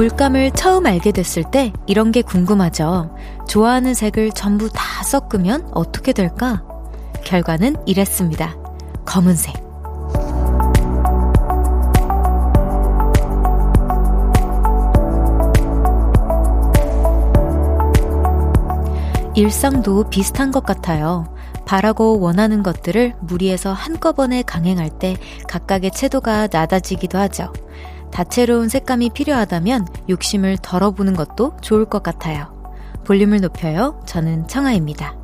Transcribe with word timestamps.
물감을 0.00 0.52
처음 0.52 0.86
알게 0.86 1.12
됐을 1.12 1.44
때 1.44 1.74
이런 1.86 2.10
게 2.10 2.22
궁금하죠. 2.22 3.14
좋아하는 3.46 3.92
색을 3.92 4.30
전부 4.30 4.70
다 4.70 5.04
섞으면 5.04 5.68
어떻게 5.72 6.14
될까? 6.14 6.62
결과는 7.22 7.76
이랬습니다. 7.84 8.56
검은색. 9.04 9.56
일상도 19.34 20.08
비슷한 20.08 20.50
것 20.50 20.64
같아요. 20.64 21.26
바라고 21.66 22.20
원하는 22.20 22.62
것들을 22.62 23.16
무리해서 23.20 23.74
한꺼번에 23.74 24.42
강행할 24.44 24.88
때 24.88 25.18
각각의 25.46 25.90
채도가 25.90 26.48
낮아지기도 26.50 27.18
하죠. 27.18 27.52
다채로운 28.12 28.68
색감이 28.68 29.10
필요하다면 29.10 29.86
욕심을 30.08 30.58
덜어보는 30.62 31.14
것도 31.14 31.56
좋을 31.60 31.84
것 31.84 32.02
같아요. 32.02 32.60
볼륨을 33.04 33.40
높여요. 33.40 34.00
저는 34.06 34.46
청아입니다. 34.48 35.16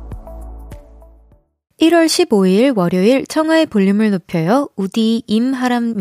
1월 1.79 2.07
15일 2.07 2.75
월요일 2.75 3.25
청하의 3.27 3.67
볼륨을 3.67 4.09
높여요. 4.11 4.69
우디 4.75 5.23
임하람 5.27 5.93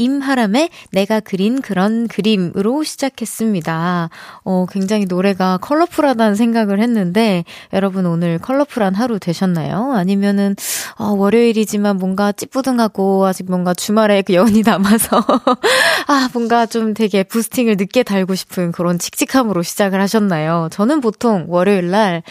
임하람의 0.00 0.70
내가 0.92 1.20
그린 1.20 1.60
그런 1.60 2.08
그림으로 2.08 2.82
시작했습니다. 2.82 4.08
어, 4.44 4.66
굉장히 4.70 5.04
노래가 5.04 5.58
컬러풀하다는 5.58 6.34
생각을 6.36 6.80
했는데, 6.80 7.44
여러분 7.74 8.06
오늘 8.06 8.38
컬러풀한 8.38 8.94
하루 8.94 9.18
되셨나요? 9.18 9.92
아니면은, 9.92 10.56
어, 10.96 11.10
월요일이지만 11.10 11.98
뭔가 11.98 12.32
찌뿌둥하고, 12.32 13.26
아직 13.26 13.46
뭔가 13.46 13.74
주말에 13.74 14.22
그 14.22 14.32
여운이 14.32 14.62
남아서, 14.64 15.18
아, 16.08 16.28
뭔가 16.32 16.64
좀 16.64 16.94
되게 16.94 17.22
부스팅을 17.22 17.76
늦게 17.76 18.02
달고 18.02 18.34
싶은 18.34 18.72
그런 18.72 18.98
칙칙함으로 18.98 19.62
시작을 19.62 20.00
하셨나요? 20.00 20.68
저는 20.72 21.02
보통 21.02 21.44
월요일 21.48 21.90
날, 21.90 22.22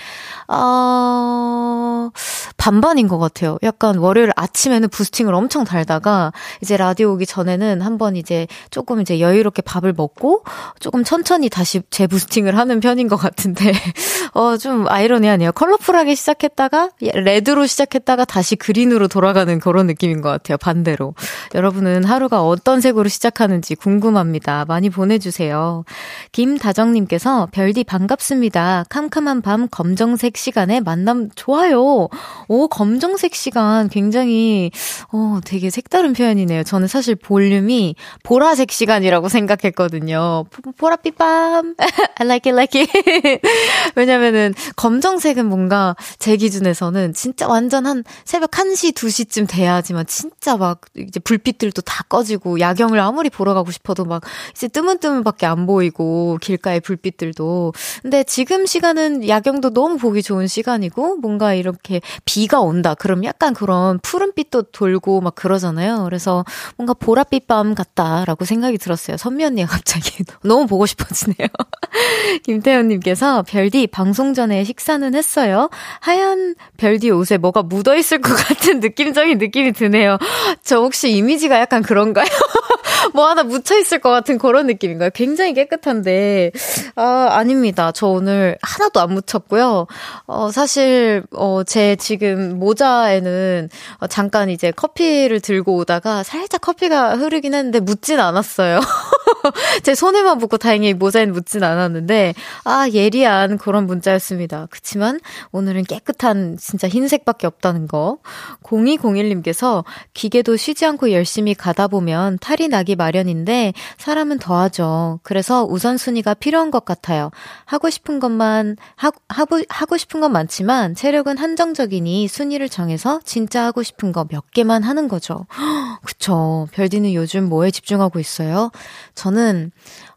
어, 0.48 2.10
반반인 2.58 3.08
것 3.08 3.20
같아요. 3.20 3.60
약간 3.62 3.98
월요일 3.98 4.32
아침에는 4.36 4.90
부스팅을 4.90 5.36
엄청 5.36 5.64
달다가, 5.66 6.34
이제 6.62 6.76
라디오 6.76 7.14
오기 7.14 7.28
전에 7.28 7.59
다 7.59 7.59
음에는 7.60 7.82
한번 7.82 8.16
이제 8.16 8.48
조금 8.72 9.02
이제 9.02 9.20
여유롭게 9.20 9.62
밥을 9.62 9.94
먹고 9.94 10.44
조금 10.80 11.04
천천히 11.04 11.50
다시 11.50 11.82
재부스팅을 11.90 12.58
하는 12.58 12.80
편인 12.80 13.08
것 13.08 13.18
같은데, 13.18 13.72
어, 14.34 14.58
좀 14.58 14.88
아이러니하네요. 14.88 15.52
컬러풀하게 15.52 16.16
시작했다가, 16.16 16.92
레드로 17.02 17.66
시작했다가 17.68 18.26
다시 18.26 18.56
그린으로 18.56 19.08
돌아가는 19.08 19.60
그런 19.60 19.88
느낌인 19.88 20.22
것 20.22 20.30
같아요. 20.30 20.58
반대로. 20.58 21.14
여러분은 21.54 22.06
하루가 22.06 22.44
어떤 22.44 22.82
색으로 22.82 23.10
시작하는지 23.10 23.76
궁금합니다. 23.76 24.66
많이 24.68 24.90
보내주세요. 24.90 25.84
김다정님께서 26.32 27.50
별디 27.52 27.84
반갑습니다. 27.84 28.86
캄캄한 28.90 29.42
밤 29.42 29.68
검정색 29.70 30.38
시간에 30.38 30.80
만남 30.80 31.30
좋아요. 31.36 32.08
오, 32.48 32.68
검정색 32.68 33.36
시간 33.36 33.90
굉장히, 33.90 34.72
어, 35.12 35.40
되게 35.46 35.70
색다른 35.70 36.14
표현이네요. 36.14 36.64
저는 36.64 36.88
사실 36.88 37.16
볼 37.16 37.39
볼륨이 37.40 37.96
보라색 38.24 38.70
시간이라고 38.70 39.30
생각했거든요. 39.30 40.44
보라빛밤. 40.78 41.76
I 42.20 42.26
like 42.26 42.52
it, 42.52 42.54
like 42.54 42.82
it. 42.82 43.42
왜냐면은 43.96 44.54
검정색은 44.76 45.46
뭔가 45.46 45.96
제 46.18 46.36
기준에서는 46.36 47.14
진짜 47.14 47.48
완전 47.48 47.86
한 47.86 48.04
새벽 48.26 48.52
1시, 48.52 48.94
2시쯤 48.94 49.48
돼야지만 49.48 50.06
진짜 50.06 50.58
막 50.58 50.82
이제 50.98 51.22
불빛들도 51.22 51.82
다 51.84 52.04
꺼지고 52.10 52.60
야경을 52.60 53.00
아무리 53.00 53.30
보러 53.30 53.54
가고 53.54 53.72
싶어도 53.72 54.04
막 54.04 54.22
이제 54.52 54.68
뜨문뜨문밖에 54.68 55.46
안 55.46 55.66
보이고 55.66 56.38
길가의 56.42 56.82
불빛들도. 56.82 57.72
근데 58.02 58.26
지금 58.26 58.66
시간은 58.66 59.30
야경도 59.30 59.70
너무 59.70 59.98
보기 59.98 60.24
좋은 60.24 60.48
시간이고 60.48 61.16
뭔가 61.18 61.54
이렇게 61.54 62.02
비가 62.26 62.60
온다. 62.60 62.96
그럼 62.96 63.24
약간 63.24 63.54
그런 63.54 63.98
푸른빛도 64.00 64.64
돌고 64.74 65.22
막 65.22 65.36
그러잖아요. 65.36 66.04
그래서 66.04 66.44
뭔가 66.76 66.94
보랏빛 66.94 67.29
햇빛밤 67.30 67.76
같다라고 67.76 68.46
생각이 68.46 68.78
들었어요. 68.78 69.18
선미 69.18 69.46
언니가 69.46 69.68
갑자기 69.68 70.24
너무 70.44 70.68
보고 70.68 70.86
싶어지네요. 70.86 71.48
김태현님께서 72.44 73.44
별디 73.44 73.88
방송 73.88 74.34
전에 74.34 74.64
식사는 74.64 75.14
했어요. 75.16 75.70
하얀 76.00 76.56
별디 76.78 77.12
옷에 77.12 77.38
뭐가 77.38 77.64
묻어 77.64 77.96
있을 77.96 78.22
것 78.22 78.34
같은 78.36 78.80
느낌적인 78.80 79.38
느낌이 79.38 79.74
드네요. 79.74 80.18
저 80.64 80.78
혹시 80.78 81.12
이미지가 81.12 81.60
약간 81.60 81.82
그런가요? 81.82 82.26
뭐 83.14 83.28
하나 83.28 83.44
묻혀 83.44 83.78
있을 83.78 84.00
것 84.00 84.10
같은 84.10 84.38
그런 84.38 84.68
느낌인가요? 84.68 85.12
굉장히 85.14 85.54
깨끗한데 85.54 86.52
아 86.96 87.28
아닙니다. 87.32 87.92
저 87.94 88.08
오늘 88.08 88.58
하나도 88.62 89.00
안 89.00 89.14
묻혔고요. 89.14 89.88
어 90.28 90.52
사실 90.52 91.24
어 91.32 91.64
제 91.70 91.96
지금 91.98 92.58
모자에는 92.58 93.70
어, 94.00 94.08
잠깐 94.08 94.50
이제 94.50 94.72
커피를 94.72 95.40
들고 95.40 95.76
오다가 95.76 96.24
살짝 96.24 96.62
커피가 96.62 97.16
흐르긴 97.16 97.54
했는데 97.54 97.80
묻진 97.80 98.20
않았어요. 98.20 98.80
제 99.84 99.94
손에만 99.94 100.40
묻고 100.40 100.58
다행히 100.58 100.94
모자에는 100.94 101.34
묻진 101.34 101.64
않았는데 101.64 102.34
아 102.64 102.90
예리한 102.92 103.58
그런 103.60 103.86
문자였습니다. 103.86 104.68
그치만 104.72 105.20
오늘은 105.52 105.84
깨끗한 105.84 106.58
진짜 106.60 106.88
흰색밖에 106.88 107.46
없다는 107.46 107.88
거. 107.88 108.18
0201님께서 108.64 109.84
기계도 110.14 110.56
쉬지 110.58 110.86
않고 110.86 111.12
열심히 111.12 111.54
가다 111.54 111.88
보면 111.88 112.40
탈이 112.40 112.68
나기 112.68 112.96
마련인데 113.00 113.74
사람은 113.98 114.38
더하죠. 114.38 115.20
그래서 115.24 115.66
우선순위가 115.66 116.36
필요한 116.36 116.70
것 116.70 116.86
같아요. 116.86 117.32
하고 117.66 117.90
싶은 117.90 118.20
것만 118.20 118.78
하, 118.96 119.12
하고 119.28 119.60
하고 119.70 119.98
싶은 119.98 120.20
건 120.22 120.32
많지만 120.32 120.94
체력은 120.94 121.38
한정적이니 121.38 122.28
순위를 122.28 122.70
정해서 122.70 123.20
진짜 123.26 123.66
하고 123.66 123.82
싶은 123.82 124.12
거 124.12 124.20
몇 124.30 124.52
개만 124.52 124.84
하는 124.84 125.08
거죠. 125.08 125.46
그쵸. 126.04 126.68
별디는 126.74 127.14
요즘 127.14 127.48
뭐에 127.50 127.72
집중하고 127.72 128.20
있어요? 128.20 128.70
저는, 129.16 129.72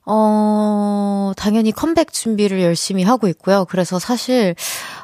어, 0.04 1.32
당연히 1.36 1.70
컴백 1.72 2.12
준비를 2.12 2.60
열심히 2.62 3.02
하고 3.04 3.28
있고요. 3.28 3.64
그래서 3.68 3.98
사실, 3.98 4.54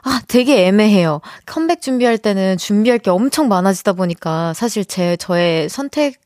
아, 0.02 0.20
되게 0.28 0.66
애매해요. 0.66 1.20
컴백 1.46 1.80
준비할 1.80 2.18
때는 2.18 2.56
준비할 2.58 2.98
게 2.98 3.10
엄청 3.10 3.48
많아지다 3.48 3.92
보니까 3.94 4.52
사실 4.54 4.84
제, 4.84 5.16
저의 5.16 5.68
선택, 5.68 6.16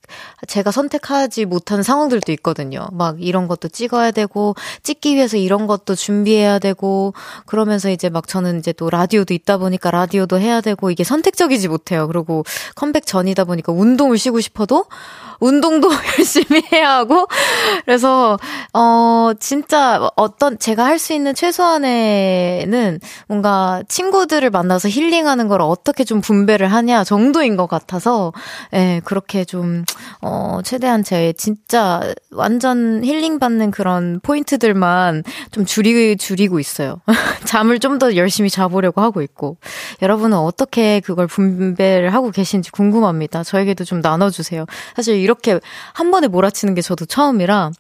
제가 0.47 0.71
선택하지 0.71 1.45
못한 1.45 1.83
상황들도 1.83 2.33
있거든요. 2.33 2.87
막 2.93 3.17
이런 3.21 3.49
것도 3.49 3.69
찍어야 3.69 4.11
되고, 4.11 4.55
찍기 4.83 5.15
위해서 5.15 5.37
이런 5.37 5.67
것도 5.67 5.95
준비해야 5.95 6.59
되고, 6.59 7.15
그러면서 7.47 7.91
이제 7.91 8.09
막 8.09 8.27
저는 8.27 8.59
이제 8.59 8.73
또 8.73 8.91
라디오도 8.91 9.35
있다 9.35 9.59
보니까 9.59 9.91
라디오도 9.91 10.41
해야 10.41 10.61
되고, 10.61 10.91
이게 10.91 11.05
선택적이지 11.05 11.69
못해요. 11.69 12.07
그리고 12.07 12.45
컴백 12.75 13.07
전이다 13.07 13.45
보니까 13.45 13.73
운동을 13.73 14.19
쉬고 14.19 14.41
싶어도, 14.41 14.87
운동도 15.41 15.89
열심히 16.19 16.63
해야 16.73 16.97
하고, 16.97 17.27
그래서, 17.85 18.39
어, 18.73 19.33
진짜 19.41 20.09
어떤, 20.17 20.59
제가 20.59 20.85
할 20.87 21.03
수 21.03 21.13
있는 21.15 21.35
최소한의는 21.35 23.01
뭔가 23.27 23.83
친구들을 23.89 24.51
만나서 24.51 24.89
힐링하는 24.89 25.49
걸 25.49 25.61
어떻게 25.61 26.05
좀 26.05 26.21
분배를 26.21 26.69
하냐 26.73 27.03
정도인 27.03 27.57
것 27.57 27.67
같아서, 27.67 28.33
예, 28.73 29.01
그렇게 29.05 29.45
좀, 29.45 29.85
어, 30.21 30.61
최대한 30.65 31.03
제 31.03 31.33
진짜 31.35 32.01
완전 32.31 33.05
힐링 33.05 33.39
받는 33.39 33.71
그런 33.71 34.21
포인트들만 34.23 35.23
좀 35.51 35.65
줄이, 35.65 36.17
줄이고 36.17 36.59
있어요. 36.59 37.01
잠을 37.47 37.79
좀 37.79 37.93
더 37.99 38.17
열심히 38.17 38.49
자보려고 38.51 39.01
하고 39.03 39.23
있고. 39.23 39.59
여러분은 40.01 40.37
어떻게 40.37 41.01
그걸 41.01 41.27
분배를 41.27 42.13
하고 42.15 42.31
계신지 42.31 42.71
궁금합니다. 42.73 43.45
저에게도 43.45 43.85
좀 43.85 44.01
나눠주세요. 44.01 44.65
사실 44.97 45.17
이렇게 45.17 45.61
한 45.93 46.11
번에 46.11 46.27
몰아치는 46.27 46.75
게 46.75 46.81
저도 46.81 47.05
처음이라 47.05 47.71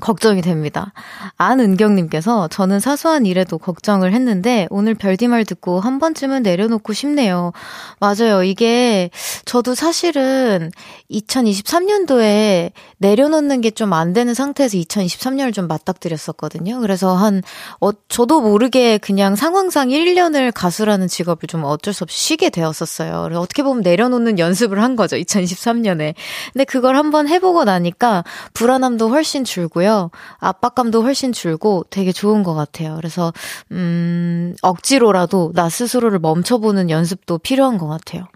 걱정이 0.00 0.42
됩니다. 0.42 0.92
안은경님께서 1.36 2.48
저는 2.48 2.80
사소한 2.80 3.26
일에도 3.26 3.58
걱정을 3.58 4.12
했는데 4.12 4.66
오늘 4.70 4.94
별디 4.94 5.28
말 5.28 5.44
듣고 5.44 5.80
한 5.80 5.98
번쯤은 5.98 6.42
내려놓고 6.42 6.92
싶네요. 6.92 7.52
맞아요. 8.00 8.42
이게 8.42 9.10
저도 9.44 9.74
사실은 9.74 10.70
2023년도에 11.10 12.72
내려놓는 12.98 13.60
게 13.60 13.70
좀 13.74 13.92
안 13.92 14.12
되는 14.12 14.34
상태에서 14.34 14.76
2023년을 14.78 15.52
좀 15.52 15.66
맞닥뜨렸었거든요. 15.68 16.80
그래서 16.80 17.14
한, 17.16 17.42
어, 17.80 17.90
저도 18.08 18.40
모르게 18.40 18.98
그냥 18.98 19.36
상황상 19.36 19.88
1년을 19.88 20.52
가수라는 20.54 21.08
직업을 21.08 21.46
좀 21.48 21.64
어쩔 21.64 21.92
수 21.92 22.04
없이 22.04 22.18
쉬게 22.18 22.50
되었었어요. 22.50 23.28
어떻게 23.38 23.62
보면 23.62 23.82
내려놓는 23.82 24.38
연습을 24.38 24.82
한 24.82 24.96
거죠. 24.96 25.16
2023년에. 25.16 26.14
근데 26.52 26.64
그걸 26.64 26.96
한번 26.96 27.28
해보고 27.28 27.64
나니까 27.64 28.24
불안함도 28.54 29.08
훨씬 29.08 29.44
줄고요. 29.44 29.83
줄고요. 29.84 30.10
압박감도 30.38 31.02
훨씬 31.02 31.32
줄고 31.32 31.84
되게 31.90 32.10
좋은 32.10 32.42
것 32.42 32.54
같아요. 32.54 32.96
그래서, 32.96 33.32
음, 33.70 34.56
억지로라도 34.62 35.52
나 35.54 35.68
스스로를 35.68 36.18
멈춰보는 36.18 36.88
연습도 36.90 37.38
필요한 37.38 37.76
것 37.78 37.86
같아요. 37.86 38.26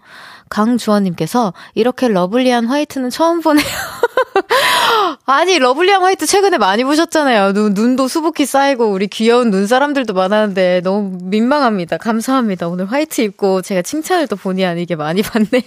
강주원님께서 0.49 1.53
이렇게 1.73 2.07
lovely한 2.07 2.67
화이트는 2.67 3.09
처음 3.09 3.41
보네요. 3.41 3.65
아니, 5.31 5.59
lovely한 5.59 6.01
화이트 6.01 6.25
최근에 6.25 6.57
많이 6.57 6.83
보셨잖아요. 6.83 7.53
눈, 7.53 7.75
눈도 7.75 8.07
수북히 8.07 8.47
쌓이고, 8.47 8.87
우리 8.87 9.05
귀여운 9.05 9.51
눈 9.51 9.67
사람들도 9.67 10.15
많았는데, 10.15 10.81
너무 10.83 11.19
민망합니다. 11.21 11.97
감사합니다. 11.97 12.67
오늘 12.67 12.91
화이트 12.91 13.21
입고 13.21 13.61
제가 13.61 13.83
칭찬을 13.83 14.25
또 14.25 14.35
본의 14.35 14.65
아니게 14.65 14.95
많이 14.95 15.21
받네요. 15.23 15.61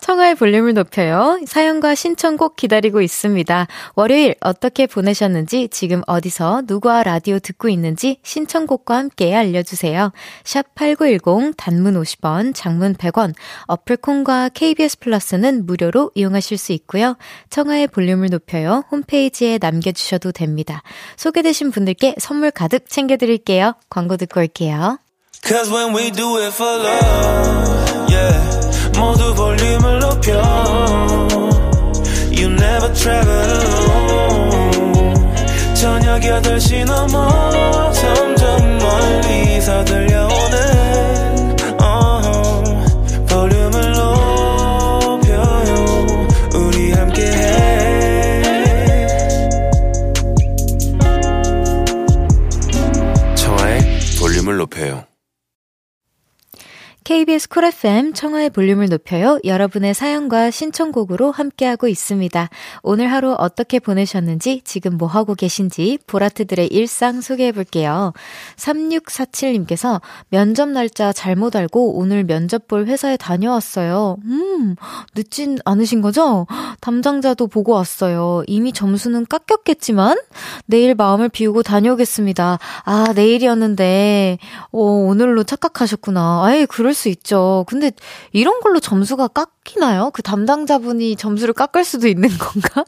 청하의 0.00 0.34
볼륨을 0.34 0.74
높여요. 0.74 1.38
사연과 1.46 1.94
신청곡 1.94 2.56
기다리고 2.56 3.00
있습니다. 3.00 3.68
월요일 3.94 4.34
어떻게 4.40 4.88
보내셨는지, 4.88 5.68
지금 5.70 6.02
어디서 6.08 6.62
누구와 6.66 7.04
라디오 7.04 7.38
듣고 7.38 7.68
있는지 7.68 8.18
신청곡과 8.24 8.96
함께 8.96 9.32
알려주세요. 9.32 10.12
샵 10.42 10.74
8910, 10.74 11.54
단문 11.56 11.94
50원, 12.02 12.52
장문 12.52 12.94
100원, 12.94 13.32
어플콘과 13.66 14.50
KBS 14.54 14.98
플러스는 14.98 15.66
무료로 15.66 16.10
이용하실 16.16 16.58
수 16.58 16.72
있고요. 16.72 17.16
청하의 17.50 17.86
볼륨을 17.86 18.23
볼륨을 18.24 18.30
높여요. 18.30 18.84
홈페이지에 18.90 19.58
남겨주셔도 19.60 20.32
됩니다. 20.32 20.82
소개되신 21.16 21.70
분들께 21.70 22.16
선물 22.18 22.50
가득 22.50 22.88
챙겨드릴게요. 22.88 23.74
광고 23.90 24.16
듣고 24.16 24.40
올게요. 24.40 24.98
Cause 25.44 25.70
when 25.70 25.94
we 25.94 26.10
do 26.10 26.38
it 26.38 26.54
for 26.54 26.80
love, 26.80 28.08
yeah. 28.08 28.98
모두 28.98 29.34
볼륨을 29.34 29.98
높여. 30.00 30.32
You 32.32 32.50
never 32.50 32.92
travel 32.94 33.50
alone. 33.50 34.74
저녁 35.74 36.20
8시 36.22 36.86
넘어 36.86 37.92
점점 37.92 38.78
멀리서 38.78 39.84
들려오 39.84 40.43
KBS 57.04 57.50
쿨 57.50 57.64
FM 57.64 58.14
청하의 58.14 58.48
볼륨을 58.48 58.88
높여요. 58.88 59.38
여러분의 59.44 59.92
사연과 59.92 60.50
신청곡으로 60.50 61.32
함께하고 61.32 61.86
있습니다. 61.86 62.48
오늘 62.82 63.12
하루 63.12 63.34
어떻게 63.38 63.78
보내셨는지, 63.78 64.62
지금 64.64 64.96
뭐 64.96 65.06
하고 65.06 65.34
계신지, 65.34 65.98
보라트들의 66.06 66.68
일상 66.68 67.20
소개해 67.20 67.52
볼게요. 67.52 68.14
3647님께서 68.56 70.00
면접 70.30 70.70
날짜 70.70 71.12
잘못 71.12 71.56
알고 71.56 71.98
오늘 71.98 72.24
면접 72.24 72.68
볼 72.68 72.86
회사에 72.86 73.18
다녀왔어요. 73.18 74.16
음, 74.24 74.74
늦진 75.14 75.58
않으신 75.66 76.00
거죠? 76.00 76.46
담당자도 76.80 77.48
보고 77.48 77.72
왔어요. 77.72 78.44
이미 78.46 78.72
점수는 78.72 79.26
깎였겠지만, 79.26 80.16
내일 80.64 80.94
마음을 80.94 81.28
비우고 81.28 81.64
다녀오겠습니다. 81.64 82.58
아, 82.84 83.12
내일이었는데, 83.14 84.38
어, 84.72 84.78
오늘로 84.80 85.44
착각하셨구나. 85.44 86.46
아예, 86.46 86.64
그럴 86.64 86.93
그럴 86.94 86.96
수 86.96 87.08
있죠. 87.08 87.64
근데 87.66 87.90
이런 88.32 88.60
걸로 88.60 88.78
점수가 88.78 89.28
깎 89.28 89.53
이나요? 89.72 90.10
그 90.12 90.22
담당자분이 90.22 91.16
점수를 91.16 91.54
깎을 91.54 91.84
수도 91.84 92.06
있는 92.06 92.28
건가? 92.38 92.84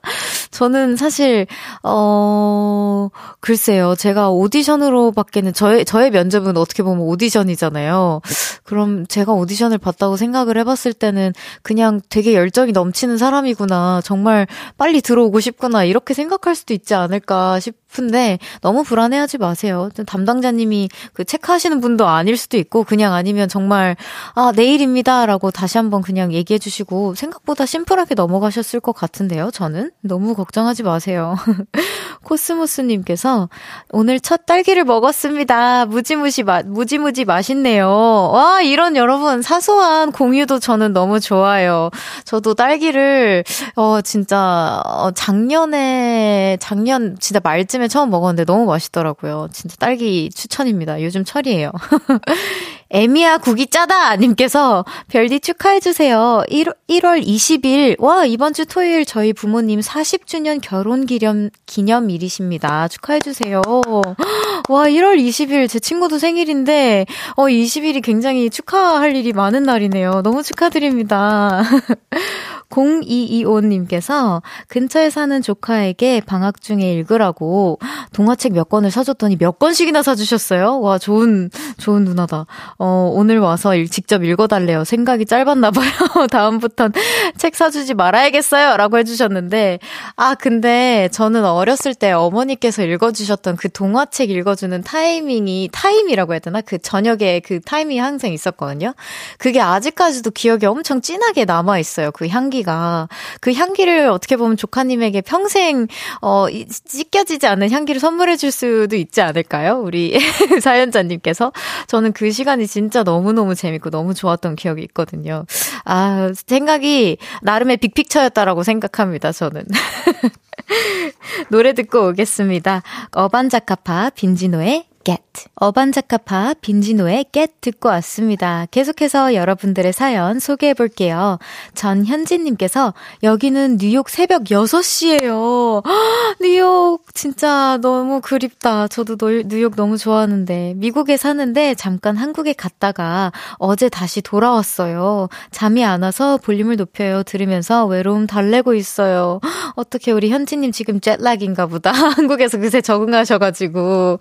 저는 0.51 0.97
사실, 0.97 1.47
어, 1.83 3.09
글쎄요. 3.41 3.95
제가 3.97 4.31
오디션으로 4.31 5.13
밖에는 5.13 5.53
저의, 5.53 5.85
저의 5.85 6.11
면접은 6.11 6.57
어떻게 6.57 6.83
보면 6.83 7.01
오디션이잖아요. 7.01 8.21
그럼 8.65 9.07
제가 9.07 9.33
오디션을 9.33 9.79
봤다고 9.79 10.17
생각을 10.17 10.59
해 10.59 10.65
봤을 10.65 10.93
때는 10.93 11.33
그냥 11.63 12.01
되게 12.09 12.35
열정이 12.35 12.73
넘치는 12.73 13.17
사람이구나. 13.17 14.01
정말 14.05 14.47
빨리 14.77 15.01
들어오고 15.01 15.41
싶구나. 15.41 15.85
이렇게 15.85 16.15
생각할 16.15 16.55
수도 16.55 16.75
있지 16.75 16.95
않을까 16.95 17.61
싶은데 17.61 18.39
너무 18.61 18.83
불안해하지 18.83 19.39
마세요. 19.39 19.89
담당자님이 20.07 20.89
그 21.13 21.25
체크하시는 21.25 21.81
분도 21.81 22.07
아닐 22.09 22.37
수도 22.37 22.57
있고 22.57 22.85
그냥 22.85 23.15
아니면 23.15 23.49
정말 23.49 23.97
아, 24.35 24.53
내일입니다라고 24.55 25.51
다시 25.53 25.79
한번 25.79 26.03
그냥 26.03 26.33
얘기해 26.33 26.59
주시고 26.67 27.15
생각보다 27.15 27.65
심플하게 27.65 28.15
넘어가셨을 28.17 28.81
것 28.81 28.93
같은데요. 28.93 29.51
저는 29.53 29.93
너무 30.03 30.35
걱정하지 30.35 30.83
마세요. 30.83 31.37
코스모스님께서 32.25 33.49
오늘 33.91 34.19
첫 34.19 34.47
딸기를 34.47 34.85
먹었습니다. 34.85 35.87
무지무지 35.87 36.43
맛, 36.43 36.67
무지무지 36.67 37.25
맛있네요. 37.25 37.89
와, 38.33 38.63
이런 38.63 38.97
여러분 38.97 39.43
사소한 39.43 40.11
공유도 40.11 40.59
저는 40.59 40.93
너무 40.93 41.21
좋아요. 41.21 41.91
저도 42.25 42.55
딸기를, 42.55 43.45
어, 43.77 44.01
진짜, 44.01 44.83
어, 44.85 45.13
작년에, 45.13 46.57
작년, 46.61 47.17
진짜 47.21 47.41
말쯤에 47.43 47.87
처음 47.87 48.11
먹었는데 48.11 48.45
너무 48.45 48.67
맛있더라고요. 48.67 49.49
진짜 49.53 49.77
딸기 49.79 50.31
추천입니다. 50.35 51.03
요즘 51.03 51.25
철이에요. 51.25 51.71
에미야 52.91 53.39
국이 53.39 53.67
짜다 53.67 54.17
님께서 54.17 54.85
별디 55.09 55.41
축하해주세요. 55.41 56.45
1, 56.49 56.67
1월 56.89 57.25
20일 57.27 58.01
와 58.01 58.25
이번 58.25 58.53
주 58.53 58.65
토요일 58.65 59.05
저희 59.05 59.33
부모님 59.33 59.81
40주년 59.81 60.61
결혼 60.63 61.05
기념 61.07 61.51
기념일이십니다. 61.67 62.89
축하해주세요. 62.89 63.61
와 64.69 64.85
1월 64.85 65.19
20일 65.19 65.69
제 65.69 65.81
친구도 65.81 66.19
생일인데 66.19 67.07
어 67.37 67.45
20일이 67.45 68.03
굉장히 68.03 68.51
축하할 68.51 69.17
일이 69.17 69.33
많은 69.33 69.65
날이네요. 69.65 70.23
너무 70.23 70.43
축하드립니다. 70.43 71.63
0225님께서 72.71 74.43
근처에 74.69 75.11
사는 75.11 75.41
조카에게 75.43 76.21
방학 76.21 76.61
중에 76.61 76.93
읽으라고 76.95 77.79
동화책 78.13 78.53
몇 78.55 78.69
권을 78.69 78.91
사줬더니 78.91 79.37
몇 79.37 79.59
권씩이나 79.59 80.03
사주셨어요. 80.03 80.81
와, 80.81 80.99
좋은, 80.99 81.51
좋은 81.79 82.05
누나다. 82.05 82.47
어, 82.79 83.11
오늘 83.15 83.39
와서 83.39 83.73
직접 83.91 84.25
읽어달래요. 84.25 84.85
생각이 84.85 85.27
짧았나봐요. 85.27 85.91
다음부턴 86.31 86.93
책 87.37 87.55
사주지 87.55 87.95
말아야겠어요. 87.95 88.77
라고 88.77 88.99
해주셨는데, 88.99 89.79
아, 90.17 90.35
근데 90.35 91.09
저는 91.13 91.45
어렸을 91.45 91.95
때 91.95 92.13
어머니께서 92.13 92.83
읽어주셨던 92.85 93.57
그 93.57 93.71
동화책 93.71 94.31
읽어주는 94.31 94.83
타이밍이, 94.83 95.71
타임이라고 95.73 96.33
해야 96.33 96.41
되나? 96.41 96.61
그 96.61 96.79
저녁에 96.79 97.41
그 97.41 97.61
타이밍이 97.61 97.99
항상 97.99 98.33
있었거든요. 98.33 98.95
그게 99.39 99.61
아직까지도 99.61 100.31
기억에 100.31 100.67
엄청 100.67 101.01
진하게 101.01 101.45
남아있어요. 101.45 102.11
그 102.13 102.29
향기 102.29 102.56
가. 102.63 103.09
그 103.41 103.53
향기를 103.53 104.09
어떻게 104.09 104.37
보면 104.37 104.57
조카님에게 104.57 105.21
평생, 105.21 105.87
어, 106.21 106.47
찢겨지지 106.85 107.47
않는 107.47 107.71
향기를 107.71 108.01
선물해 108.01 108.37
줄 108.37 108.51
수도 108.51 108.97
있지 108.97 109.21
않을까요? 109.21 109.81
우리 109.81 110.19
사연자님께서. 110.63 111.53
저는 111.87 112.13
그 112.13 112.31
시간이 112.31 112.67
진짜 112.67 113.03
너무너무 113.03 113.55
재밌고 113.55 113.91
너무 113.91 114.15
좋았던 114.15 114.57
기억이 114.57 114.83
있거든요. 114.83 115.45
아, 115.85 116.31
생각이 116.47 117.19
나름의 117.43 117.79
빅픽처였다라고 117.79 118.63
생각합니다, 118.63 119.33
저는. 119.33 119.65
노래 121.51 121.73
듣고 121.73 122.09
오겠습니다. 122.09 122.83
어반자카파 123.13 124.11
빈지노의 124.11 124.87
Get. 125.07 125.23
어반자카파 125.55 126.55
빈지노의 126.61 127.27
Get 127.31 127.55
듣고 127.61 127.89
왔습니다. 127.91 128.67
계속해서 128.73 129.35
여러분들의 129.35 129.93
사연 129.93 130.41
소개해 130.41 130.75
볼게요. 130.75 131.39
전현진님께서 131.75 132.93
여기는 133.23 133.79
뉴욕 133.79 134.09
새벽 134.09 134.45
6시예요. 134.45 135.85
뉴욕 136.43 137.05
진짜 137.15 137.79
너무 137.81 138.21
그립다. 138.21 138.89
저도 138.89 139.17
뉴욕 139.47 139.77
너무 139.77 139.97
좋아하는데 139.97 140.75
미국에 140.77 141.17
사는데 141.17 141.77
잠깐 141.77 142.17
한국에 142.17 142.53
갔다가 142.53 143.31
어제 143.59 143.89
다시 143.89 144.21
돌아왔어요. 144.23 145.29
잠이 145.53 145.85
안 145.85 146.03
와서 146.03 146.37
볼륨을 146.39 146.75
높여요. 146.75 147.23
들으면서 147.23 147.87
외로움 147.87 148.27
달래고 148.27 148.75
있어요. 148.75 149.39
어떻게 149.77 150.11
우리 150.11 150.31
현진님 150.31 150.73
지금 150.73 151.01
jet 151.01 151.20
lag인가 151.20 151.67
보다. 151.67 151.93
한국에서 152.17 152.59
그새 152.59 152.81
적응하셔가지고. 152.81 154.19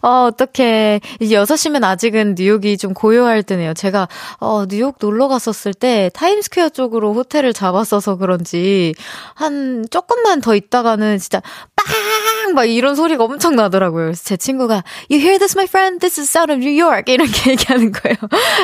어, 0.00 0.21
어떻게 0.24 1.00
이제 1.20 1.36
6시면 1.36 1.84
아직은 1.84 2.34
뉴욕이 2.36 2.76
좀 2.78 2.94
고요할 2.94 3.42
때네요. 3.42 3.74
제가 3.74 4.08
어 4.40 4.66
뉴욕 4.66 4.96
놀러 5.00 5.28
갔었을 5.28 5.74
때 5.74 6.10
타임스퀘어 6.14 6.70
쪽으로 6.70 7.14
호텔을 7.14 7.52
잡았어서 7.52 8.16
그런지 8.16 8.94
한 9.34 9.84
조금만 9.90 10.40
더 10.40 10.54
있다가는 10.54 11.18
진짜 11.18 11.42
빡막 11.86 12.68
이런 12.70 12.94
소리가 12.94 13.24
엄청 13.24 13.56
나더라고요. 13.56 14.04
그래서 14.06 14.22
제 14.24 14.36
친구가 14.36 14.84
You 15.10 15.20
hear 15.20 15.38
this, 15.38 15.56
my 15.56 15.64
friend? 15.64 16.00
This 16.00 16.20
is 16.20 16.30
sound 16.30 16.52
of 16.52 16.60
New 16.60 16.72
York. 16.72 17.12
이렇게 17.12 17.50
얘기하는 17.52 17.92
거예요. 17.92 18.16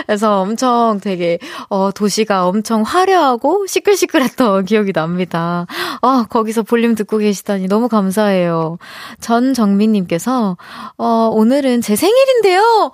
그래서 0.06 0.40
엄청 0.42 1.00
되게 1.02 1.38
어 1.68 1.90
도시가 1.90 2.46
엄청 2.46 2.82
화려하고 2.82 3.66
시끌시끌했던 3.66 4.64
기억이 4.66 4.92
납니다. 4.92 5.66
어 6.02 6.24
거기서 6.24 6.62
볼륨 6.62 6.94
듣고 6.94 7.18
계시다니 7.18 7.68
너무 7.68 7.88
감사해요. 7.88 8.78
전정민님께서 9.20 10.56
어 10.96 11.30
오늘은 11.32 11.80
제 11.80 11.96
생일인데요. 11.96 12.92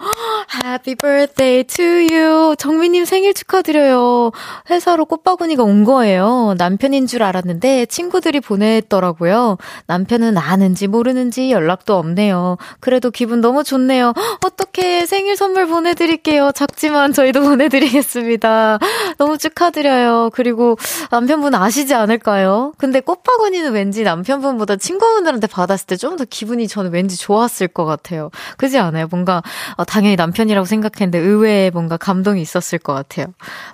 Happy 0.65 0.95
birthday 0.95 1.65
to 1.65 1.85
you. 1.85 2.57
정민님 2.57 3.05
생일 3.05 3.35
축하드려요. 3.35 4.33
회사로 4.71 5.05
꽃바구니가 5.07 5.63
온 5.63 5.85
거예요. 5.85 6.55
남편인 6.59 7.07
줄 7.07 7.23
알았는데 7.23 7.87
친구들이 7.87 8.41
보냈더라고요. 8.41 9.59
남편 9.87 10.14
은 10.23 10.39
아는지 10.39 10.87
모르는지 10.87 11.51
연락도 11.51 11.95
없네요. 11.97 12.57
그래도 12.81 13.11
기분 13.11 13.41
너무 13.41 13.65
좋네요. 13.65 14.13
어떻게 14.45 15.05
생일 15.07 15.37
선물 15.37 15.67
보내드릴게요. 15.67 16.53
작지만 16.55 17.13
저희도 17.13 17.43
보내드리겠습니다. 17.49 18.79
너무 19.19 19.37
축하드려요. 19.39 20.31
그리고 20.33 20.77
남편분 21.11 21.55
아시지 21.55 21.95
않을까요? 21.95 22.73
근데 22.79 23.01
꽃바구니는 23.01 23.73
왠지 23.73 24.03
남편분보다 24.05 24.77
친구분들한테 24.77 25.47
받았을 25.49 25.87
때 25.87 25.97
좀 25.97 26.15
더 26.17 26.25
기분이 26.25 26.69
저는 26.69 26.93
왠지 26.93 27.17
좋았을 27.17 27.67
것 27.67 27.85
같아요. 27.85 28.31
그지 28.57 28.79
않아요? 28.79 29.09
뭔가 29.11 29.43
어, 29.77 29.85
당연히 29.85 30.15
남편이라고 30.15 30.65
생각했는데 30.65 31.19
의외의 31.19 31.71
뭔가 31.73 31.97
감동이 31.97 32.41
있었을 32.41 32.79
것 32.79 32.93
같아요. 32.95 33.27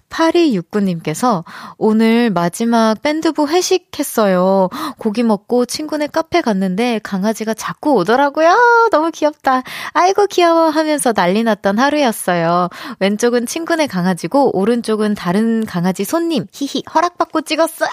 8269님께서 0.09 1.45
오늘 1.77 2.31
마지막 2.31 2.95
밴드부 3.03 3.49
회식했어요. 3.49 4.69
고기 4.99 5.23
먹고 5.23 5.67
친구네 5.67 6.07
카페 6.09 6.30
갔는데 6.41 7.01
강아지가 7.03 7.55
자꾸 7.55 7.95
오더라고요. 7.95 8.89
너무 8.93 9.11
귀엽다. 9.11 9.65
아이고 9.93 10.27
귀여워 10.27 10.71
하면서 10.71 11.13
난리 11.13 11.43
났던 11.43 11.79
하루였어요. 11.79 12.69
왼쪽은 13.01 13.47
친구네 13.47 13.89
강아지고 13.89 14.57
오른쪽은 14.57 15.17
다른 15.17 15.67
강아지 15.67 16.05
손님. 16.05 16.47
히히 16.53 16.85
허락받고 16.95 17.41
찍었어. 17.41 17.85
아! 17.85 17.91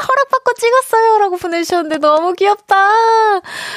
허락받고 0.00 0.54
찍었어요. 0.54 1.18
라고 1.18 1.36
보내주셨는데 1.36 1.98
너무 1.98 2.32
귀엽다. 2.34 2.76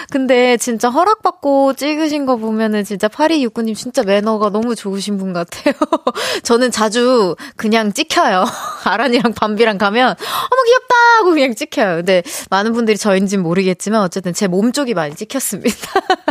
근데 0.10 0.58
진짜 0.58 0.90
허락받고 0.90 1.74
찍으신 1.74 2.26
거 2.26 2.38
보면은 2.38 2.84
진짜 2.84 3.08
8269님 3.08 3.76
진짜 3.76 4.04
매너가 4.04 4.50
너무 4.50 4.76
좋으신 4.76 5.18
분 5.18 5.34
같아요. 5.34 5.74
저는 6.44 6.72
자주 6.72 7.36
그냥 7.58 7.92
찍혀요. 7.92 8.46
아란이랑 8.86 9.34
밤비랑 9.34 9.78
가면 9.78 10.08
어머 10.08 10.64
귀엽다 10.66 10.91
하고 11.18 11.32
그냥 11.32 11.56
찍혀요. 11.56 11.98
근데 11.98 12.24
많은 12.50 12.74
분들이 12.74 12.98
저인지는 12.98 13.44
모르겠지만 13.44 14.02
어쨌든 14.02 14.34
제 14.34 14.48
몸 14.48 14.72
쪽이 14.74 14.94
많이 14.94 15.16
찍혔습니다. 15.16 15.78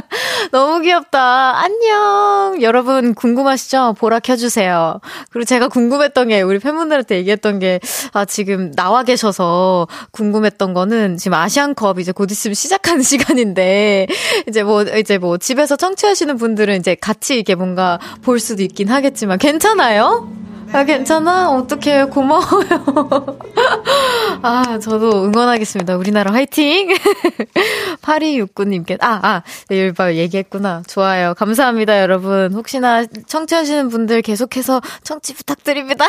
너무 0.52 0.80
귀엽다. 0.80 1.58
안녕. 1.58 2.58
여러분 2.60 3.14
궁금하시죠? 3.14 3.94
보라 3.99 4.20
켜주세요. 4.20 5.00
그리고 5.30 5.44
제가 5.46 5.68
궁금했던 5.68 6.28
게 6.28 6.42
우리 6.42 6.58
팬분들한테 6.58 7.16
얘기했던 7.16 7.58
게 7.60 7.80
아, 8.12 8.25
지금 8.25 8.70
나와 8.72 9.02
계셔서 9.02 9.87
궁금했던 10.10 10.75
거는 10.75 11.16
지금 11.16 11.34
아시안컵 11.34 11.99
이제 11.99 12.12
곧 12.12 12.30
있으면 12.30 12.54
시작하는 12.54 13.02
시간인데 13.02 14.06
이제 14.49 14.62
뭐 14.62 14.82
이제 14.82 15.18
뭐 15.18 15.38
집에서 15.38 15.76
청취하시는 15.76 16.37
분들은 16.37 16.76
이제 16.78 16.94
같이 16.94 17.38
이게 17.38 17.54
뭔가 17.54 17.99
볼 18.22 18.38
수도 18.40 18.62
있긴 18.62 18.88
하겠지만 18.88 19.38
괜찮아요? 19.38 20.30
아, 20.72 20.84
괜찮아? 20.84 21.50
어떡해. 21.50 22.04
고마워요. 22.06 23.38
아, 24.42 24.78
저도 24.78 25.24
응원하겠습니다. 25.24 25.96
우리나라 25.96 26.32
화이팅! 26.32 26.88
8269님께, 28.02 28.96
아, 29.00 29.20
아, 29.22 29.42
일바 29.68 30.14
얘기했구나. 30.14 30.82
좋아요. 30.86 31.34
감사합니다, 31.34 32.00
여러분. 32.00 32.52
혹시나 32.54 33.04
청취하시는 33.04 33.88
분들 33.88 34.22
계속해서 34.22 34.80
청취 35.02 35.34
부탁드립니다. 35.34 36.06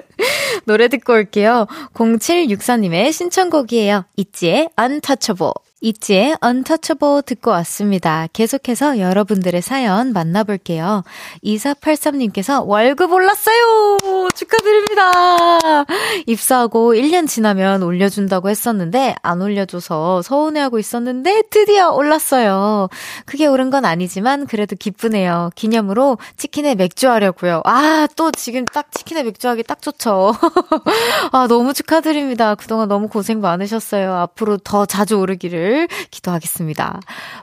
노래 0.66 0.88
듣고 0.88 1.14
올게요. 1.14 1.66
0764님의 1.94 3.12
신청곡이에요. 3.12 4.04
있지의 4.16 4.68
Untouchable. 4.78 5.65
있지의 5.82 6.38
Untouchable 6.42 7.20
듣고 7.26 7.50
왔습니다. 7.50 8.28
계속해서 8.32 8.98
여러분들의 8.98 9.60
사연 9.60 10.14
만나볼게요. 10.14 11.04
2483님께서 11.44 12.66
월급 12.66 13.12
올랐어요! 13.12 13.98
축하드립니다! 14.34 15.84
입사하고 16.26 16.94
1년 16.94 17.28
지나면 17.28 17.82
올려준다고 17.82 18.48
했었는데, 18.48 19.16
안 19.20 19.42
올려줘서 19.42 20.22
서운해하고 20.22 20.78
있었는데, 20.78 21.42
드디어 21.50 21.90
올랐어요. 21.90 22.88
크게 23.26 23.46
오른 23.46 23.68
건 23.68 23.84
아니지만, 23.84 24.46
그래도 24.46 24.76
기쁘네요. 24.76 25.50
기념으로 25.56 26.16
치킨에 26.38 26.74
맥주 26.74 27.10
하려고요. 27.10 27.60
아, 27.66 28.08
또 28.16 28.30
지금 28.32 28.64
딱 28.64 28.90
치킨에 28.92 29.22
맥주 29.24 29.46
하기 29.48 29.62
딱 29.62 29.82
좋죠. 29.82 30.34
아, 31.32 31.46
너무 31.48 31.74
축하드립니다. 31.74 32.54
그동안 32.54 32.88
너무 32.88 33.08
고생 33.08 33.42
많으셨어요. 33.42 34.14
앞으로 34.14 34.56
더 34.56 34.86
자주 34.86 35.18
오르기를 35.18 35.65
기도하겠습니다. 36.10 37.00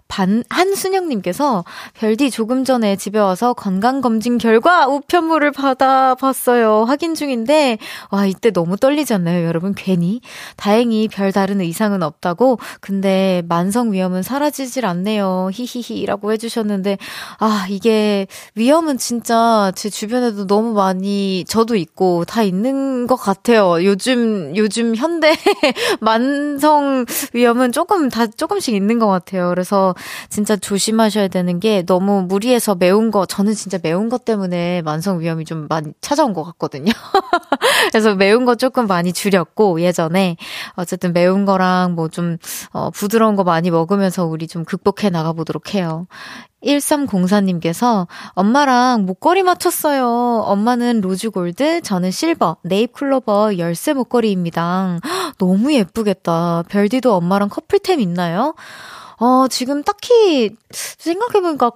반, 0.08 0.44
한순영님께서 0.50 1.64
별디 1.96 2.30
조금 2.30 2.64
전에 2.64 2.96
집에 2.96 3.20
와서 3.20 3.54
건강검진 3.54 4.38
결과 4.38 4.88
우편물을 4.88 5.52
받아봤어요. 5.52 6.84
확인 6.84 7.16
중인데, 7.16 7.78
와, 8.12 8.26
이때 8.26 8.52
너무 8.52 8.78
떨리지 8.78 9.14
않나요, 9.14 9.46
여러분? 9.48 9.74
괜히. 9.74 10.22
다행히 10.56 11.08
별 11.08 11.32
다른 11.32 11.62
이상은 11.62 12.04
없다고, 12.04 12.60
근데 12.80 13.42
만성 13.48 13.92
위험은 13.92 14.22
사라지질 14.24 14.86
않네요. 14.86 15.50
히히히 15.52 16.06
라고 16.06 16.32
해주셨는데, 16.32 16.98
아, 17.40 17.66
이게 17.70 18.28
위험은 18.56 18.98
진짜 18.98 19.72
제 19.76 19.90
주변에도 19.90 20.48
너무 20.48 20.74
많이 20.74 21.44
저도 21.48 21.76
있고 21.76 22.26
다 22.26 22.44
있는 22.44 23.08
것 23.08 23.16
같아요. 23.16 23.84
요즘, 23.84 24.56
요즘 24.56 24.96
현대 24.96 25.34
만성 26.02 27.06
위염은 27.34 27.72
조금 27.72 28.10
다 28.14 28.28
조금씩 28.28 28.76
있는 28.76 29.00
것 29.00 29.08
같아요. 29.08 29.50
그래서 29.50 29.96
진짜 30.30 30.56
조심하셔야 30.56 31.30
되는 31.30 31.60
게 31.60 31.82
너무 31.82 32.22
무리해서 32.22 32.76
매운 32.76 33.10
거, 33.10 33.26
저는 33.26 33.56
진짜 33.56 33.80
매운 33.82 34.08
것 34.08 34.24
때문에 34.24 34.84
만성 34.84 35.20
위염이 35.20 35.46
좀 35.46 35.66
많이 35.68 35.94
찾아온 36.00 36.34
것 36.34 36.44
같거든요. 36.44 36.92
그래서 37.92 38.14
매운 38.14 38.46
거 38.46 38.54
조금 38.54 38.86
많이 38.86 39.14
줄였고, 39.14 39.82
예전에. 39.82 40.38
어쨌든 40.76 41.12
매운 41.12 41.46
거랑 41.46 41.96
뭐 41.96 42.08
좀, 42.08 42.38
어, 42.72 42.92
부드러운 42.92 43.36
거 43.36 43.44
많이 43.44 43.72
먹으면서 43.72 44.26
우리 44.26 44.48
좀 44.48 44.64
극복해 44.64 45.10
나가보도록 45.10 45.74
해요. 45.74 46.06
1304님께서 46.66 48.08
엄마랑 48.30 49.06
목걸이 49.06 49.44
맞췄어요. 49.44 50.44
엄마는 50.46 51.02
rose 51.02 51.37
gold, 51.37 51.82
저는 51.82 52.12
실버, 52.12 52.58
네잎클로버 52.64 53.58
열쇠 53.58 53.94
목걸이입니다. 53.94 55.00
너무 55.38 55.74
예쁘겠다. 55.74 56.64
별디도 56.70 57.14
엄마랑 57.14 57.50
커플템 57.50 58.00
있나요? 58.00 58.56
어, 59.26 59.48
지금 59.48 59.84
딱히 59.84 60.50
생각해보니까 60.70 61.70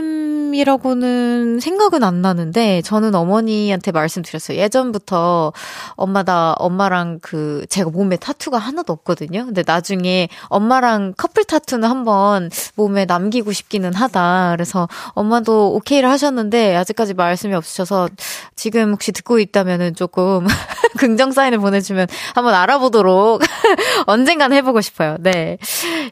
커플템이라고는 0.00 1.60
생각은 1.60 2.02
안 2.02 2.22
나는데, 2.22 2.82
저는 2.82 3.14
어머니한테 3.14 3.92
말씀드렸어요. 3.92 4.58
예전부터 4.58 5.52
엄마 5.90 6.24
다 6.24 6.54
엄마랑 6.58 7.20
그, 7.22 7.66
제가 7.68 7.90
몸에 7.90 8.16
타투가 8.16 8.58
하나도 8.58 8.92
없거든요. 8.94 9.44
근데 9.44 9.62
나중에 9.64 10.28
엄마랑 10.48 11.14
커플 11.16 11.44
타투는 11.44 11.88
한번 11.88 12.50
몸에 12.74 13.04
남기고 13.04 13.52
싶기는 13.52 13.94
하다. 13.94 14.54
그래서 14.56 14.88
엄마도 15.10 15.72
오케이를 15.74 16.10
하셨는데, 16.10 16.74
아직까지 16.74 17.14
말씀이 17.14 17.54
없으셔서, 17.54 18.08
지금 18.56 18.90
혹시 18.90 19.12
듣고 19.12 19.38
있다면은 19.38 19.94
조금 19.94 20.48
긍정 20.98 21.30
사인을 21.30 21.60
보내주면 21.60 22.08
한번 22.34 22.54
알아보도록 22.54 23.40
언젠간 24.06 24.52
해보고 24.52 24.80
싶어요. 24.80 25.16
네. 25.20 25.58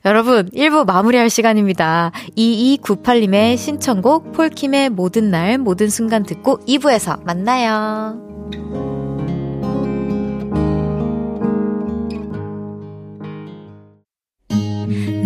여러분, 0.05 0.49
1부 0.51 0.87
마무리할 0.87 1.31
시간입니다. 1.31 2.13
2298님의 2.37 3.57
신청곡 3.57 4.33
폴킴의 4.33 4.91
모든 4.91 5.31
날, 5.31 5.59
모든 5.59 5.89
순간 5.89 6.23
듣고 6.23 6.59
2부에서 6.67 7.23
만나요. 7.25 8.86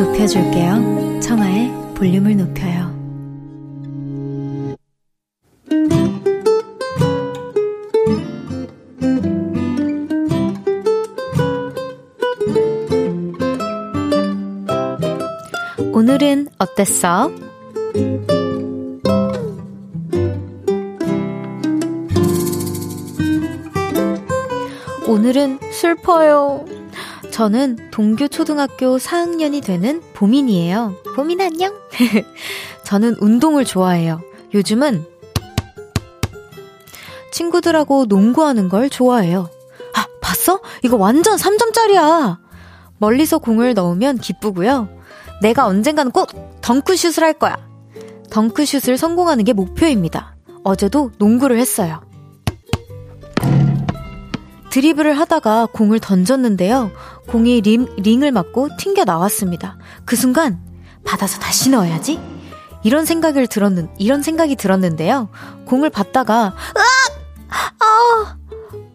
높여줄게요. 0.00 1.20
청하의 1.20 1.70
볼륨을 1.94 2.34
높여요. 2.34 2.90
오늘은 15.92 16.48
어땠어? 16.58 17.30
오늘은 25.06 25.58
슬퍼요. 25.72 26.79
저는 27.40 27.88
동교 27.90 28.28
초등학교 28.28 28.98
4학년이 28.98 29.64
되는 29.64 30.02
보민이에요. 30.12 30.94
보민 31.16 31.40
안녕? 31.40 31.74
저는 32.84 33.16
운동을 33.18 33.64
좋아해요. 33.64 34.20
요즘은 34.52 35.06
친구들하고 37.32 38.04
농구하는 38.04 38.68
걸 38.68 38.90
좋아해요. 38.90 39.48
아, 39.94 40.04
봤어? 40.20 40.60
이거 40.84 40.98
완전 40.98 41.38
3점짜리야. 41.38 42.36
멀리서 42.98 43.38
공을 43.38 43.72
넣으면 43.72 44.18
기쁘고요. 44.18 44.90
내가 45.40 45.64
언젠가는 45.64 46.12
꼭 46.12 46.60
덩크슛을 46.60 47.24
할 47.24 47.32
거야. 47.32 47.56
덩크슛을 48.28 48.98
성공하는 48.98 49.44
게 49.44 49.54
목표입니다. 49.54 50.36
어제도 50.62 51.10
농구를 51.16 51.58
했어요. 51.58 52.02
드리블을 54.70 55.18
하다가 55.18 55.66
공을 55.72 56.00
던졌는데요. 56.00 56.90
공이 57.28 57.60
림, 57.60 57.86
링을 57.96 58.32
맞고 58.32 58.76
튕겨 58.78 59.04
나왔습니다. 59.04 59.76
그 60.04 60.16
순간 60.16 60.60
받아서 61.04 61.38
다시 61.38 61.70
넣어야지. 61.70 62.20
이런 62.82 63.04
생각을 63.04 63.46
들었는 63.46 63.90
이런 63.98 64.22
생각이 64.22 64.56
들었는데요. 64.56 65.28
공을 65.66 65.90
받다가 65.90 66.54
으악! 66.76 67.70
아! 67.80 68.36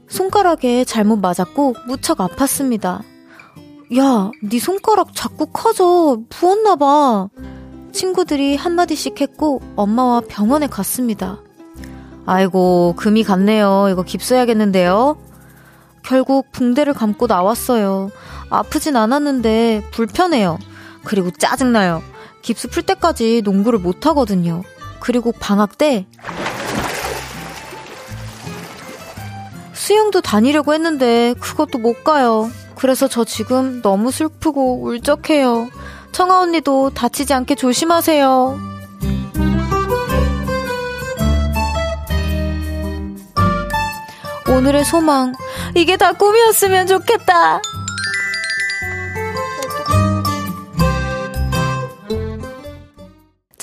손가락에 0.07 0.85
잘못 0.85 1.17
맞았고 1.17 1.75
무척 1.87 2.19
아팠습니다. 2.19 3.01
야, 3.97 4.31
네 4.41 4.59
손가락 4.59 5.13
자꾸 5.13 5.47
커져. 5.47 6.19
부었나 6.29 6.75
봐. 6.75 7.27
친구들이 7.91 8.55
한마디씩 8.55 9.21
했고 9.21 9.61
엄마와 9.75 10.21
병원에 10.27 10.67
갔습니다. 10.67 11.41
아이고, 12.25 12.95
금이 12.97 13.23
갔네요. 13.23 13.87
이거 13.91 14.01
깁스해야겠는데요. 14.01 15.17
결국 16.05 16.51
붕대를 16.51 16.93
감고 16.93 17.27
나왔어요. 17.27 18.11
아프진 18.49 18.95
않았는데 18.95 19.83
불편해요. 19.91 20.59
그리고 21.03 21.31
짜증나요. 21.31 22.03
깁스 22.41 22.69
풀 22.69 22.83
때까지 22.83 23.41
농구를 23.43 23.79
못 23.79 24.05
하거든요. 24.05 24.63
그리고 24.99 25.31
방학 25.31 25.77
때 25.77 26.05
수영도 29.73 30.21
다니려고 30.21 30.73
했는데 30.73 31.33
그것도 31.39 31.79
못 31.79 32.03
가요. 32.03 32.49
그래서 32.75 33.07
저 33.07 33.23
지금 33.23 33.81
너무 33.81 34.11
슬프고 34.11 34.83
울적해요. 34.83 35.69
청아 36.11 36.39
언니도 36.39 36.91
다치지 36.91 37.33
않게 37.33 37.55
조심하세요. 37.55 38.74
오늘의 44.49 44.85
소망. 44.85 45.33
이게 45.75 45.97
다 45.97 46.13
꿈이었으면 46.13 46.87
좋겠다. 46.87 47.61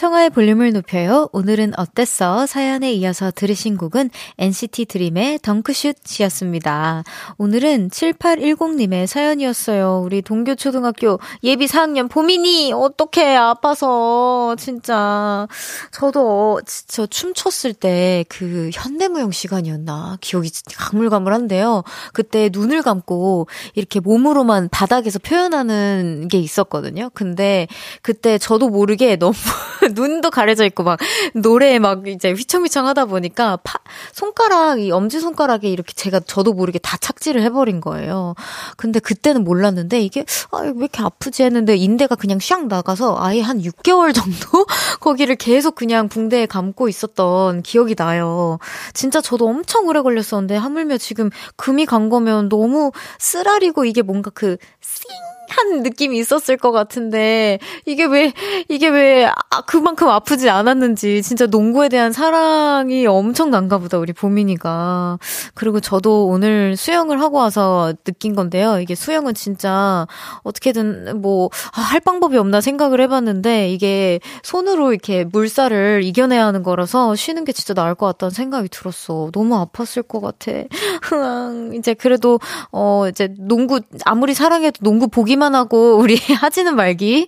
청하의 0.03 0.31
볼륨을 0.31 0.73
높여요. 0.73 1.29
오늘은 1.31 1.79
어땠어? 1.79 2.47
사연에 2.47 2.93
이어서 2.93 3.31
들으신 3.31 3.77
곡은 3.77 4.11
NCT 4.37 4.87
드림의 4.87 5.39
덩크슛이었습니다. 5.43 7.05
오늘은 7.39 7.91
7810님의 7.91 9.07
사연이었어요. 9.07 10.03
우리 10.05 10.21
동교초등학교 10.21 11.21
예비 11.45 11.67
4학년 11.67 12.11
보민이 12.11 12.73
어떻게 12.73 13.37
아파서 13.37 14.57
진짜 14.59 15.47
저도 15.93 16.61
진짜 16.67 17.07
춤췄을 17.07 17.73
때 17.73 18.25
그 18.29 18.71
현대무용 18.73 19.31
시간이었나 19.31 20.19
기억이 20.21 20.51
가물가물한데요. 20.75 21.85
그때 22.13 22.51
눈을 22.53 22.83
감고 22.83 23.47
이렇게 23.75 24.01
몸으로만 24.01 24.69
바닥에서 24.71 25.19
표현하는 25.19 26.29
게 26.29 26.39
있었거든요. 26.39 27.11
근데 27.15 27.69
그때 28.03 28.39
저도 28.39 28.69
모르게 28.69 29.17
너무 29.17 29.35
눈도 29.95 30.31
가려져 30.31 30.65
있고 30.65 30.83
막 30.83 30.99
노래에 31.35 31.79
막 31.79 32.07
이제 32.09 32.33
휘청휘청 32.33 32.87
하다 32.87 33.07
보니까 33.07 33.59
파, 33.63 33.79
손가락, 34.13 34.81
이 34.81 34.91
엄지 34.91 35.21
손가락에 35.21 35.69
이렇게 35.69 35.93
제가 35.95 36.21
저도 36.21 36.53
모르게 36.53 36.79
다 36.79 36.97
착지를 37.01 37.43
해버린 37.43 37.81
거예요. 37.81 38.35
근데 38.77 39.01
그때는 39.01 39.45
몰랐는데 39.45 40.01
이게, 40.01 40.25
아, 40.51 40.59
왜 40.59 40.73
이렇게 40.77 41.03
아프지 41.03 41.43
했는데 41.43 41.77
인대가 41.77 42.15
그냥 42.15 42.39
샥 42.39 42.67
나가서 42.67 43.17
아예 43.19 43.41
한 43.41 43.61
6개월 43.61 44.15
정도 44.15 44.67
거기를 45.01 45.37
계속 45.37 45.75
그냥 45.75 46.09
붕대에 46.09 46.47
감고 46.47 46.89
있었던 46.89 47.63
기억이 47.63 47.95
나요. 47.95 48.59
진짜 48.95 49.21
저도 49.21 49.47
엄청 49.49 49.87
오래 49.87 50.01
걸렸었는데 50.01 50.57
하물며 50.57 50.99
지금 50.99 51.31
금이 51.57 51.87
간 51.87 52.09
거면 52.09 52.49
너무 52.49 52.93
쓰라리고 53.19 53.85
이게 53.85 54.03
뭔가 54.03 54.31
그, 54.31 54.57
싱 54.81 55.32
한 55.53 55.83
느낌이 55.83 56.19
있었을 56.19 56.57
것 56.57 56.73
같은데 56.73 57.59
이게 57.87 58.05
왜 58.05 58.33
이게 58.69 58.89
왜 58.89 59.27
아, 59.27 59.61
그만큼 59.67 60.09
아프지 60.09 60.49
않았는지 60.49 61.23
진짜 61.23 61.47
농구에 61.47 61.89
대한 61.89 62.13
사랑이 62.13 63.07
엄청난가 63.07 63.79
보다 63.79 63.99
우리 63.99 64.13
보민이가. 64.13 65.19
그리고 65.55 65.81
저도 65.81 66.27
오늘 66.27 66.77
수영을 66.77 67.21
하고 67.21 67.37
와서 67.39 67.93
느낀 68.05 68.35
건데요. 68.35 68.81
이게 68.81 68.95
수영은 68.95 69.35
진짜 69.35 70.07
어떻게든 70.43 71.21
뭐할 71.21 71.51
아, 71.97 72.01
방법이 72.05 72.37
없나 72.39 72.61
생각을 72.61 73.01
해봤는데 73.03 73.71
이게 73.71 74.21
손으로 74.43 74.93
이렇게 74.93 75.25
물살을 75.25 76.03
이겨내야 76.05 76.47
하는 76.47 76.63
거라서 76.63 77.15
쉬는 77.15 77.45
게 77.45 77.53
진짜 77.53 77.75
나을 77.75 77.95
것 77.95 78.07
같다는 78.07 78.31
생각이 78.31 78.69
들었어. 78.69 79.31
너무 79.33 79.55
아팠을 79.67 80.09
것 80.09 80.21
같아. 80.21 80.53
흥 81.03 81.73
이제 81.75 81.95
그래도 81.95 82.41
어 82.71 83.07
이제 83.09 83.35
농구 83.39 83.81
아무리 84.05 84.35
사랑해도 84.35 84.79
농구 84.83 85.09
보기만 85.09 85.42
얘기만 85.43 85.57
하고 85.57 85.97
우리 85.97 86.17
하지는 86.41 86.77
말기. 86.77 87.27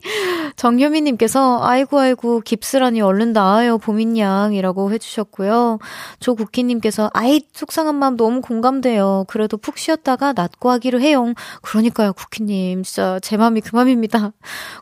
정효미님께서 0.56 1.60
아이고 1.62 1.98
아이고 1.98 2.40
깁스라니 2.40 3.00
얼른 3.00 3.32
나아요 3.32 3.76
보민양이라고 3.78 4.92
해주셨고요. 4.92 5.80
조국희님께서 6.20 7.10
아이 7.12 7.42
속상한 7.52 7.96
마음 7.96 8.16
너무 8.16 8.40
공감돼요. 8.40 9.24
그래도 9.26 9.56
푹 9.56 9.78
쉬었다가 9.78 10.32
낫고 10.32 10.70
하기로 10.70 11.00
해요. 11.00 11.34
그러니까요 11.62 12.12
국희님 12.12 12.84
진짜 12.84 13.18
제 13.20 13.36
맘이 13.36 13.60
그 13.60 13.74
맘입니다. 13.74 14.32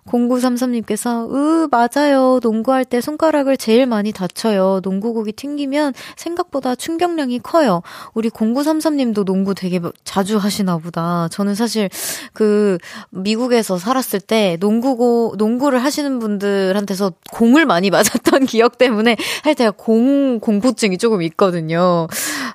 0933님께서 0.07 1.33
으 1.33 1.69
맞아요 1.71 2.39
농구할 2.43 2.85
때 2.85 3.01
손가락을 3.01 3.57
제일 3.57 3.87
많이 3.87 4.13
다쳐요. 4.13 4.81
농구국이 4.83 5.33
튕기면 5.33 5.95
생각보다 6.17 6.75
충격량이 6.75 7.39
커요. 7.39 7.83
우리 8.13 8.29
0933님도 8.29 9.25
농구 9.25 9.55
되게 9.55 9.81
자주 10.05 10.37
하시나 10.37 10.77
보다. 10.77 11.29
저는 11.31 11.55
사실 11.55 11.89
그 12.35 12.77
미국에서 13.13 13.79
살았을 13.79 14.21
때 14.21 14.57
농구고 14.61 15.35
농구를 15.39 15.83
하시는 15.83 16.19
분들한테서 16.19 17.13
공을 17.33 17.67
많이 17.67 17.91
맞았던 17.91 18.47
기억 18.47 18.79
때문에 18.79 19.17
할 19.43 19.55
때가 19.55 19.73
공 19.73 20.41
공포증이 20.41 20.99
조금 20.99 21.23
있거든요. 21.23 22.07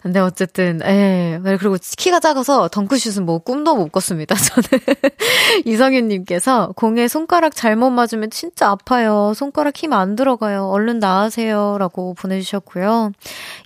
근데 0.02 0.20
어쨌든 0.20 0.82
에 0.84 1.40
그리고 1.44 1.76
키가 1.98 2.20
작아서 2.20 2.68
덩크슛은 2.70 3.26
뭐 3.26 3.40
꿈도 3.40 3.76
못 3.76 3.92
꿨습니다. 3.92 4.36
저는 4.40 4.84
이성윤 5.66 6.08
님께서 6.08 6.72
공에 6.76 7.08
손가락 7.08 7.56
잘못 7.56 7.90
맞으면 7.92 8.30
진짜 8.32 8.70
아파요. 8.70 9.34
손가락 9.36 9.76
힘 9.78 9.94
안 9.94 10.16
들어가요. 10.16 10.68
얼른 10.68 11.00
나으세요라고 11.00 12.14
보내 12.16 12.40
주셨고요. 12.42 13.12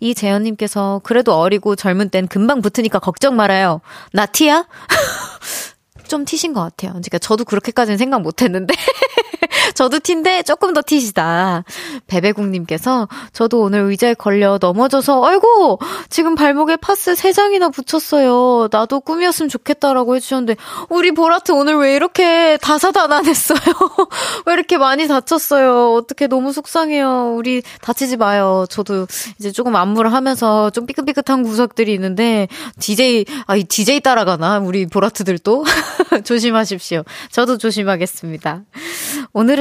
이재현 0.02 0.44
님께서 0.44 1.02
그래도 1.04 1.34
어리고 1.36 1.76
젊은 1.76 2.10
땐 2.10 2.28
금방 2.28 2.62
붙으니까 2.62 3.00
걱정 3.00 3.36
말아요. 3.36 3.82
나 4.14 4.26
티야? 4.26 4.68
좀 6.12 6.26
티신 6.26 6.52
것 6.52 6.60
같아요. 6.60 6.92
그러니까 6.92 7.20
저도 7.20 7.46
그렇게까지는 7.46 7.98
생각 7.98 8.22
못 8.22 8.42
했는데. 8.42 8.76
저도 9.74 10.00
티인데 10.00 10.44
조금 10.44 10.74
더 10.74 10.82
티시다. 10.86 11.64
베베국님께서 12.08 13.08
저도 13.34 13.62
오늘 13.62 13.82
의자에 13.82 14.14
걸려 14.14 14.58
넘어져서 14.60 15.26
아이고 15.26 15.80
지금 16.10 16.36
발목에 16.36 16.76
파스 16.78 17.14
3장이나 17.14 17.72
붙였어요. 17.74 18.68
나도 18.72 19.02
꿈이었으면 19.02 19.50
좋겠다라고 19.50 20.16
해주셨는데 20.16 20.56
우리 20.90 21.12
보라트 21.12 21.52
오늘 21.52 21.76
왜 21.76 21.96
이렇게 21.96 22.58
다사다난했어요? 22.62 23.60
왜 24.46 24.54
이렇게 24.54 24.78
많이 24.78 25.08
다쳤어요? 25.08 25.94
어떻게 25.94 26.28
너무 26.28 26.54
속상해요. 26.54 27.34
우리 27.36 27.62
다치지 27.82 28.18
마요. 28.18 28.66
저도 28.70 29.08
이제 29.40 29.52
조금 29.52 29.76
안무를 29.76 30.14
하면서 30.14 30.70
좀 30.70 30.86
삐끗삐끗한 30.86 31.44
구석들이 31.44 31.94
있는데 31.94 32.48
DJ 32.80 33.26
아이 33.48 33.64
DJ 33.64 34.02
따라가나 34.02 34.60
우리 34.60 34.86
보라트들도 34.86 35.66
조심하십시오. 36.24 37.04
저도 37.32 37.58
조심하겠습니다. 37.58 38.64
오늘은 39.34 39.61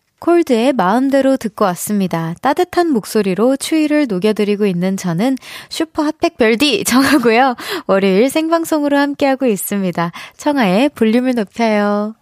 콜드의 0.21 0.73
마음대로 0.73 1.35
듣고 1.35 1.65
왔습니다. 1.65 2.35
따뜻한 2.41 2.91
목소리로 2.91 3.57
추위를 3.57 4.05
녹여드리고 4.07 4.67
있는 4.67 4.95
저는 4.95 5.35
슈퍼 5.69 6.03
핫팩 6.03 6.37
별디 6.37 6.83
청하고요. 6.85 7.55
월요일 7.87 8.29
생방송으로 8.29 8.97
함께하고 8.97 9.47
있습니다. 9.47 10.11
청하의 10.37 10.89
볼륨을 10.89 11.33
높여요. 11.33 12.15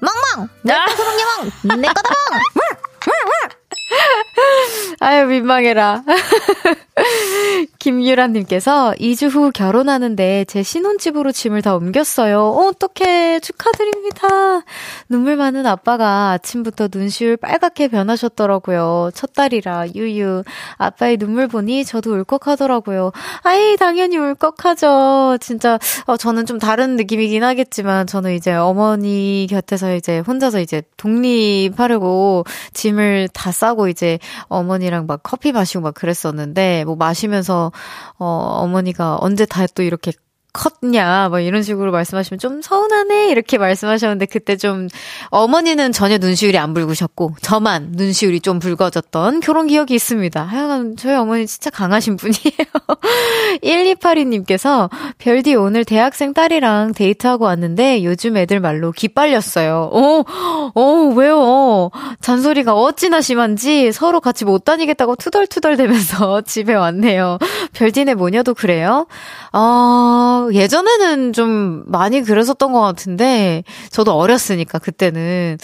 멍멍! 0.00 0.48
내 0.62 0.74
거다멍! 0.74 1.80
내 1.80 1.88
거다 1.88 2.10
멍! 2.32 3.63
아유, 5.00 5.26
민망해라. 5.26 6.02
김유라님께서 7.78 8.94
2주 8.98 9.28
후 9.28 9.50
결혼하는데 9.52 10.44
제 10.46 10.62
신혼집으로 10.62 11.32
짐을 11.32 11.62
다 11.62 11.76
옮겼어요. 11.76 12.40
어, 12.40 12.68
어떡해. 12.68 13.40
축하드립니다. 13.40 14.62
눈물 15.08 15.36
많은 15.36 15.66
아빠가 15.66 16.30
아침부터 16.30 16.88
눈시울 16.92 17.36
빨갛게 17.36 17.88
변하셨더라고요. 17.88 19.10
첫 19.14 19.32
딸이라, 19.34 19.88
유유. 19.94 20.44
아빠의 20.78 21.16
눈물 21.18 21.48
보니 21.48 21.84
저도 21.84 22.14
울컥하더라고요. 22.14 23.12
아이, 23.42 23.76
당연히 23.76 24.16
울컥하죠. 24.16 25.38
진짜, 25.40 25.78
어, 26.06 26.16
저는 26.16 26.46
좀 26.46 26.58
다른 26.58 26.96
느낌이긴 26.96 27.42
하겠지만, 27.42 28.06
저는 28.06 28.34
이제 28.34 28.52
어머니 28.52 29.46
곁에서 29.50 29.94
이제 29.94 30.20
혼자서 30.20 30.60
이제 30.60 30.82
독립하려고 30.96 32.44
짐을 32.72 33.28
다 33.32 33.52
싸고 33.52 33.83
이제 33.88 34.18
어머니랑 34.48 35.06
막 35.06 35.20
커피 35.22 35.52
마시고 35.52 35.82
막 35.82 35.94
그랬었는데, 35.94 36.84
뭐 36.84 36.96
마시면서 36.96 37.72
어, 38.18 38.24
어머니가 38.26 39.18
언제 39.20 39.46
다 39.46 39.66
또 39.74 39.82
이렇게 39.82 40.12
컸냐, 40.54 41.28
뭐 41.30 41.40
이런 41.40 41.62
식으로 41.62 41.90
말씀하시면 41.90 42.38
좀 42.38 42.62
서운하네, 42.62 43.28
이렇게 43.28 43.58
말씀하셨는데, 43.58 44.26
그때 44.26 44.56
좀, 44.56 44.88
어머니는 45.30 45.90
전혀 45.92 46.16
눈시울이 46.16 46.56
안 46.56 46.72
붉으셨고, 46.72 47.34
저만 47.42 47.92
눈시울이 47.96 48.40
좀 48.40 48.60
붉어졌던 48.60 49.40
그런 49.40 49.66
기억이 49.66 49.94
있습니다. 49.94 50.42
하여간 50.42 50.96
저희 50.96 51.14
어머니 51.16 51.46
진짜 51.46 51.70
강하신 51.70 52.16
분이에요. 52.16 52.40
1282님께서, 53.62 54.88
별디 55.18 55.56
오늘 55.56 55.84
대학생 55.84 56.32
딸이랑 56.32 56.92
데이트하고 56.94 57.44
왔는데, 57.46 58.04
요즘 58.04 58.36
애들 58.36 58.60
말로 58.60 58.92
기빨렸어요. 58.92 59.90
어, 59.92 60.24
어, 60.74 61.12
왜요? 61.16 61.90
잔소리가 62.20 62.74
어찌나 62.74 63.20
심한지 63.20 63.90
서로 63.92 64.20
같이 64.20 64.44
못 64.44 64.64
다니겠다고 64.64 65.16
투덜투덜 65.16 65.76
대면서 65.76 66.40
집에 66.46 66.74
왔네요. 66.74 67.38
별디네 67.72 68.14
모녀도 68.14 68.54
그래요? 68.54 69.06
어, 69.52 70.43
예전에는 70.52 71.32
좀 71.32 71.84
많이 71.86 72.22
그랬었던 72.22 72.72
것 72.72 72.80
같은데, 72.80 73.64
저도 73.90 74.12
어렸으니까, 74.12 74.78
그때는. 74.78 75.56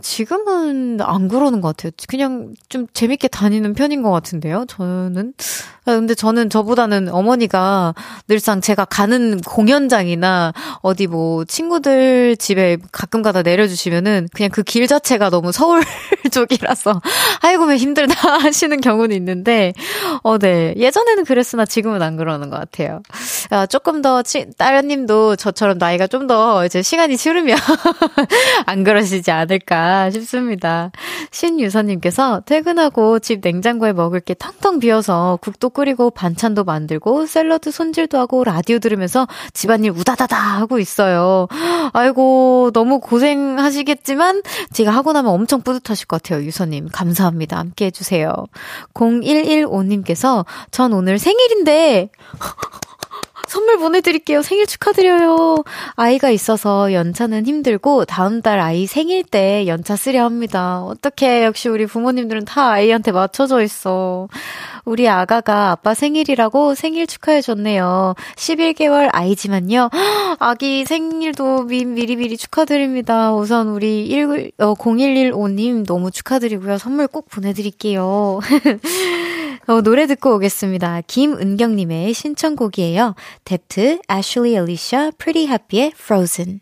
지금은 0.00 1.00
안 1.00 1.28
그러는 1.28 1.60
것 1.60 1.76
같아요. 1.76 1.92
그냥 2.08 2.54
좀 2.68 2.86
재밌게 2.94 3.28
다니는 3.28 3.74
편인 3.74 4.02
것 4.02 4.10
같은데요, 4.10 4.64
저는. 4.68 5.34
아, 5.84 5.92
근데 5.96 6.14
저는 6.14 6.48
저보다는 6.48 7.08
어머니가 7.08 7.94
늘상 8.28 8.60
제가 8.60 8.84
가는 8.84 9.40
공연장이나 9.40 10.52
어디 10.80 11.06
뭐 11.08 11.44
친구들 11.44 12.36
집에 12.36 12.76
가끔 12.92 13.20
가다 13.22 13.42
내려주시면은 13.42 14.28
그냥 14.32 14.50
그 14.50 14.62
길 14.62 14.86
자체가 14.86 15.28
너무 15.28 15.52
서울 15.52 15.82
쪽이라서 16.32 17.00
아이고 17.42 17.64
왜 17.66 17.76
힘들다 17.76 18.38
하시는 18.38 18.80
경우는 18.80 19.14
있는데 19.16 19.74
어, 20.22 20.38
네. 20.38 20.72
예전에는 20.78 21.24
그랬으나 21.24 21.66
지금은 21.66 22.00
안 22.00 22.16
그러는 22.16 22.48
것 22.48 22.58
같아요. 22.58 23.02
아, 23.50 23.66
조금 23.66 24.00
더 24.02 24.21
치, 24.22 24.46
따님도 24.56 25.36
저처럼 25.36 25.78
나이가 25.78 26.06
좀 26.06 26.22
더 26.26 26.64
이제 26.64 26.82
시간이 26.82 27.16
치르면 27.16 27.56
안 28.66 28.84
그러시지 28.84 29.30
않을까 29.30 30.10
싶습니다. 30.10 30.90
신유선님께서 31.32 32.42
퇴근하고 32.46 33.18
집 33.18 33.40
냉장고에 33.42 33.92
먹을 33.92 34.20
게 34.20 34.34
텅텅 34.34 34.78
비어서 34.78 35.38
국도 35.42 35.70
끓이고 35.70 36.10
반찬도 36.10 36.62
만들고 36.64 37.26
샐러드 37.26 37.70
손질도 37.72 38.18
하고 38.18 38.44
라디오 38.44 38.78
들으면서 38.78 39.26
집안일 39.52 39.90
우다다다 39.90 40.36
하고 40.36 40.78
있어요. 40.78 41.48
아이고 41.92 42.70
너무 42.72 43.00
고생하시겠지만 43.00 44.42
제가 44.72 44.92
하고 44.92 45.12
나면 45.12 45.32
엄청 45.32 45.62
뿌듯하실 45.62 46.06
것 46.06 46.22
같아요. 46.22 46.44
유선님 46.44 46.88
감사합니다. 46.92 47.58
함께 47.58 47.86
해주세요. 47.86 48.32
0115님께서 48.94 50.44
전 50.70 50.92
오늘 50.92 51.18
생일인데 51.18 52.10
선물 53.46 53.78
보내드릴게요. 53.78 54.42
생일 54.42 54.66
축하드려요. 54.66 55.56
아이가 55.96 56.30
있어서 56.30 56.92
연차는 56.92 57.46
힘들고 57.46 58.04
다음 58.04 58.40
달 58.40 58.60
아이 58.60 58.86
생일 58.86 59.24
때 59.24 59.66
연차 59.66 59.96
쓰려 59.96 60.24
합니다. 60.24 60.82
어떻게 60.82 61.44
역시 61.44 61.68
우리 61.68 61.86
부모님들은 61.86 62.44
다 62.44 62.70
아이한테 62.70 63.12
맞춰져 63.12 63.62
있어. 63.62 64.28
우리 64.84 65.08
아가가 65.08 65.70
아빠 65.70 65.94
생일이라고 65.94 66.74
생일 66.74 67.06
축하해줬네요. 67.06 68.14
11개월 68.36 69.08
아이지만요. 69.12 69.90
아기 70.38 70.84
생일도 70.84 71.64
미, 71.64 71.84
미리미리 71.84 72.36
축하드립니다. 72.36 73.32
우선 73.34 73.68
우리 73.68 74.06
1, 74.06 74.52
어, 74.58 74.74
0115님 74.74 75.86
너무 75.86 76.10
축하드리고요. 76.10 76.78
선물 76.78 77.06
꼭 77.06 77.28
보내드릴게요. 77.28 78.40
어, 79.68 79.80
노래 79.80 80.06
듣고 80.06 80.34
오겠습니다. 80.34 81.02
김은경님의 81.06 82.12
신청곡이에요. 82.14 83.14
Dept, 83.44 84.00
Ashley 84.10 84.54
Alisha, 84.56 85.12
prettyhappy의 85.18 85.92
Frozen. 85.94 86.60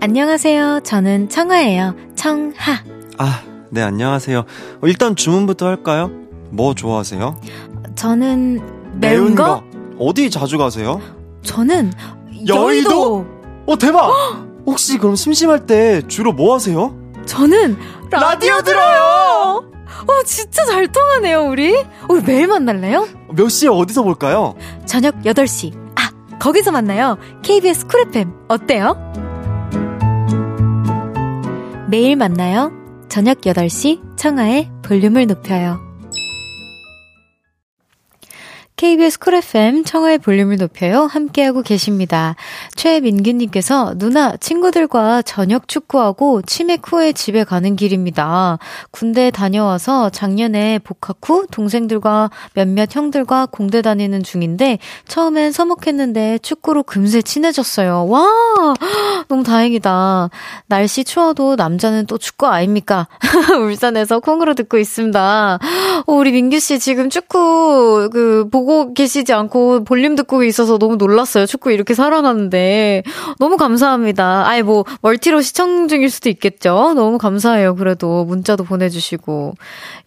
안녕하세요. 0.00 0.80
저는 0.84 1.28
청하예요. 1.28 1.94
청하. 2.14 2.82
아, 3.18 3.42
네, 3.70 3.82
안녕하세요. 3.82 4.38
어, 4.40 4.86
일단 4.86 5.16
주문부터 5.16 5.66
할까요? 5.66 6.10
뭐 6.50 6.74
좋아하세요? 6.74 7.40
저는 7.94 8.54
매운, 9.00 9.00
매운 9.00 9.34
거? 9.34 9.44
거? 9.44 9.64
어디 9.98 10.30
자주 10.30 10.58
가세요? 10.58 11.00
저는 11.42 11.92
여의도. 12.46 12.54
여의도? 12.56 13.26
어, 13.66 13.78
대박! 13.78 14.10
혹시 14.66 14.98
그럼 14.98 15.16
심심할 15.16 15.66
때 15.66 16.02
주로 16.08 16.32
뭐 16.32 16.54
하세요? 16.54 16.94
저는 17.26 17.76
라디오, 18.10 18.50
라디오 18.50 18.62
들어요! 18.62 19.13
어, 20.02 20.22
진짜 20.24 20.64
잘 20.64 20.88
통하네요, 20.90 21.44
우리. 21.46 21.74
우리 22.08 22.22
매일 22.22 22.46
만날래요? 22.48 23.06
몇 23.30 23.48
시에 23.48 23.68
어디서 23.68 24.02
볼까요? 24.02 24.54
저녁 24.86 25.14
8시. 25.22 25.74
아, 25.96 26.10
거기서 26.38 26.72
만나요. 26.72 27.18
KBS 27.42 27.86
쿨 27.86 28.00
FM. 28.08 28.32
어때요? 28.48 28.96
매일 31.88 32.16
만나요. 32.16 32.72
저녁 33.08 33.40
8시 33.42 34.16
청하의 34.16 34.70
볼륨을 34.82 35.26
높여요. 35.26 35.83
KBS 38.84 39.18
쿨 39.18 39.32
FM 39.36 39.82
청하의 39.82 40.18
볼륨을 40.18 40.58
높여요. 40.58 41.04
함께하고 41.06 41.62
계십니다. 41.62 42.36
최민규님께서 42.76 43.94
누나 43.96 44.36
친구들과 44.36 45.22
저녁 45.22 45.68
축구하고 45.68 46.42
치맥 46.42 46.82
후에 46.84 47.14
집에 47.14 47.44
가는 47.44 47.76
길입니다. 47.76 48.58
군대 48.90 49.30
다녀와서 49.30 50.10
작년에 50.10 50.80
복학 50.80 51.16
후 51.22 51.46
동생들과 51.50 52.28
몇몇 52.52 52.94
형들과 52.94 53.46
공대 53.46 53.80
다니는 53.80 54.22
중인데 54.22 54.78
처음엔 55.08 55.52
서먹했는데 55.52 56.40
축구로 56.42 56.82
금세 56.82 57.22
친해졌어요. 57.22 58.06
와 58.08 58.28
너무 59.28 59.44
다행이다. 59.44 60.28
날씨 60.66 61.04
추워도 61.04 61.56
남자는 61.56 62.04
또 62.04 62.18
축구 62.18 62.48
아닙니까? 62.48 63.08
울산에서 63.58 64.20
콩으로 64.20 64.52
듣고 64.52 64.76
있습니다. 64.76 65.58
어, 66.06 66.12
우리 66.12 66.32
민규 66.32 66.58
씨 66.58 66.78
지금 66.78 67.08
축구 67.08 68.10
그 68.12 68.46
보고 68.52 68.73
보고 68.74 68.92
계시지 68.92 69.32
않고 69.32 69.84
볼륨 69.84 70.16
듣고 70.16 70.42
있어서 70.42 70.78
너무 70.78 70.96
놀랐어요. 70.96 71.46
축구 71.46 71.70
이렇게 71.70 71.94
살아났는데. 71.94 73.04
너무 73.38 73.56
감사합니다. 73.56 74.48
아예 74.48 74.62
뭐, 74.62 74.84
멀티로 75.00 75.40
시청 75.42 75.86
중일 75.86 76.10
수도 76.10 76.28
있겠죠? 76.28 76.92
너무 76.94 77.18
감사해요. 77.18 77.76
그래도 77.76 78.24
문자도 78.24 78.64
보내주시고. 78.64 79.54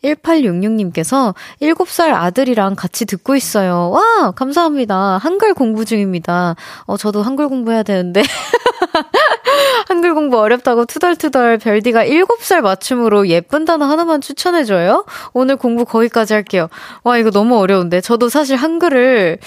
1866님께서 0.03 1.33
7살 1.61 2.13
아들이랑 2.13 2.75
같이 2.75 3.05
듣고 3.05 3.35
있어요. 3.35 3.91
와, 3.91 4.31
감사합니다. 4.31 5.17
한글 5.17 5.53
공부 5.53 5.85
중입니다. 5.85 6.55
어, 6.85 6.97
저도 6.97 7.21
한글 7.23 7.47
공부해야 7.47 7.83
되는데. 7.83 8.23
한글 9.87 10.13
공부 10.13 10.37
어렵다고 10.37 10.83
투덜투덜 10.85 11.59
별디가 11.59 12.03
7살 12.05 12.59
맞춤으로 12.61 13.29
예쁜 13.29 13.63
단어 13.63 13.85
하나만 13.85 14.19
추천해줘요? 14.19 15.05
오늘 15.31 15.55
공부 15.55 15.85
거기까지 15.85 16.33
할게요. 16.33 16.67
와, 17.03 17.17
이거 17.17 17.31
너무 17.31 17.57
어려운데. 17.57 18.01
저도 18.01 18.27
사실 18.27 18.57
한글을, 18.57 19.39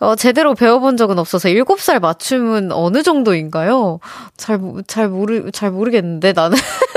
어, 0.00 0.16
제대로 0.16 0.54
배워본 0.54 0.96
적은 0.96 1.20
없어서 1.20 1.48
7살 1.48 2.00
맞춤은 2.00 2.72
어느 2.72 3.04
정도인가요? 3.04 4.00
잘, 4.36 4.60
잘 4.88 5.08
모르, 5.08 5.52
잘 5.52 5.70
모르겠는데, 5.70 6.32
나는. 6.32 6.58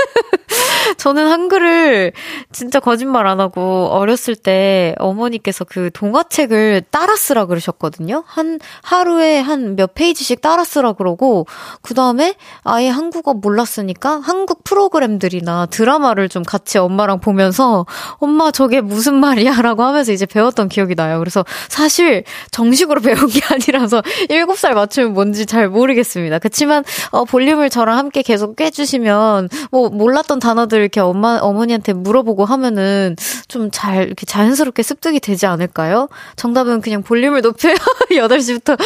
저는 0.98 1.28
한글을 1.28 2.12
진짜 2.52 2.80
거짓말 2.80 3.26
안 3.26 3.40
하고 3.40 3.88
어렸을 3.90 4.36
때 4.36 4.94
어머니께서 4.98 5.64
그 5.64 5.90
동화책을 5.94 6.82
따라 6.90 7.16
쓰라 7.16 7.46
그러셨거든요. 7.46 8.24
한 8.26 8.58
하루에 8.82 9.38
한 9.38 9.78
몇 9.78 9.94
페이지씩 9.94 10.40
따라 10.40 10.64
쓰라 10.64 10.92
그러고 10.92 11.46
그 11.82 11.94
다음에 11.94 12.34
아예 12.64 12.88
한국어 12.88 13.34
몰랐으니까 13.34 14.20
한국 14.20 14.64
프로그램들이나 14.64 15.66
드라마를 15.66 16.28
좀 16.28 16.42
같이 16.42 16.78
엄마랑 16.78 17.20
보면서 17.20 17.86
엄마 18.14 18.50
저게 18.50 18.80
무슨 18.80 19.14
말이야라고 19.14 19.82
하면서 19.84 20.12
이제 20.12 20.26
배웠던 20.26 20.68
기억이 20.68 20.96
나요. 20.96 21.20
그래서 21.20 21.44
사실 21.68 22.24
정식으로 22.50 23.00
배운 23.08 23.28
게 23.28 23.40
아니라서 23.48 24.02
7살 24.28 24.74
맞추면 24.74 25.14
뭔지 25.14 25.46
잘 25.46 25.68
모르겠습니다. 25.68 26.40
그렇지만 26.40 26.82
어 27.10 27.24
볼륨을 27.24 27.70
저랑 27.70 27.96
함께 27.96 28.22
계속 28.22 28.60
해주시면 28.60 29.48
뭐 29.70 29.90
몰랐던 29.90 30.40
단어들 30.40 30.87
이렇게 30.88 31.00
엄마, 31.00 31.38
어머니한테 31.40 31.92
물어보고 31.92 32.46
하면은 32.46 33.14
좀 33.46 33.70
잘, 33.70 34.04
이렇게 34.06 34.24
자연스럽게 34.24 34.82
습득이 34.82 35.20
되지 35.20 35.46
않을까요? 35.46 36.08
정답은 36.36 36.80
그냥 36.80 37.02
볼륨을 37.02 37.42
높여요. 37.42 37.74
8시부터 38.10 38.78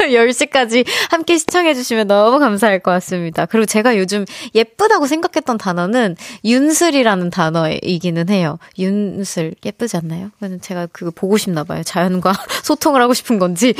10시까지 0.00 0.86
함께 1.10 1.36
시청해주시면 1.36 2.06
너무 2.06 2.38
감사할 2.38 2.80
것 2.80 2.90
같습니다. 2.92 3.44
그리고 3.44 3.66
제가 3.66 3.98
요즘 3.98 4.24
예쁘다고 4.54 5.06
생각했던 5.06 5.58
단어는 5.58 6.16
윤슬이라는 6.44 7.30
단어이기는 7.30 8.28
해요. 8.30 8.58
윤슬. 8.78 9.54
예쁘지 9.64 9.98
않나요? 9.98 10.30
제가 10.62 10.86
그거 10.90 11.10
보고 11.10 11.36
싶나 11.36 11.64
봐요. 11.64 11.82
자연과 11.82 12.32
소통을 12.64 13.02
하고 13.02 13.12
싶은 13.12 13.38
건지. 13.38 13.74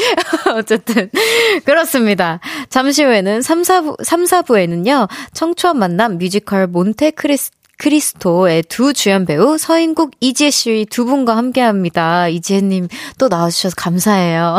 어쨌든. 0.55 1.11
그렇습니다. 1.65 2.41
잠시 2.69 3.03
후에는 3.03 3.41
3, 3.41 3.63
4부, 3.63 4.05
3, 4.05 4.25
4부에는요. 4.25 5.09
청초한 5.33 5.79
만남 5.79 6.19
뮤지컬 6.19 6.67
몬테크리스 6.67 7.46
크리스토의 7.79 8.63
두 8.65 8.93
주연 8.93 9.27
배우 9.27 9.59
서인국 9.59 10.13
이지혜 10.21 10.51
씨 10.51 10.87
두 10.91 11.05
분과 11.05 11.37
함께합니다. 11.37 12.29
이지혜님 12.29 12.89
또 13.19 13.29
나와주셔서 13.29 13.75
감사해요. 13.77 14.59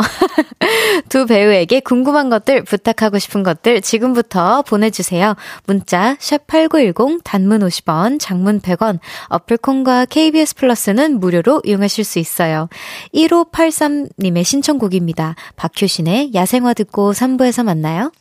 두 1.08 1.26
배우에게 1.26 1.80
궁금한 1.80 2.28
것들 2.28 2.64
부탁하고 2.64 3.18
싶은 3.18 3.42
것들 3.42 3.80
지금부터 3.80 4.62
보내주세요. 4.62 5.34
문자 5.66 6.16
샵8910 6.16 7.20
단문 7.24 7.60
50원, 7.60 8.18
장문 8.20 8.60
100원, 8.60 8.98
어플 9.28 9.64
콩과 9.64 10.06
KBS 10.06 10.54
플러스는 10.56 11.20
무료로 11.20 11.62
이용하실 11.64 12.04
수 12.04 12.18
있어요. 12.18 12.68
1583님의 13.14 14.44
신청곡입니다. 14.44 15.34
박효신의 15.56 16.34
야생화 16.34 16.74
듣고 16.74 17.12
3부에서 17.12 17.64
만나요. 17.64 18.12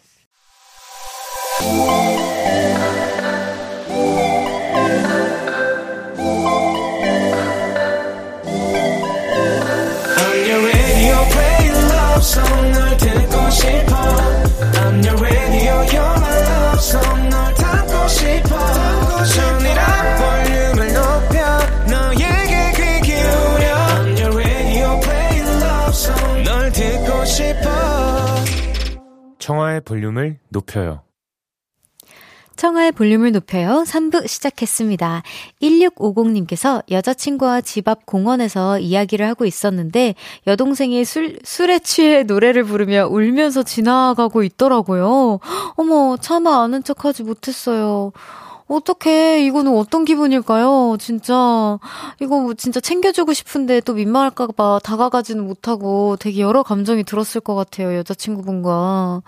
청하의 29.39 29.81
볼륨을 29.81 30.39
높여요 30.49 31.06
청하의 32.57 32.91
볼륨을 32.91 33.31
높여요. 33.31 33.83
3부 33.87 34.27
시작했습니다. 34.27 35.23
1650님께서 35.61 36.83
여자친구와 36.91 37.61
집 37.61 37.87
앞 37.87 38.05
공원에서 38.05 38.79
이야기를 38.79 39.25
하고 39.25 39.45
있었는데 39.45 40.15
여동생이 40.45 41.05
술, 41.05 41.39
술에 41.43 41.79
취해 41.79 42.23
노래를 42.23 42.65
부르며 42.65 43.07
울면서 43.07 43.63
지나가고 43.63 44.43
있더라고요. 44.43 45.39
어머, 45.75 46.17
차마 46.19 46.63
아는 46.63 46.83
척 46.83 47.05
하지 47.05 47.23
못했어요. 47.23 48.11
어떡해. 48.67 49.45
이거는 49.45 49.75
어떤 49.77 50.03
기분일까요? 50.03 50.97
진짜. 50.99 51.79
이거 52.19 52.39
뭐 52.39 52.53
진짜 52.53 52.79
챙겨주고 52.79 53.33
싶은데 53.33 53.79
또 53.81 53.93
민망할까봐 53.93 54.79
다가가지는 54.83 55.45
못하고 55.45 56.17
되게 56.19 56.41
여러 56.41 56.63
감정이 56.63 57.03
들었을 57.03 57.39
것 57.41 57.55
같아요. 57.55 57.95
여자친구분과. 57.95 59.21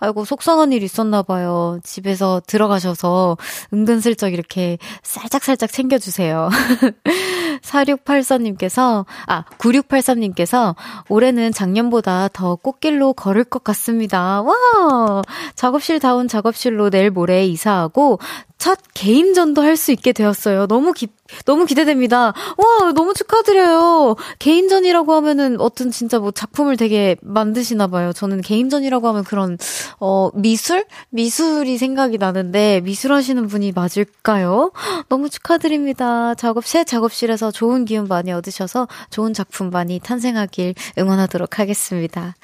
아이고, 0.00 0.24
속상한 0.24 0.72
일 0.72 0.82
있었나봐요. 0.82 1.80
집에서 1.82 2.40
들어가셔서 2.46 3.36
은근슬쩍 3.72 4.32
이렇게 4.32 4.78
살짝살짝 5.02 5.70
챙겨주세요. 5.70 6.48
4684님께서, 7.62 9.04
아, 9.26 9.44
9683님께서 9.58 10.74
올해는 11.08 11.52
작년보다 11.52 12.28
더 12.32 12.56
꽃길로 12.56 13.12
걸을 13.14 13.44
것 13.44 13.62
같습니다. 13.64 14.42
와! 14.42 15.22
작업실 15.54 16.00
다운 16.00 16.28
작업실로 16.28 16.90
내일 16.90 17.10
모레 17.10 17.46
이사하고 17.46 18.18
첫 18.66 18.80
개인전도 18.94 19.62
할 19.62 19.76
수 19.76 19.92
있게 19.92 20.12
되었어요. 20.12 20.66
너무 20.66 20.92
기, 20.92 21.06
너무 21.44 21.66
기대됩니다. 21.66 22.32
와, 22.56 22.92
너무 22.94 23.14
축하드려요. 23.14 24.16
개인전이라고 24.38 25.12
하면은 25.14 25.60
어떤 25.60 25.90
진짜 25.90 26.18
뭐 26.18 26.30
작품을 26.30 26.76
되게 26.76 27.16
만드시나 27.22 27.86
봐요. 27.86 28.12
저는 28.12 28.40
개인전이라고 28.42 29.08
하면 29.08 29.24
그런, 29.24 29.58
어, 29.98 30.30
미술? 30.34 30.84
미술이 31.10 31.78
생각이 31.78 32.18
나는데 32.18 32.80
미술 32.82 33.12
하시는 33.12 33.46
분이 33.46 33.72
맞을까요? 33.72 34.72
너무 35.08 35.28
축하드립니다. 35.28 36.34
작업, 36.34 36.64
새 36.66 36.84
작업실에서 36.84 37.50
좋은 37.50 37.84
기운 37.84 38.06
많이 38.08 38.32
얻으셔서 38.32 38.88
좋은 39.10 39.32
작품 39.32 39.70
많이 39.70 39.98
탄생하길 39.98 40.74
응원하도록 40.98 41.58
하겠습니다. 41.58 42.34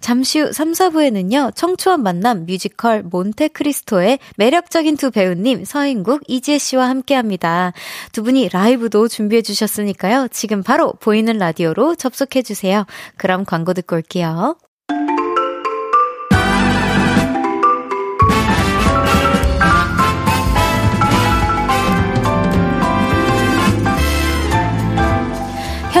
잠시 0.00 0.40
후 0.40 0.52
3, 0.52 0.72
4부에는요, 0.72 1.54
청초한 1.54 2.02
만남 2.02 2.46
뮤지컬 2.46 3.02
몬테크리스토의 3.02 4.18
매력적인 4.36 4.96
두 4.96 5.10
배우님, 5.10 5.64
서인국, 5.64 6.22
이지혜 6.26 6.58
씨와 6.58 6.88
함께 6.88 7.14
합니다. 7.14 7.72
두분 8.12 8.27
이 8.36 8.48
라이브도 8.48 9.08
준비해 9.08 9.42
주셨으니까요. 9.42 10.28
지금 10.30 10.62
바로 10.62 10.92
보이는 11.00 11.36
라디오로 11.38 11.94
접속해 11.94 12.42
주세요. 12.42 12.86
그럼 13.16 13.44
광고 13.44 13.72
듣고 13.72 13.96
올게요. 13.96 14.56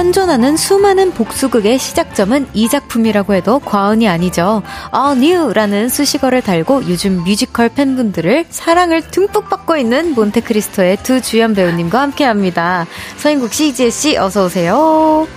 현존하는 0.08 0.56
수많은 0.56 1.12
복수극의 1.12 1.78
시작점은 1.78 2.48
이 2.54 2.66
작품이라고 2.70 3.34
해도 3.34 3.58
과언이 3.58 4.08
아니죠. 4.08 4.62
All 4.94 5.18
New라는 5.18 5.90
수식어를 5.90 6.40
달고 6.40 6.88
요즘 6.88 7.24
뮤지컬 7.24 7.68
팬분들을 7.68 8.46
사랑을 8.48 9.02
듬뿍 9.02 9.50
받고 9.50 9.76
있는 9.76 10.14
몬테크리스토의 10.14 10.96
두 11.02 11.20
주연 11.20 11.52
배우님과 11.54 12.00
함께합니다. 12.00 12.86
서인국 13.18 13.52
씨, 13.52 13.68
이지혜 13.68 13.90
씨, 13.90 14.16
어서 14.16 14.46
오세요. 14.46 15.28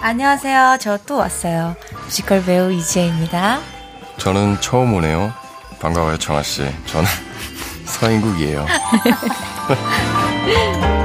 안녕하세요. 0.00 0.76
저 0.80 0.96
또 1.04 1.16
왔어요. 1.16 1.74
뮤지컬 2.04 2.44
배우 2.44 2.70
이지혜입니다. 2.70 3.58
저는 4.18 4.58
처음 4.60 4.94
오네요. 4.94 5.32
반가워요, 5.80 6.16
청하 6.18 6.44
씨. 6.44 6.62
저는 6.86 7.08
서인국이에요. 7.86 8.64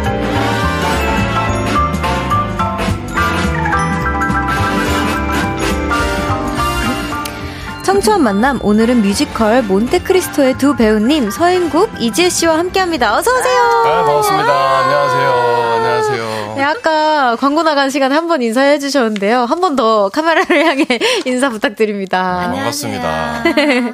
청초한 8.00 8.24
만남 8.24 8.60
오늘은 8.64 9.02
뮤지컬 9.02 9.62
몬테크리스토의 9.64 10.58
두 10.58 10.74
배우님 10.74 11.30
서인국 11.32 11.90
이지혜 12.00 12.30
씨와 12.30 12.58
함께합니다. 12.58 13.18
어서 13.18 13.30
오세요. 13.30 13.84
네, 13.84 13.92
반갑습니다. 13.92 14.54
안녕하세요. 14.80 15.30
안녕하세요. 15.76 16.54
네, 16.56 16.64
아까 16.64 17.36
광고 17.36 17.62
나간 17.64 17.90
시간에 17.90 18.16
한번 18.16 18.42
인사해 18.42 18.80
주셨는데요. 18.80 19.44
한 19.44 19.60
번 19.60 19.76
더 19.76 20.08
카메라를 20.10 20.64
향해 20.66 20.86
인사 21.26 21.50
부탁드립니다. 21.50 22.50
반갑습니다. 22.54 23.44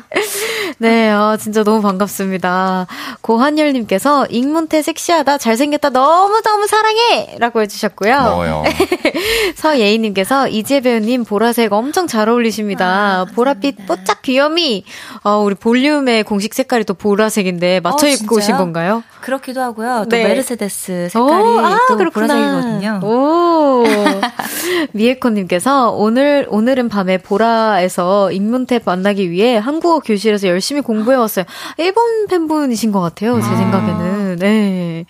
네, 0.77 1.09
아, 1.09 1.37
진짜 1.39 1.63
너무 1.63 1.81
반갑습니다. 1.81 2.85
고한열님께서 3.21 4.27
익문태 4.29 4.81
섹시하다, 4.83 5.37
잘생겼다, 5.39 5.89
너무 5.89 6.41
너무 6.43 6.67
사랑해! 6.67 7.35
라고 7.39 7.61
해주셨고요. 7.61 8.13
고마워요. 8.15 8.63
서예희님께서 9.55 10.47
이재 10.49 10.81
배우님 10.81 11.23
보라색 11.23 11.71
엄청 11.73 12.07
잘 12.07 12.29
어울리십니다. 12.29 12.85
아, 12.85 13.25
보랏빛 13.35 13.87
뽀짝 13.95 14.21
귀염이. 14.21 14.83
어, 15.23 15.37
우리 15.39 15.55
볼륨의 15.55 16.23
공식 16.23 16.53
색깔이 16.53 16.83
또 16.85 16.93
보라색인데 16.93 17.79
맞춰 17.81 18.07
어, 18.07 18.09
입고 18.09 18.37
오신? 18.37 18.57
건가요? 18.57 19.03
그렇기도 19.21 19.61
하고요. 19.61 20.05
또 20.09 20.15
네. 20.15 20.23
메르세데스 20.23 21.09
색깔이 21.11 21.47
오, 21.47 21.59
아, 21.59 21.79
또 21.87 21.97
그렇구나. 21.97 22.27
보라색이거든요. 22.27 22.99
오. 23.03 23.83
미에코님께서 24.93 25.91
오늘, 25.91 26.45
오늘은 26.49 26.89
밤에 26.89 27.17
보라에서 27.17 28.31
익문태 28.31 28.81
만나기 28.85 29.31
위해 29.31 29.57
한국어 29.57 29.99
교실에서 29.99 30.47
열심히 30.47 30.81
공부해 30.81 31.17
왔어요. 31.17 31.45
일본 31.77 32.27
팬분이신 32.27 32.91
것 32.91 33.01
같아요, 33.01 33.35
제 33.41 33.47
생각에는. 33.47 34.35
네. 34.37 35.05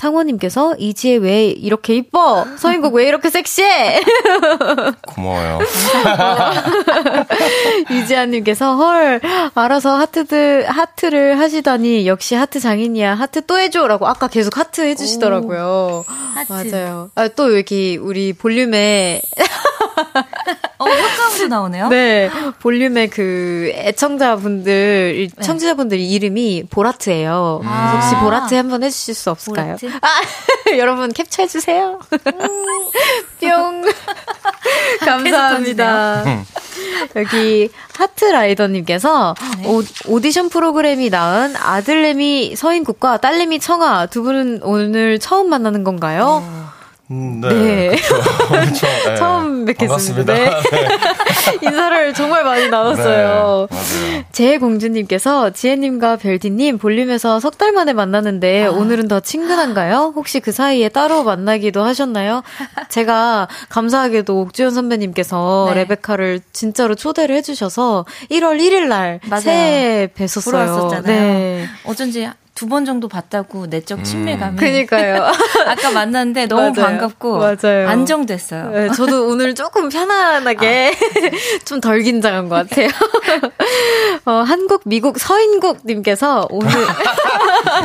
상호님께서 0.00 0.76
이지혜 0.78 1.16
왜 1.16 1.46
이렇게 1.48 1.94
이뻐? 1.94 2.46
서인국 2.56 2.94
왜 2.94 3.06
이렇게 3.06 3.28
섹시해? 3.28 4.00
고마워요. 5.06 5.58
이지아님께서 7.90 8.76
헐 8.76 9.20
알아서 9.54 9.96
하트들 9.96 10.66
하트를 10.68 11.38
하시다니 11.38 12.06
역시 12.06 12.34
하트 12.34 12.60
장인이야 12.60 13.14
하트 13.14 13.44
또 13.44 13.58
해줘라고 13.58 14.06
아까 14.06 14.26
계속 14.26 14.56
하트 14.56 14.80
해주시더라고요. 14.80 16.04
하트. 16.06 16.74
맞아요. 16.74 17.10
아, 17.14 17.28
또 17.28 17.56
여기 17.56 17.98
우리 18.00 18.32
볼륨에 18.32 19.20
어, 20.80 20.86
효과음도 20.86 21.48
나오네요. 21.48 21.88
네 21.88 22.30
볼륨에 22.60 23.08
그 23.08 23.70
애청자분들 23.74 25.28
네. 25.36 25.42
청취자분들 25.42 26.00
이름이 26.00 26.64
볼하트예요. 26.70 27.60
아. 27.64 28.00
혹시 28.00 28.16
볼하트 28.24 28.54
한번 28.54 28.82
해주실 28.82 29.14
수 29.14 29.30
없을까요? 29.30 29.76
볼하트? 29.76 29.98
아, 30.00 30.72
여러분 30.78 31.12
캡처해 31.12 31.48
주세요. 31.48 32.00
뿅. 33.40 33.84
감사합니다. 35.04 36.24
여기 37.16 37.68
하트라이더님께서 37.98 39.34
네. 39.58 39.68
오, 39.68 39.82
오디션 40.06 40.48
프로그램이 40.48 41.10
낳은 41.10 41.56
아들내미 41.56 42.56
서인국과 42.56 43.18
딸내미 43.18 43.60
청아 43.60 44.06
두 44.06 44.22
분은 44.22 44.60
오늘 44.62 45.18
처음 45.18 45.50
만나는 45.50 45.84
건가요? 45.84 46.42
음, 47.10 47.40
네. 47.40 47.96
그쵸. 47.96 48.14
엄청, 48.54 48.90
네. 49.04 49.14
처음 49.16 49.64
뵙겠습니다. 49.64 50.32
반갑습니다. 50.32 50.34
네. 50.34 51.58
인사를 51.66 52.14
정말 52.14 52.44
많이 52.44 52.68
나눴어요. 52.68 53.66
네. 53.70 54.24
제공주님께서 54.32 55.50
지혜님과 55.50 56.16
별디님 56.16 56.78
볼륨에서 56.78 57.40
석 57.40 57.58
달 57.60 57.72
만에 57.72 57.92
만났는데 57.92 58.66
아. 58.66 58.70
오늘은 58.70 59.08
더 59.08 59.20
친근한가요? 59.20 60.12
혹시 60.16 60.40
그 60.40 60.50
사이에 60.52 60.88
따로 60.88 61.24
만나기도 61.24 61.82
하셨나요? 61.82 62.42
제가 62.88 63.48
감사하게도 63.68 64.40
옥주현 64.40 64.70
선배님께서 64.70 65.66
네. 65.74 65.80
레베카를 65.80 66.40
진짜로 66.52 66.94
초대를 66.94 67.34
해주셔서 67.36 68.06
1월 68.30 68.58
1일 68.60 68.86
날. 68.86 69.20
새해 69.42 70.06
뵀었어요. 70.16 71.02
네. 71.02 71.66
어쩐지 71.84 72.28
두 72.60 72.68
번 72.68 72.84
정도 72.84 73.08
봤다고 73.08 73.66
내적 73.68 74.04
친밀감이 74.04 74.58
그니까요. 74.58 75.24
아까 75.66 75.90
만났는데 75.92 76.46
너무 76.46 76.60
맞아요. 76.70 76.74
반갑고 76.74 77.38
맞아요. 77.38 77.88
안정됐어요. 77.88 78.70
네, 78.70 78.90
저도 78.90 79.28
오늘 79.28 79.54
조금 79.54 79.88
편안하게 79.88 80.92
좀덜 81.64 82.02
긴장한 82.02 82.50
것 82.50 82.56
같아요. 82.68 82.88
어, 84.26 84.32
한국, 84.46 84.82
미국, 84.84 85.18
서인국 85.18 85.78
님께서 85.86 86.46
오늘 86.50 86.70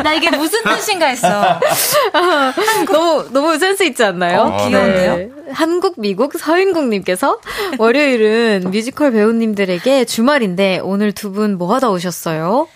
나 0.04 0.14
이게 0.14 0.30
무슨 0.30 0.62
뜻인가 0.64 1.06
했어. 1.08 1.60
너무 2.92 3.26
너무 3.32 3.58
센스 3.58 3.84
있지 3.84 4.04
않나요? 4.04 4.42
어, 4.42 4.68
귀여운데요? 4.68 5.16
네. 5.16 5.30
한국, 5.54 5.94
미국, 5.98 6.34
서인국 6.38 6.88
님께서 6.90 7.40
월요일은 7.78 8.66
뮤지컬 8.72 9.12
배우님들에게 9.12 10.04
주말인데 10.06 10.82
오늘 10.84 11.12
두 11.14 11.32
분 11.32 11.58
뭐 11.58 11.74
하다 11.76 11.90
오셨어요? 11.92 12.68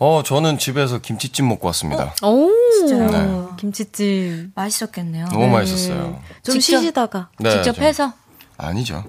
어, 0.00 0.22
저는 0.22 0.58
집에서 0.58 0.98
김치찜 0.98 1.48
먹고 1.48 1.66
왔습니다. 1.68 2.14
오, 2.22 2.48
진짜요? 2.78 3.10
네. 3.10 3.56
김치찜. 3.58 4.52
맛있었겠네요. 4.54 5.26
너무 5.26 5.48
맛있었어요. 5.48 6.20
좀 6.44 6.58
직접- 6.60 6.78
쉬시다가. 6.78 7.28
네, 7.40 7.50
직접 7.50 7.72
좀- 7.74 7.84
해서. 7.84 8.12
아니죠. 8.56 9.04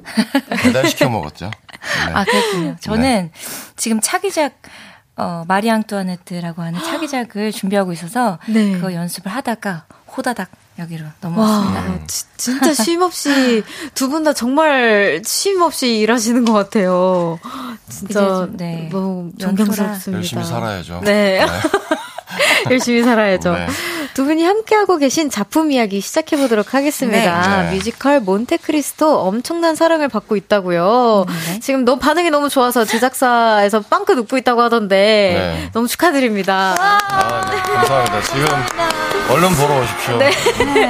배달시켜 0.61 1.09
먹었죠. 1.09 1.45
네. 1.49 2.13
아, 2.13 2.23
그랬군요. 2.23 2.75
저는 2.79 3.31
지금 3.75 3.99
차기작, 4.01 4.61
어, 5.17 5.43
마리 5.47 5.69
앙뚜아네트라고 5.71 6.61
하는 6.61 6.79
차기작을 6.83 7.51
준비하고 7.51 7.91
있어서 7.93 8.39
네. 8.47 8.71
그거 8.73 8.93
연습을 8.93 9.31
하다가 9.31 9.85
호다닥 10.15 10.49
여기로 10.79 11.05
넘어왔습니다. 11.21 11.81
와, 11.81 11.99
지- 12.07 12.25
진짜 12.37 12.73
쉼 12.73 13.01
없이 13.03 13.63
두 13.95 14.09
분 14.09 14.23
다 14.23 14.33
정말 14.33 15.21
쉼 15.25 15.61
없이 15.61 15.97
일하시는 15.99 16.45
것 16.45 16.53
같아요. 16.53 17.37
진짜 17.89 18.47
네. 18.53 18.89
너무 18.91 19.31
존경스럽습니다. 19.37 20.17
열심히 20.19 20.43
살아야죠. 20.45 21.01
네. 21.03 21.45
열심히 22.69 23.03
살아야죠. 23.03 23.53
네. 23.53 23.67
두 24.13 24.25
분이 24.25 24.43
함께하고 24.43 24.97
계신 24.97 25.29
작품 25.29 25.71
이야기 25.71 26.01
시작해보도록 26.01 26.73
하겠습니다. 26.73 27.63
네. 27.63 27.71
뮤지컬 27.71 28.19
몬테크리스토 28.19 29.19
엄청난 29.19 29.75
사랑을 29.75 30.07
받고 30.09 30.35
있다고요. 30.35 31.25
네. 31.27 31.59
지금 31.59 31.85
너무 31.85 31.99
반응이 31.99 32.29
너무 32.29 32.49
좋아서 32.49 32.85
제작사에서 32.85 33.81
빵긋 33.81 34.17
웃고 34.17 34.37
있다고 34.37 34.61
하던데 34.61 34.95
네. 34.95 35.69
너무 35.73 35.87
축하드립니다. 35.87 36.75
아, 36.77 37.51
네, 37.51 37.57
감사합니다. 37.57 38.21
지금 38.21 38.45
얼른 39.29 39.49
보러 39.55 39.79
오십시오. 39.81 40.17
네, 40.17 40.31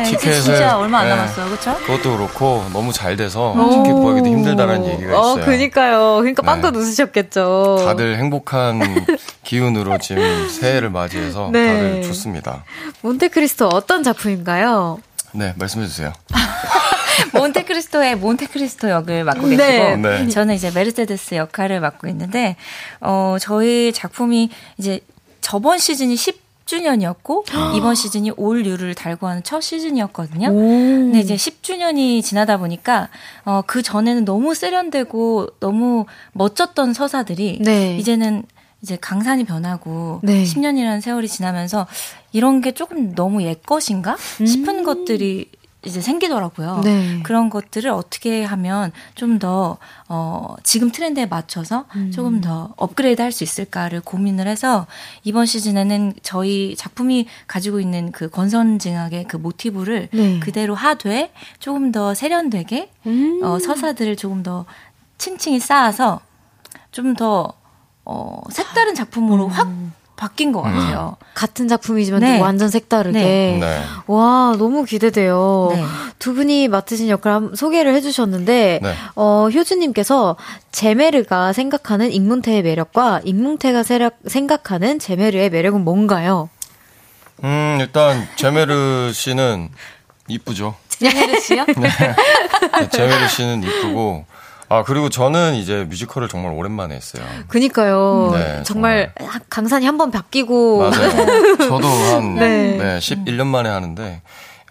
티켓을, 0.04 0.41
진짜 0.41 0.78
얼마 0.78 0.99
안 0.99 1.10
네. 1.10 1.15
남았어요. 1.15 1.45
그렇죠? 1.47 1.75
그것도 1.86 2.17
그렇고 2.17 2.65
너무 2.71 2.93
잘 2.93 3.17
돼서 3.17 3.54
티켓 3.84 3.93
구하기도 3.93 4.28
힘들다는 4.28 4.86
얘기가 4.86 5.19
어, 5.19 5.32
있어요. 5.34 5.45
그니까요. 5.45 6.15
그러니까 6.19 6.41
네. 6.41 6.45
빵긋 6.45 6.75
웃으셨겠죠. 6.75 7.84
다들 7.86 8.17
행복한 8.17 9.06
기운으로 9.43 9.97
지금 9.97 10.47
새해를 10.49 10.89
맞이해서 10.89 11.29
네. 11.52 11.65
다들 11.68 12.04
좋습니다. 12.04 12.63
몬테크리스토 13.02 13.68
어떤 13.68 14.04
작품인가요? 14.04 15.00
네, 15.34 15.54
말씀해 15.58 15.86
주세요. 15.88 16.12
몬테크리스토의 17.34 18.15
몬테크리스토 18.18 18.89
역을 18.89 19.24
맡고 19.24 19.48
네. 19.48 19.58
계시고 19.58 19.96
네. 20.08 20.28
저는 20.30 20.56
이제 20.56 20.72
메르세데스 20.72 21.36
역할을 21.36 21.80
맡고 21.80 22.08
있는데 22.08 22.56
어 23.02 23.38
저희 23.39 23.92
작품이 23.94 24.50
이제 24.78 25.02
저번 25.42 25.78
시즌이 25.78 26.15
10주년이었고 26.15 27.44
이번 27.78 27.96
시즌이 27.96 28.32
올 28.38 28.65
유를 28.65 28.96
달고 28.96 29.28
하는 29.28 29.44
첫 29.44 29.62
시즌이었거든요. 29.62 30.48
근데 30.54 31.20
이제 31.20 31.36
10주년이 31.36 32.24
지나다 32.24 32.58
보니까 32.58 33.10
어 33.46 33.62
그 33.68 33.82
전에는 33.82 34.26
너무 34.26 34.56
세련되고 34.56 35.48
너무 35.60 36.06
멋졌던 36.34 36.94
서사들이 36.94 37.60
네. 37.62 37.98
이제는 37.98 38.44
이제 38.82 38.98
강산이 39.00 39.44
변하고 39.44 40.20
네. 40.24 40.44
10년이라는 40.44 41.02
세월이 41.02 41.28
지나면서 41.28 41.88
이런 42.32 42.62
게 42.62 42.72
조금 42.72 43.13
너무 43.13 43.44
옛 43.44 43.62
것인가 43.65 44.15
싶은 44.46 44.84
것들이 44.84 45.50
이제 45.86 46.02
생기더라고요. 46.02 46.76
음. 46.76 46.82
네. 46.84 47.20
그런 47.24 47.50
것들을 47.50 47.89
어떻게 47.89 48.44
하면 48.44 48.92
좀 49.15 49.39
더, 49.39 49.78
어, 50.10 50.56
지금 50.62 50.92
트렌드에 50.92 51.26
맞춰서 51.26 51.86
음. 51.96 52.12
조금 52.12 52.42
더 52.42 52.74
업그레이드 52.76 53.22
할 53.22 53.32
수 53.32 53.46
있을까를 53.46 54.02
고민을 54.02 54.46
해서 54.46 54.88
이번 55.24 55.46
시즌에는 55.46 56.15
저희 56.22 56.76
작품이 56.76 57.28
가지고 57.48 57.80
있는 57.80 58.12
그 58.12 58.30
권선징악의 58.30 59.26
그 59.30 59.38
모티브를 59.38 60.10
네. 60.12 60.39
그대로 60.42 60.76
하되 60.76 61.32
조금 61.60 61.94
더 61.94 62.13
세련되게 62.13 62.92
음. 63.06 63.39
어, 63.42 63.58
서사들을 63.60 64.18
조금 64.18 64.44
더 64.44 64.65
층층이 65.18 65.60
쌓아서 65.62 66.20
좀 66.92 67.13
더, 67.13 67.54
어, 68.12 68.41
색다른 68.52 68.95
작품으로 68.95 69.45
음. 69.45 69.50
확 69.52 69.67
바뀐 70.15 70.52
것 70.52 70.62
같아요. 70.63 71.15
같은 71.36 71.67
작품이지만 71.69 72.19
네. 72.22 72.38
또 72.38 72.43
완전 72.43 72.67
색다르게. 72.69 73.17
네. 73.19 73.58
네. 73.62 73.84
와, 74.08 74.54
너무 74.58 74.84
기대돼요. 74.84 75.69
네. 75.74 75.82
두 76.17 76.34
분이 76.34 76.67
맡으신 76.67 77.08
역할 77.08 77.32
한- 77.34 77.56
소개를 77.56 77.93
해주셨는데, 77.93 78.80
네. 78.84 78.93
어, 79.15 79.48
효주님께서 79.54 80.36
제메르가 80.74 81.54
생각하는 81.54 82.12
익문태의 82.12 82.63
매력과 82.63 83.22
익문태가 83.24 83.84
세력- 83.84 84.17
생각하는 84.28 85.00
제메르의 85.00 85.52
매력은 85.52 85.86
뭔가요? 85.86 86.50
음, 87.45 87.78
일단 87.80 88.28
제메르 88.36 89.12
씨는 89.13 89.69
이쁘죠. 90.28 90.76
제메르 90.89 91.39
씨요? 91.39 91.65
네, 91.65 92.90
제메르 92.92 93.27
씨는 93.29 93.63
이쁘고 93.63 94.25
아, 94.70 94.84
그리고 94.84 95.10
저는 95.10 95.56
이제 95.56 95.84
뮤지컬을 95.90 96.28
정말 96.30 96.54
오랜만에 96.54 96.96
했어요. 96.96 97.24
그니까요. 97.48 98.32
네, 98.34 98.63
정말 98.63 99.12
강산이 99.50 99.86
한 99.86 99.98
번 99.98 100.12
바뀌고. 100.12 100.80
맞아요. 100.90 101.58
저도 101.58 101.88
한 101.88 102.36
네. 102.36 102.78
네. 102.78 103.00
11년 103.00 103.48
만에 103.48 103.67
하는데 103.70 104.22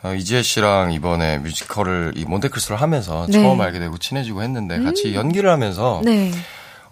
어, 0.04 0.14
이지혜 0.14 0.42
씨랑 0.42 0.92
이번에 0.92 1.38
뮤지컬을 1.38 2.12
이 2.16 2.24
몬테크리스토를 2.24 2.80
하면서 2.80 3.26
네. 3.28 3.32
처음 3.42 3.60
알게 3.60 3.78
되고 3.80 3.98
친해지고 3.98 4.42
했는데 4.42 4.80
같이 4.80 5.14
연기를 5.14 5.50
하면서 5.50 6.00
네. 6.04 6.30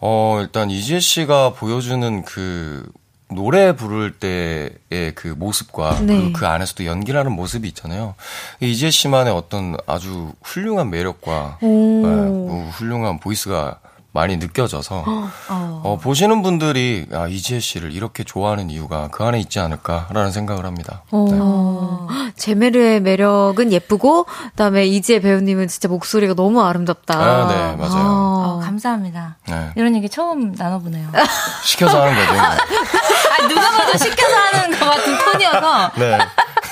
어, 0.01 0.39
일단 0.41 0.71
이지혜 0.71 0.99
씨가 1.01 1.51
보여주는 1.55 2.25
그 2.25 2.85
노래 3.29 3.74
부를 3.74 4.12
때의 4.12 5.14
그 5.14 5.35
모습과 5.37 6.01
네. 6.01 6.33
그, 6.33 6.33
그 6.33 6.47
안에서도 6.47 6.85
연기라는 6.85 7.33
모습이 7.33 7.66
있잖아요. 7.68 8.14
이지혜 8.61 8.91
씨만의 8.91 9.33
어떤 9.33 9.77
아주 9.87 10.33
훌륭한 10.43 10.91
매력과 10.91 11.59
네, 11.61 11.68
뭐 11.68 12.70
훌륭한 12.72 13.18
보이스가 13.18 13.81
많이 14.17 14.39
느껴져서 14.39 15.05
어, 15.49 15.99
보시는 16.03 16.41
분들이 16.43 17.07
아, 17.12 17.29
이지혜 17.29 17.61
씨를 17.61 17.93
이렇게 17.93 18.25
좋아하는 18.25 18.71
이유가 18.71 19.09
그 19.12 19.23
안에 19.25 19.39
있지 19.39 19.61
않을까라는 19.61 20.33
생각을 20.33 20.64
합니다. 20.64 21.03
네. 21.12 21.19
어, 21.39 22.09
제메르의 22.37 23.01
매력은 23.03 23.73
예쁘고, 23.73 24.25
그다음에 24.25 24.87
이지혜 24.87 25.21
배우님은 25.21 25.69
진짜 25.69 25.89
목소리가 25.89 26.33
너무 26.35 26.62
아름답다. 26.62 27.19
아, 27.19 27.47
네, 27.49 27.77
맞아요. 27.77 28.05
어, 28.07 28.61
아. 28.62 28.64
감사합니다. 28.64 29.37
네. 29.49 29.71
이런 29.77 29.95
얘기 29.95 30.09
처음 30.09 30.53
나눠보네요. 30.53 31.09
시켜서 31.62 32.03
하는 32.03 32.14
거죠. 32.14 32.41
아, 32.41 33.49
누가 33.49 33.71
봐도 33.71 33.99
시켜서 33.99 34.35
하는 34.35 34.79
것 34.79 34.91
같은 34.91 35.19
톤이어서 35.19 35.91
네. 35.97 36.19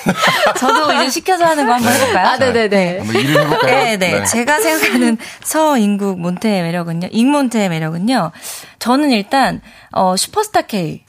저도 0.58 0.92
이제 0.92 1.10
시켜서 1.10 1.44
하는 1.44 1.66
거 1.66 1.72
한번 1.74 1.92
해볼까요? 1.92 2.26
아, 2.26 2.36
네네네. 2.36 2.98
한번 2.98 3.16
일을 3.16 3.40
해볼까요? 3.40 3.74
네, 3.74 3.96
네. 3.96 4.24
제가 4.24 4.60
생각하는 4.60 5.18
서인국 5.42 6.20
몬테의 6.20 6.62
매력은요, 6.62 7.08
잉 7.10 7.33
몬테의 7.34 7.68
매력은요, 7.68 8.30
저는 8.78 9.10
일단, 9.10 9.60
어, 9.92 10.16
슈퍼스타 10.16 10.62
K. 10.62 11.04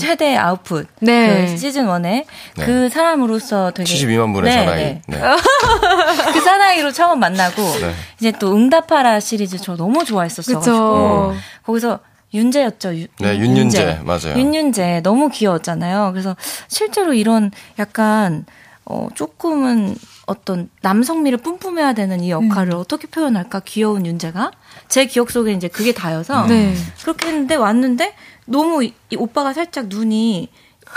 최대 0.00 0.36
아웃풋. 0.36 0.88
네. 1.00 1.46
그 1.46 1.56
시즌 1.56 1.86
1에 1.86 2.02
네. 2.02 2.24
그 2.66 2.88
사람으로서 2.88 3.70
되게. 3.70 3.92
72만 3.94 4.32
분의 4.34 4.52
네, 4.52 4.64
사나이. 4.64 4.82
네. 4.84 5.02
네. 5.06 5.20
그 6.32 6.40
사나이로 6.40 6.90
처음 6.92 7.20
만나고, 7.20 7.62
네. 7.62 7.92
이제 8.18 8.32
또 8.40 8.54
응답하라 8.54 9.20
시리즈 9.20 9.58
저 9.58 9.76
너무 9.76 10.04
좋아했었어가지고. 10.04 10.60
그쵸. 10.60 11.34
거기서 11.64 12.00
윤재였죠. 12.34 12.94
유- 12.96 13.06
네, 13.20 13.38
윤윤재. 13.38 14.00
맞아요. 14.02 14.34
윤윤재 14.36 15.00
너무 15.04 15.28
귀여웠잖아요. 15.30 16.10
그래서 16.12 16.36
실제로 16.66 17.14
이런 17.14 17.50
약간 17.78 18.44
어 18.84 19.08
조금은 19.14 19.96
어떤 20.26 20.68
남성미를 20.82 21.38
뿜뿜해야 21.38 21.94
되는 21.94 22.20
이 22.22 22.30
역할을 22.30 22.72
음. 22.72 22.78
어떻게 22.78 23.06
표현할까 23.06 23.60
귀여운 23.64 24.04
윤재가 24.04 24.50
제 24.88 25.06
기억 25.06 25.30
속에 25.30 25.52
이제 25.52 25.68
그게 25.68 25.92
다여서 25.92 26.46
네. 26.46 26.74
그렇게 27.02 27.28
했는데 27.28 27.54
왔는데 27.54 28.14
너무 28.46 28.82
이, 28.84 28.94
이 29.10 29.16
오빠가 29.16 29.52
살짝 29.52 29.86
눈이 29.88 30.48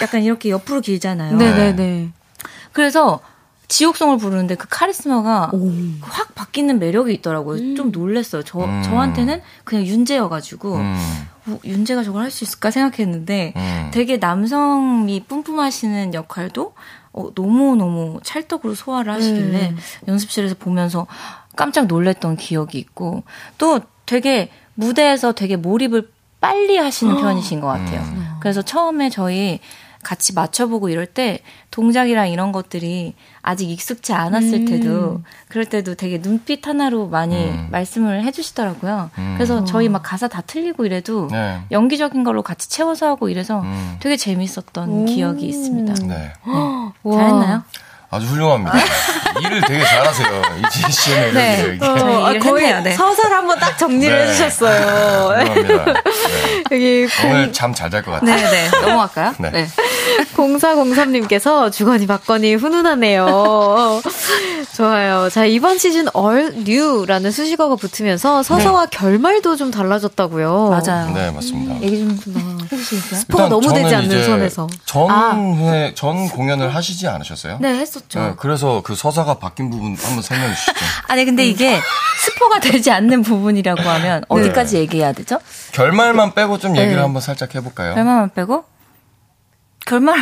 약간 0.01 0.23
이렇게 0.23 0.49
옆으로 0.49 0.81
길잖아요. 0.81 1.35
네네네. 1.37 2.09
그래서 2.71 3.19
지옥성을 3.67 4.17
부르는데 4.17 4.55
그 4.55 4.67
카리스마가 4.69 5.51
확 6.01 6.35
바뀌는 6.35 6.79
매력이 6.79 7.13
있더라고요. 7.15 7.75
좀 7.75 7.91
놀랬어요. 7.91 8.43
저 8.43 8.59
음. 8.59 8.81
저한테는 8.83 9.41
그냥 9.63 9.85
윤재여가지고 9.85 10.75
음, 10.75 10.97
어, 11.47 11.59
윤재가 11.63 12.03
저걸 12.03 12.23
할 12.23 12.31
수 12.31 12.43
있을까 12.43 12.69
생각했는데 12.71 13.53
음. 13.55 13.91
되게 13.93 14.17
남성미 14.17 15.23
뿜뿜하시는 15.27 16.13
역할도 16.13 16.73
어, 17.13 17.33
너무 17.33 17.75
너무 17.77 18.19
찰떡으로 18.23 18.73
소화를 18.75 19.13
하시길래 19.13 19.69
음. 19.69 19.77
연습실에서 20.07 20.55
보면서 20.55 21.07
깜짝 21.55 21.87
놀랬던 21.87 22.37
기억이 22.37 22.77
있고 22.77 23.23
또 23.57 23.81
되게 24.05 24.49
무대에서 24.75 25.33
되게 25.33 25.55
몰입을 25.55 26.09
빨리 26.39 26.77
하시는 26.77 27.15
편이신 27.15 27.59
것 27.59 27.67
같아요. 27.67 28.01
음. 28.01 28.35
그래서 28.39 28.61
처음에 28.61 29.09
저희 29.09 29.59
같이 30.03 30.33
맞춰보고 30.33 30.89
이럴 30.89 31.05
때 31.05 31.39
동작이랑 31.69 32.29
이런 32.29 32.51
것들이 32.51 33.13
아직 33.41 33.69
익숙치 33.69 34.13
않았을 34.13 34.53
음. 34.61 34.65
때도 34.65 35.21
그럴 35.47 35.65
때도 35.65 35.93
되게 35.95 36.19
눈빛 36.19 36.67
하나로 36.67 37.07
많이 37.07 37.35
음. 37.35 37.67
말씀을 37.71 38.23
해주시더라고요. 38.23 39.11
음. 39.17 39.33
그래서 39.37 39.63
저희 39.63 39.89
막 39.89 40.01
가사 40.01 40.27
다 40.27 40.41
틀리고 40.41 40.85
이래도 40.85 41.27
네. 41.29 41.61
연기적인 41.69 42.23
걸로 42.23 42.41
같이 42.41 42.69
채워서 42.69 43.07
하고 43.07 43.29
이래서 43.29 43.61
음. 43.61 43.97
되게 43.99 44.17
재밌었던 44.17 45.05
기억이 45.05 45.47
있습니다. 45.47 45.93
네. 46.07 46.33
와. 47.03 47.17
잘했나요? 47.17 47.63
아주 48.13 48.25
훌륭합니다. 48.27 48.77
일을 49.41 49.61
되게 49.61 49.83
잘하세요. 49.85 50.41
이지혜 50.67 50.89
씨의 50.91 51.33
네. 51.33 51.57
매력이에요. 51.63 51.73
이게. 51.75 51.85
어, 51.85 52.25
아, 52.25 52.33
거의 52.39 52.83
네. 52.83 52.91
서사를 52.95 53.35
한번 53.35 53.57
딱 53.57 53.77
정리를 53.77 54.15
네. 54.15 54.23
해주셨어요. 54.27 55.45
훌륭합니다. 55.45 55.85
네. 55.85 55.93
여기 56.71 57.07
오늘 57.25 57.53
잠 57.53 57.73
잘 57.73 57.89
잘 57.89 58.03
것 58.03 58.11
같아요. 58.11 58.35
네, 58.35 58.49
네. 58.69 58.69
넘어갈까요? 58.81 59.33
네. 59.39 59.49
네. 59.51 59.67
0403님께서 60.35 61.71
주거니 61.71 62.05
받거니 62.07 62.55
훈훈하네요. 62.55 64.01
좋아요. 64.75 65.29
자, 65.29 65.45
이번 65.45 65.77
시즌 65.77 66.07
all 66.15 66.53
new라는 66.67 67.31
수식어가 67.31 67.75
붙으면서 67.75 68.43
서사와 68.43 68.87
결말도 68.87 69.55
좀 69.55 69.71
달라졌다고요. 69.71 70.69
맞아요. 70.69 71.11
네, 71.13 71.31
맞습니다. 71.31 71.81
얘기 71.81 71.97
좀 72.19 72.59
해주시겠어요? 72.71 73.19
스포가 73.21 73.43
일단 73.45 73.49
너무 73.49 73.73
되지 73.73 73.95
않는 73.95 74.23
선에서. 74.25 74.67
전, 74.85 75.09
아. 75.09 75.31
회, 75.35 75.93
전 75.95 76.27
공연을 76.29 76.73
하시지 76.75 77.07
않으셨어요? 77.07 77.57
네, 77.61 77.69
했었죠. 77.79 78.00
네, 78.13 78.33
그래서 78.37 78.81
그 78.83 78.95
서사가 78.95 79.35
바뀐 79.39 79.69
부분 79.69 79.95
한번 79.95 80.21
설명해 80.21 80.53
주시죠. 80.53 80.73
아니, 81.07 81.25
근데 81.25 81.45
이게 81.45 81.79
스포가 82.19 82.59
되지 82.59 82.91
않는 82.91 83.23
부분이라고 83.23 83.81
하면 83.81 84.23
어디까지 84.27 84.77
얘기해야 84.77 85.11
되죠? 85.13 85.39
결말만 85.71 86.33
빼고 86.33 86.57
좀 86.59 86.75
얘기를 86.77 86.97
네. 86.97 87.01
한번 87.01 87.21
살짝 87.21 87.53
해볼까요? 87.55 87.95
결말만 87.95 88.31
빼고? 88.33 88.63
결말, 89.85 90.15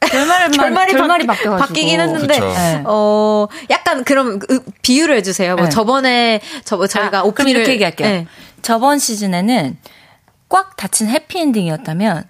결말만, 0.00 0.50
결말이, 0.52 0.92
결말이 0.92 1.26
바, 1.26 1.32
바뀌어가지고. 1.34 1.68
바뀌긴 1.68 2.00
했는데, 2.00 2.34
그쵸. 2.34 2.46
네. 2.46 2.82
어, 2.86 3.48
약간 3.70 4.04
그럼 4.04 4.38
그 4.38 4.62
비유를 4.82 5.16
해주세요. 5.16 5.56
뭐 5.56 5.64
네. 5.64 5.70
저번에, 5.70 6.40
저, 6.64 6.86
저희가 6.86 7.20
아, 7.20 7.22
오프닝을. 7.22 7.34
그럼 7.34 7.48
이렇게 7.48 7.72
얘기할게요. 7.72 8.08
네. 8.08 8.26
저번 8.62 8.98
시즌에는 8.98 9.76
꽉 10.48 10.76
닫힌 10.76 11.08
해피엔딩이었다면, 11.08 12.24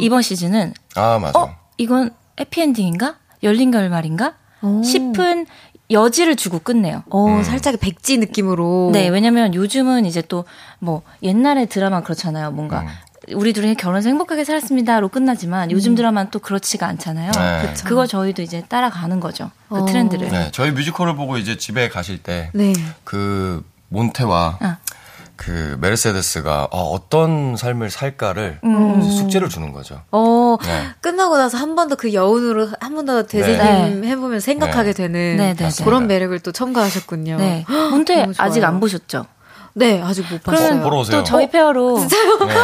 이번 0.00 0.22
시즌은, 0.22 0.74
아, 0.94 1.18
맞아. 1.18 1.38
어? 1.38 1.56
이건 1.78 2.10
해피엔딩인가? 2.38 3.16
열린 3.42 3.70
결말인가? 3.70 4.34
오. 4.62 4.82
싶은 4.82 5.46
여지를 5.90 6.36
주고 6.36 6.58
끝내요. 6.58 7.02
어, 7.10 7.42
살짝 7.44 7.78
백지 7.80 8.16
느낌으로. 8.18 8.90
네, 8.92 9.08
왜냐면 9.08 9.54
요즘은 9.54 10.06
이제 10.06 10.22
또 10.22 10.44
뭐 10.82 11.02
옛날의 11.22 11.68
드라마 11.68 12.02
그렇잖아요. 12.02 12.50
뭔가 12.50 12.80
음. 12.80 12.88
우리 13.34 13.52
둘이 13.52 13.76
결혼해서 13.76 14.08
행복하게 14.08 14.42
살았습니다로 14.42 15.10
끝나지만 15.10 15.70
요즘 15.70 15.94
드라마는 15.94 16.32
또 16.32 16.40
그렇지가 16.40 16.88
않잖아요. 16.88 17.30
네. 17.30 17.74
그거 17.84 18.04
저희도 18.04 18.42
이제 18.42 18.62
따라가는 18.68 19.20
거죠. 19.20 19.52
그 19.68 19.76
어. 19.76 19.84
트렌드를. 19.86 20.28
네, 20.28 20.48
저희 20.50 20.72
뮤지컬을 20.72 21.14
보고 21.14 21.38
이제 21.38 21.56
집에 21.56 21.88
가실 21.88 22.20
때, 22.20 22.50
네. 22.52 22.72
그, 23.04 23.64
몬테와 23.90 24.58
아. 24.60 24.78
그 25.44 25.76
메르세데스가 25.80 26.68
어, 26.70 27.08
떤 27.08 27.56
삶을 27.56 27.90
살까를 27.90 28.60
음. 28.64 29.02
숙제를 29.02 29.48
주는 29.48 29.72
거죠. 29.72 30.02
어, 30.12 30.56
네. 30.62 30.86
끝나고 31.00 31.36
나서 31.36 31.58
한 31.58 31.74
번 31.74 31.88
더 31.88 31.96
그 31.96 32.12
여운으로 32.14 32.68
한 32.80 32.94
번 32.94 33.06
더 33.06 33.24
되새김해 33.24 34.16
보면 34.16 34.38
생각하게 34.40 34.92
되는 34.92 35.36
네, 35.36 35.54
네, 35.54 35.68
네. 35.68 35.84
그런 35.84 36.06
매력을 36.06 36.38
또 36.40 36.52
첨가하셨군요. 36.52 37.36
네. 37.38 37.64
좋아요. 38.32 38.32
아직 38.38 38.62
안 38.64 38.78
보셨죠? 38.78 39.26
네, 39.74 40.02
아직 40.02 40.24
못 40.30 40.42
봤어요. 40.42 40.66
그러면 40.66 40.84
보러 40.84 40.98
오세요. 40.98 41.18
또 41.18 41.24
저희 41.24 41.50
페어로 41.50 41.98
네. 41.98 42.54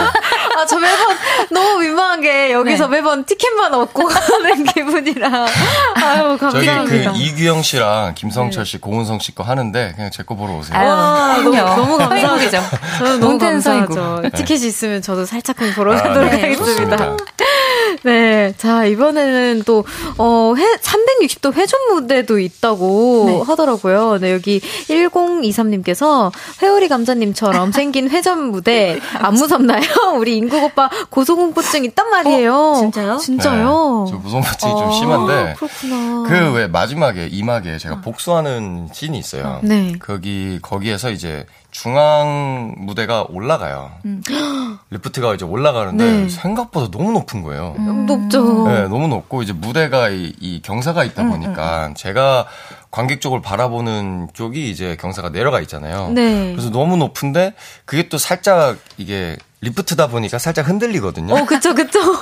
아, 0.59 0.67
저 0.67 0.77
매번 0.79 1.17
너무 1.51 1.79
민망한 1.81 2.21
게 2.21 2.53
여기서 2.53 2.89
네. 2.89 2.97
매번 2.97 3.25
티켓만 3.25 3.73
얻고 3.75 4.05
가는 4.05 4.65
기분이라. 4.75 5.47
아유, 5.95 6.37
저기 6.41 6.67
감사합니다. 6.67 7.13
그 7.13 7.19
이규영 7.19 7.63
씨랑 7.63 8.15
김성철 8.15 8.67
씨, 8.67 8.79
고은성 8.79 9.21
씨 9.21 9.33
거 9.35 9.45
하는데 9.45 9.93
그냥 9.95 10.11
제 10.11 10.23
거 10.25 10.35
보러 10.35 10.55
오세요. 10.55 10.77
아유, 10.77 10.89
와, 10.89 11.37
너무. 11.39 11.57
너무 11.57 11.97
감사하죠. 11.99 12.61
저는 12.99 13.21
너무 13.21 13.39
감사하죠. 13.39 14.23
티켓이 14.35 14.67
있으면 14.67 15.01
저도 15.03 15.25
살짝 15.25 15.57
보러 15.77 15.95
아, 15.97 16.03
가도록 16.03 16.31
네, 16.31 16.41
하겠습니다. 16.41 17.17
네. 18.03 18.53
자, 18.59 18.85
이번에는 18.85 19.63
또, 19.65 19.85
어, 20.19 20.55
회, 20.57 20.63
360도 20.77 21.53
회전 21.55 21.81
무대도 21.95 22.39
있다고 22.39 23.25
네. 23.27 23.43
하더라고요. 23.47 24.19
네, 24.21 24.33
여기 24.33 24.61
1023님께서 24.89 26.31
회오리 26.63 26.89
감자님처럼 26.89 27.73
생긴 27.73 28.09
회전 28.11 28.51
무대 28.51 29.01
안 29.15 29.35
무섭나요? 29.35 29.83
우리 30.17 30.37
인국 30.49 30.65
오빠 30.65 30.89
고소공포증 31.11 31.85
있단 31.85 32.09
말이에요. 32.11 32.55
어, 32.55 32.75
진짜요? 32.77 33.19
진짜요? 33.19 34.05
네, 34.07 34.11
저 34.11 34.17
무서움증이 34.17 34.73
좀 34.73 34.89
아, 34.89 34.91
심한데 34.93 35.55
그렇구나. 35.59 36.29
그 36.29 36.49
왜 36.49 36.67
마지막에 36.67 37.27
이막에 37.27 37.77
제가 37.77 38.01
복수하는 38.01 38.89
씬이 38.93 39.19
있어요. 39.19 39.61
네. 39.63 39.93
거기 40.01 40.59
거기에서 40.63 41.11
이제 41.11 41.45
중앙 41.71 42.75
무대가 42.79 43.27
올라가요. 43.29 43.91
리프트가 44.91 45.35
이제 45.35 45.45
올라가는데 45.45 46.05
네. 46.23 46.29
생각보다 46.31 46.91
너무 46.91 47.13
높은 47.13 47.43
거예요. 47.43 47.75
높죠. 48.07 48.67
네, 48.69 48.83
너무 48.89 49.09
높고 49.09 49.43
이제 49.43 49.53
무대가 49.53 50.09
이, 50.09 50.33
이 50.41 50.63
경사가 50.63 51.05
있다 51.05 51.25
보니까 51.25 51.93
제가 51.95 52.47
관객 52.91 53.21
쪽을 53.21 53.43
바라보는 53.43 54.29
쪽이 54.33 54.71
이제 54.71 54.97
경사가 54.99 55.31
내려가 55.31 55.61
있잖아요. 55.61 56.09
네. 56.15 56.53
그래서 56.53 56.71
너무 56.71 56.97
높은데 56.97 57.53
그게 57.85 58.09
또 58.09 58.17
살짝 58.17 58.79
이게 58.97 59.37
리프트다 59.61 60.07
보니까 60.09 60.39
살짝 60.39 60.69
흔들리거든요. 60.69 61.35
어, 61.35 61.45
그쵸, 61.45 61.75
그쵸. 61.75 61.99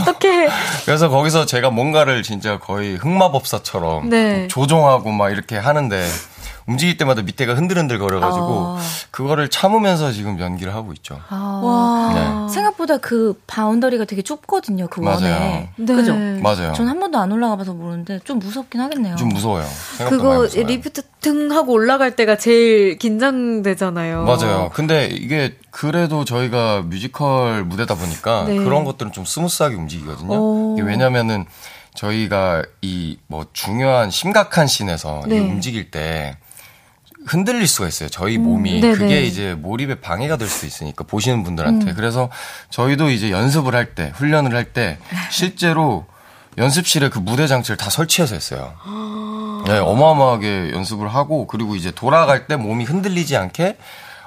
어떡해. 0.00 0.48
그래서 0.84 1.08
거기서 1.08 1.46
제가 1.46 1.70
뭔가를 1.70 2.22
진짜 2.22 2.58
거의 2.58 2.94
흑마법사처럼 2.96 4.08
네. 4.08 4.46
조종하고 4.48 5.10
막 5.10 5.30
이렇게 5.30 5.56
하는데 5.56 6.08
움직일 6.68 6.96
때마다 6.96 7.22
밑에가 7.22 7.54
흔들흔들 7.54 7.98
거려가지고 7.98 8.76
아. 8.76 8.80
그거를 9.12 9.48
참으면서 9.48 10.10
지금 10.12 10.40
연기를 10.40 10.74
하고 10.74 10.92
있죠. 10.94 11.20
와 11.30 12.12
네. 12.48 12.52
생각보다 12.52 12.98
그 12.98 13.40
boundary가 13.46 14.04
되게 14.04 14.22
좁거든요 14.22 14.88
그 14.88 15.00
맞아요. 15.00 15.32
원에 15.34 15.70
네. 15.76 15.94
그죠? 15.94 16.14
맞아요. 16.42 16.72
전 16.74 16.86
한 16.88 16.98
번도 17.00 17.18
안 17.18 17.30
올라가봐서 17.32 17.72
모르는데 17.74 18.20
좀 18.24 18.38
무섭긴 18.38 18.80
하겠네요. 18.80 19.16
좀 19.16 19.28
무서워요. 19.28 19.64
생각보다 19.98 20.10
그거 20.10 20.28
많이 20.30 20.42
무서워요. 20.42 20.66
리프트 20.66 21.02
등 21.20 21.50
하고 21.52 21.72
올라갈 21.72 22.14
때가 22.16 22.36
제일 22.36 22.98
긴장되잖아요. 22.98 24.24
맞아요. 24.24 24.70
근데 24.74 25.06
이게 25.06 25.56
그래도 25.70 26.24
저희가 26.24 26.82
뮤지컬 26.82 27.64
무대다 27.64 27.94
보니까 27.94 28.44
네. 28.46 28.56
그런 28.56 28.84
것들은 28.84 29.12
좀 29.12 29.24
smooth하게 29.24 29.74
움직이거든요. 29.76 30.74
왜냐면은 30.84 31.44
저희가 31.94 32.62
이 32.82 33.16
뭐 33.28 33.46
중요한 33.52 34.10
심각한 34.10 34.66
씬에서 34.68 35.22
네. 35.26 35.36
이 35.36 35.38
움직일 35.40 35.90
때 35.90 36.36
흔들릴 37.26 37.66
수가 37.66 37.88
있어요. 37.88 38.08
저희 38.08 38.38
몸이. 38.38 38.80
네네. 38.80 38.94
그게 38.96 39.22
이제 39.22 39.54
몰입에 39.54 39.96
방해가 39.96 40.36
될 40.36 40.48
수 40.48 40.64
있으니까 40.66 41.04
보시는 41.04 41.38
음. 41.38 41.44
분들한테. 41.44 41.92
그래서 41.94 42.30
저희도 42.70 43.10
이제 43.10 43.30
연습을 43.30 43.74
할 43.74 43.94
때, 43.94 44.12
훈련을 44.14 44.54
할 44.54 44.72
때 44.72 44.98
실제로 45.30 46.06
연습실에 46.58 47.08
그 47.10 47.18
무대 47.18 47.46
장치를 47.46 47.76
다 47.76 47.90
설치해서 47.90 48.34
했어요. 48.34 48.72
네, 49.66 49.78
어마어마하게 49.78 50.70
연습을 50.72 51.08
하고 51.08 51.46
그리고 51.46 51.74
이제 51.76 51.90
돌아갈 51.90 52.46
때 52.46 52.56
몸이 52.56 52.84
흔들리지 52.84 53.36
않게 53.36 53.76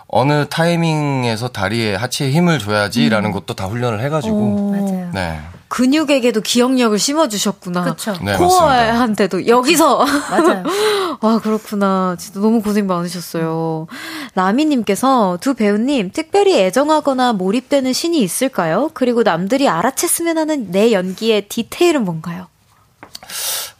어느 0.07 0.47
타이밍에서 0.47 1.49
다리에 1.49 1.95
하체에 1.95 2.31
힘을 2.31 2.59
줘야지라는 2.59 3.31
것도 3.31 3.53
다 3.55 3.65
훈련을 3.65 4.01
해가지고 4.01 4.71
맞아요. 4.71 5.11
네. 5.13 5.39
근육에게도 5.69 6.41
기억력을 6.41 6.97
심어주셨구나. 6.97 7.83
그쵸. 7.83 8.15
네, 8.21 8.35
코어한테도 8.35 9.47
여기서 9.47 10.03
맞아요. 10.03 10.63
와 11.21 11.39
그렇구나. 11.39 12.15
진짜 12.19 12.39
너무 12.39 12.61
고생 12.61 12.87
많으셨어요. 12.87 13.87
라미님께서 14.35 15.37
두 15.39 15.53
배우님 15.53 16.11
특별히 16.11 16.59
애정하거나 16.59 17.33
몰입되는 17.33 17.93
신이 17.93 18.19
있을까요? 18.19 18.89
그리고 18.93 19.23
남들이 19.23 19.65
알아챘으면 19.65 20.35
하는 20.35 20.71
내 20.71 20.91
연기의 20.91 21.47
디테일은 21.47 22.03
뭔가요? 22.03 22.47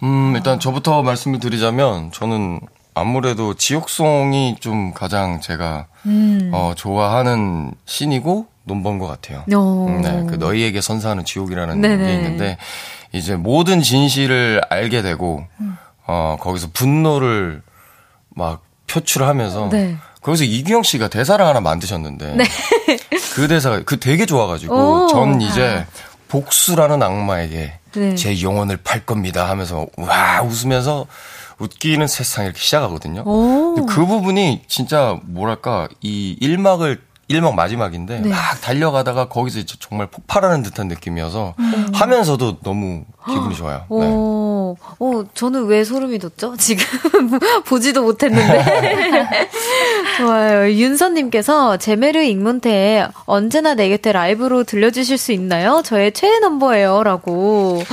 음, 0.04 0.34
일단 0.36 0.60
저부터 0.60 1.02
말씀을 1.02 1.40
드리자면 1.40 2.12
저는 2.12 2.62
아무래도 2.94 3.54
지옥송이 3.56 4.58
좀 4.60 4.94
가장 4.94 5.42
제가 5.42 5.88
음. 6.06 6.52
어, 6.54 6.74
좋아하는 6.76 7.72
신이고 7.86 8.48
논본 8.70 9.00
것 9.00 9.08
같아요. 9.08 9.44
어. 9.54 9.86
음, 9.90 10.02
네, 10.02 10.26
그 10.30 10.36
너희에게 10.36 10.80
선사하는 10.80 11.26
지옥이라는 11.26 11.82
네네. 11.82 12.06
게 12.06 12.14
있는데 12.14 12.58
이제 13.12 13.36
모든 13.36 13.82
진실을 13.82 14.62
알게 14.70 15.02
되고 15.02 15.44
어 16.06 16.38
거기서 16.40 16.70
분노를 16.74 17.64
막 18.30 18.64
표출하면서 18.88 19.70
네. 19.72 19.98
거기서 20.22 20.44
이규영 20.44 20.84
씨가 20.84 21.08
대사를 21.08 21.44
하나 21.44 21.60
만드셨는데 21.62 22.38
그 23.34 23.48
대사가 23.48 23.82
그 23.84 24.00
되게 24.00 24.26
좋아가지고 24.26 24.76
오. 24.76 25.08
전 25.08 25.42
이제 25.42 25.86
복수라는 26.28 27.02
악마에게 27.02 27.74
네. 27.94 28.16
제 28.16 28.40
영혼을 28.44 28.78
팔 28.78 29.06
겁니다 29.06 29.50
하면서 29.50 29.88
와 29.98 30.44
웃으면서 30.44 31.08
웃기는 31.58 32.08
세상 32.08 32.46
이렇게 32.46 32.60
시작하거든요. 32.60 33.24
오. 33.26 33.86
그 33.88 34.06
부분이 34.06 34.64
진짜 34.68 35.18
뭐랄까 35.24 35.88
이 36.02 36.38
1막을 36.42 37.09
1막 37.30 37.54
마지막인데 37.54 38.22
네. 38.22 38.30
막 38.30 38.60
달려가다가 38.62 39.30
거기서 39.30 39.60
이제 39.60 39.76
정말 39.80 40.08
폭발하는 40.08 40.64
듯한 40.64 40.88
느낌이어서 40.88 41.54
하면서도 41.94 42.58
너무 42.64 43.04
기분이 43.28 43.56
좋아요. 43.56 43.86
네. 43.90 44.08
오, 44.08 44.76
오, 44.98 45.26
저는 45.34 45.66
왜 45.66 45.84
소름이 45.84 46.18
돋죠? 46.20 46.56
지금 46.58 46.84
보지도 47.66 48.02
못했는데. 48.02 49.30
좋아요. 50.18 50.72
윤서님께서 50.72 51.78
제메르 51.78 52.20
잉문태에 52.24 53.08
언제나 53.26 53.76
내 53.76 53.90
곁에 53.90 54.12
라이브로 54.12 54.64
들려주실 54.64 55.18
수 55.18 55.32
있나요? 55.32 55.82
저의 55.86 56.12
최애 56.14 56.40
넘버예요. 56.40 57.04
라고 57.04 57.84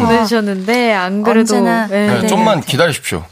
보내주셨는데, 0.00 0.92
안 0.92 1.22
그래도. 1.22 1.40
언제나. 1.40 1.86
네, 1.86 2.20
네. 2.20 2.26
좀만 2.26 2.60
기다리십시오. 2.60 3.24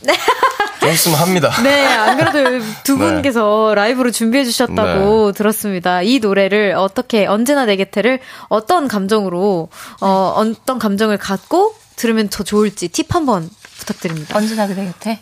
좀 0.81 0.91
있으면 0.91 1.19
합니다. 1.19 1.51
네, 1.63 1.87
안 1.87 2.17
그래도 2.17 2.65
두 2.85 2.97
네. 2.99 3.05
분께서 3.05 3.75
라이브로 3.75 4.11
준비해 4.11 4.45
주셨다고 4.45 5.33
들었습니다. 5.33 6.03
이 6.03 6.19
노래를 6.19 6.75
어떻게 6.77 7.27
언제나 7.27 7.65
내 7.67 7.77
곁에를 7.77 8.21
어떤 8.49 8.89
감정으로 8.89 9.69
어 10.01 10.35
어떤 10.37 10.79
감정을 10.79 11.19
갖고 11.19 11.75
들으면 11.97 12.29
더 12.29 12.43
좋을지 12.43 12.89
팁 12.89 13.15
한번 13.15 13.49
부탁드립니다. 13.79 14.37
언제나 14.37 14.67
그대 14.67 14.85
곁에. 14.85 15.21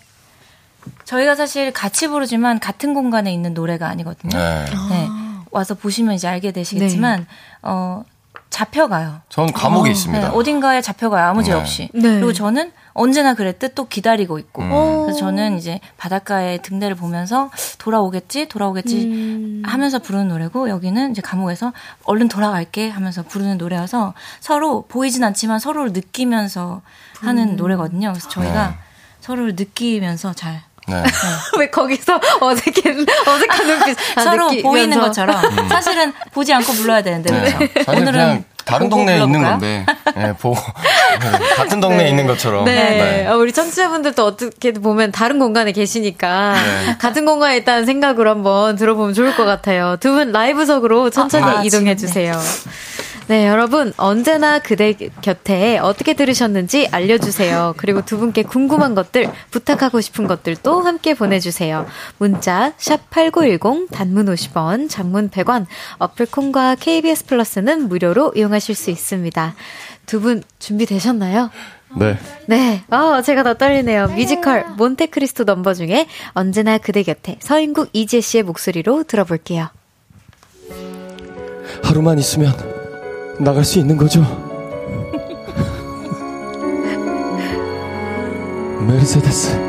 저희가 1.05 1.35
사실 1.35 1.73
같이 1.73 2.09
부르지만 2.09 2.61
같은 2.61 2.95
공간에 2.95 3.33
있는 3.33 3.53
노래가 3.53 3.89
아니거든요. 3.89 4.39
네. 4.39 4.65
네. 4.91 5.09
와서 5.51 5.75
보시면 5.75 6.15
이제 6.15 6.29
알게 6.29 6.53
되시겠지만 6.53 7.27
어 7.63 8.05
잡혀가요. 8.51 9.21
전 9.29 9.53
감옥에 9.53 9.91
있습니다. 9.91 10.29
네, 10.29 10.35
어딘가에 10.35 10.81
잡혀가요. 10.81 11.27
아무 11.29 11.43
죄 11.43 11.53
네. 11.53 11.59
없이. 11.59 11.89
네. 11.93 12.01
그리고 12.03 12.33
저는 12.33 12.73
언제나 12.99 13.35
그랬듯 13.35 13.75
또 13.75 13.87
기다리고 13.87 14.39
있고. 14.39 14.63
음. 14.63 15.03
그래서 15.05 15.21
저는 15.21 15.57
이제 15.57 15.81
바닷가의 15.97 16.63
등대를 16.63 16.97
보면서 16.97 17.51
돌아오겠지, 17.79 18.49
돌아오겠지 18.49 19.05
음. 19.05 19.63
하면서 19.65 19.99
부르는 19.99 20.29
노래고 20.29 20.69
여기는 20.69 21.13
이제 21.13 21.23
감옥에서 21.23 21.73
얼른 22.05 22.29
돌아갈게 22.29 22.89
하면서 22.91 23.23
부르는 23.23 23.59
노래여서 23.59 24.15
서로 24.41 24.85
보이진 24.89 25.25
않지만 25.25 25.59
서로를 25.59 25.93
느끼면서 25.93 26.83
하는 27.21 27.57
노래거든요. 27.57 28.13
그래서 28.13 28.29
저희가 28.29 28.69
네. 28.69 28.75
서로를 29.21 29.55
느끼면서 29.57 30.33
잘 30.33 30.63
네. 30.89 31.03
왜 31.59 31.69
거기서 31.71 32.19
어색한 32.41 33.07
어색한 33.27 33.67
눈빛 33.67 33.97
아, 34.17 34.23
서로 34.23 34.47
느끼면서. 34.47 34.69
보이는 34.69 35.01
것처럼 35.01 35.69
사실은 35.69 36.13
보지 36.33 36.53
않고 36.55 36.73
불러야 36.73 37.03
되는데 37.03 37.31
네. 37.31 37.53
그렇죠? 37.55 37.85
사실 37.85 38.03
오늘은 38.03 38.13
그냥 38.13 38.45
다른 38.69 38.89
동네에 38.89 39.17
있는 39.23 39.41
불러볼까요? 39.41 39.59
건데, 39.59 39.87
네, 40.15 40.33
보, 40.35 40.55
네, 40.55 41.55
같은 41.57 41.81
동네에 41.81 42.05
네. 42.05 42.11
있는 42.11 42.27
것처럼. 42.27 42.65
네. 42.67 43.27
아, 43.27 43.35
우리 43.35 43.53
청취자분들도 43.53 44.25
어떻게 44.25 44.73
보면 44.73 45.11
다른 45.11 45.39
공간에 45.39 45.73
계시니까 45.73 46.53
네. 46.55 46.97
같은 46.99 47.25
공간에 47.25 47.57
있다는 47.57 47.87
생각으로 47.87 48.31
한번 48.31 48.77
들어보면 48.77 49.15
좋을 49.15 49.35
것 49.37 49.45
같아요. 49.45 49.97
두 50.01 50.13
분 50.13 50.33
라이브석으로 50.33 51.11
천천히 51.11 51.45
아, 51.45 51.63
이동해 51.65 51.95
지금, 51.97 52.09
주세요. 52.09 52.33
네, 53.29 53.47
여러분 53.47 53.93
언제나 53.99 54.59
그대 54.59 54.95
곁에 54.95 55.77
어떻게 55.79 56.15
들으셨는지 56.15 56.89
알려주세요. 56.91 57.75
그리고 57.77 58.03
두 58.03 58.17
분께 58.17 58.43
궁금한 58.43 58.95
것들, 58.95 59.31
부탁하고 59.51 60.01
싶은 60.01 60.27
것들도 60.27 60.81
함께 60.81 61.13
보내주세요. 61.13 61.85
문자 62.17 62.73
샵 62.79 63.11
#8910 63.11 63.91
단문 63.91 64.27
50원, 64.27 64.89
장문 64.89 65.29
100원, 65.29 65.67
어플 65.99 66.27
콩과 66.27 66.77
KBS 66.77 67.27
플러스는 67.27 67.89
무료로 67.89 68.33
이용하실 68.35 68.75
수 68.75 68.91
있습니다. 68.91 69.55
두 70.07 70.21
분 70.21 70.43
준비되셨나요? 70.59 71.51
네. 71.97 72.17
네, 72.47 72.83
어, 72.91 73.21
제가 73.21 73.43
더 73.43 73.55
떨리네요. 73.55 74.09
뮤지컬 74.09 74.65
몬테크리스토 74.79 75.45
넘버 75.45 75.75
중에 75.75 76.07
언제나 76.33 76.79
그대 76.79 77.03
곁에 77.03 77.37
서인국 77.41 77.91
이지혜 77.93 78.23
씨의 78.23 78.43
목소리로 78.45 79.05
들어볼게요. 79.05 79.69
하루만 81.85 82.19
있으면 82.19 82.78
나갈 83.39 83.65
수 83.65 83.79
있는 83.79 83.97
거죠? 83.97 84.23
메르세데스 88.87 89.69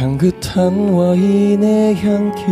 향긋한 0.00 0.88
와인의 0.90 1.96
향기 1.96 2.42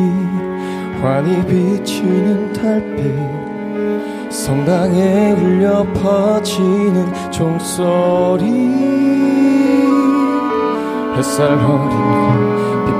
환히 1.00 1.46
비치는 1.46 2.52
달빛 2.52 3.14
성당에 4.30 5.32
울려 5.32 5.82
퍼지는 5.94 7.06
종소리 7.30 8.44
햇살 11.16 11.52
어린 11.52 12.52
빗 12.52 12.57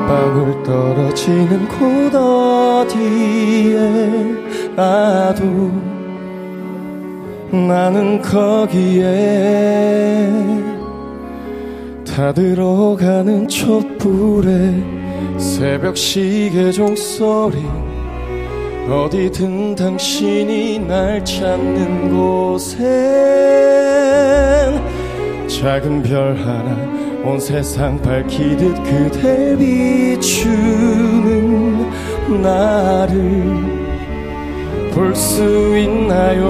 방울 0.08 0.62
떨어지는 0.62 1.68
곳 1.68 2.14
어디에 2.14 3.78
나도 4.74 5.44
나는 7.50 8.22
거기에 8.22 9.04
다 12.06 12.32
들어가는 12.32 13.46
촛불에 13.48 14.82
새벽 15.36 15.94
시계 15.94 16.72
종소리 16.72 17.58
어디든 18.88 19.74
당신이 19.74 20.78
날 20.78 21.22
찾는 21.22 22.08
곳엔 22.08 22.88
작은 25.48 26.02
별 26.02 26.34
하나 26.34 27.07
온 27.28 27.38
세상 27.38 28.00
밝히듯 28.00 28.82
그댈 28.84 29.58
비추는 29.58 30.30
나를 32.42 33.68
볼 34.94 35.14
수 35.14 35.76
있나요? 35.76 36.46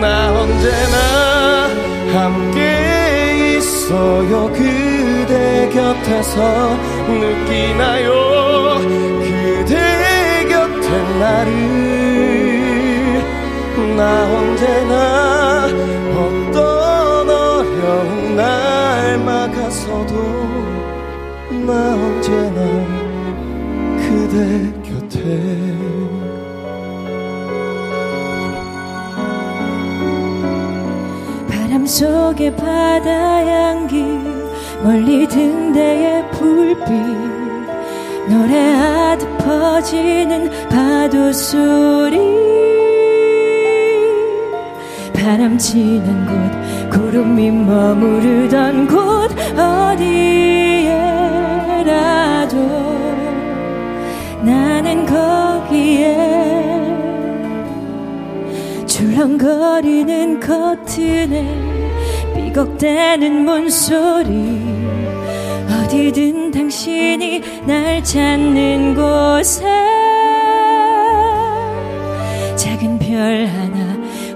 나 0.00 0.32
언제나 0.40 1.68
함께 2.14 3.56
있어요. 3.58 4.50
그대 4.54 5.68
곁에서 5.68 6.78
느끼나요? 7.06 8.08
그대 9.20 10.46
곁에 10.48 10.88
나를 11.20 11.52
나 13.96 14.24
언제나 14.24 15.68
날 19.14 19.24
막아서도 19.24 20.14
나 21.66 21.94
언제나 21.94 22.60
그대 23.96 24.72
곁에. 24.82 25.18
바람 31.48 31.86
속의 31.86 32.56
바다 32.56 33.46
향기 33.46 34.02
멀리 34.82 35.28
등대의 35.28 36.30
불빛 36.32 36.90
노래하듯 38.28 39.38
퍼지는 39.38 40.50
파도 40.68 41.32
소리 41.32 42.43
바람 45.24 45.56
치는 45.56 46.26
곳 46.26 46.34
구름이 46.90 47.50
머무르던 47.50 48.86
곳 48.86 49.30
어디에라도 49.58 50.04
나는 54.42 55.06
거기에 55.06 56.14
출렁거리는 58.86 60.40
커튼에 60.40 61.46
삐걱대는 62.34 63.44
문소리. 63.46 64.60
어디든 65.70 66.50
당신이 66.50 67.40
날 67.66 68.04
찾는 68.04 68.94
곳에 68.94 69.83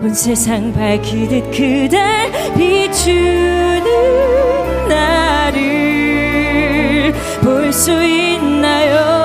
온 0.01 0.15
세상 0.15 0.73
밝히듯 0.73 1.51
그댈 1.51 2.31
비추는 2.57 3.89
나를 4.89 5.55
볼 7.43 7.73
수 7.73 7.91
있나요 8.03 9.18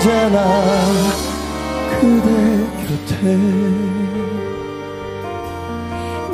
언제나 0.00 0.38
그대 2.00 2.30
곁에. 2.88 3.36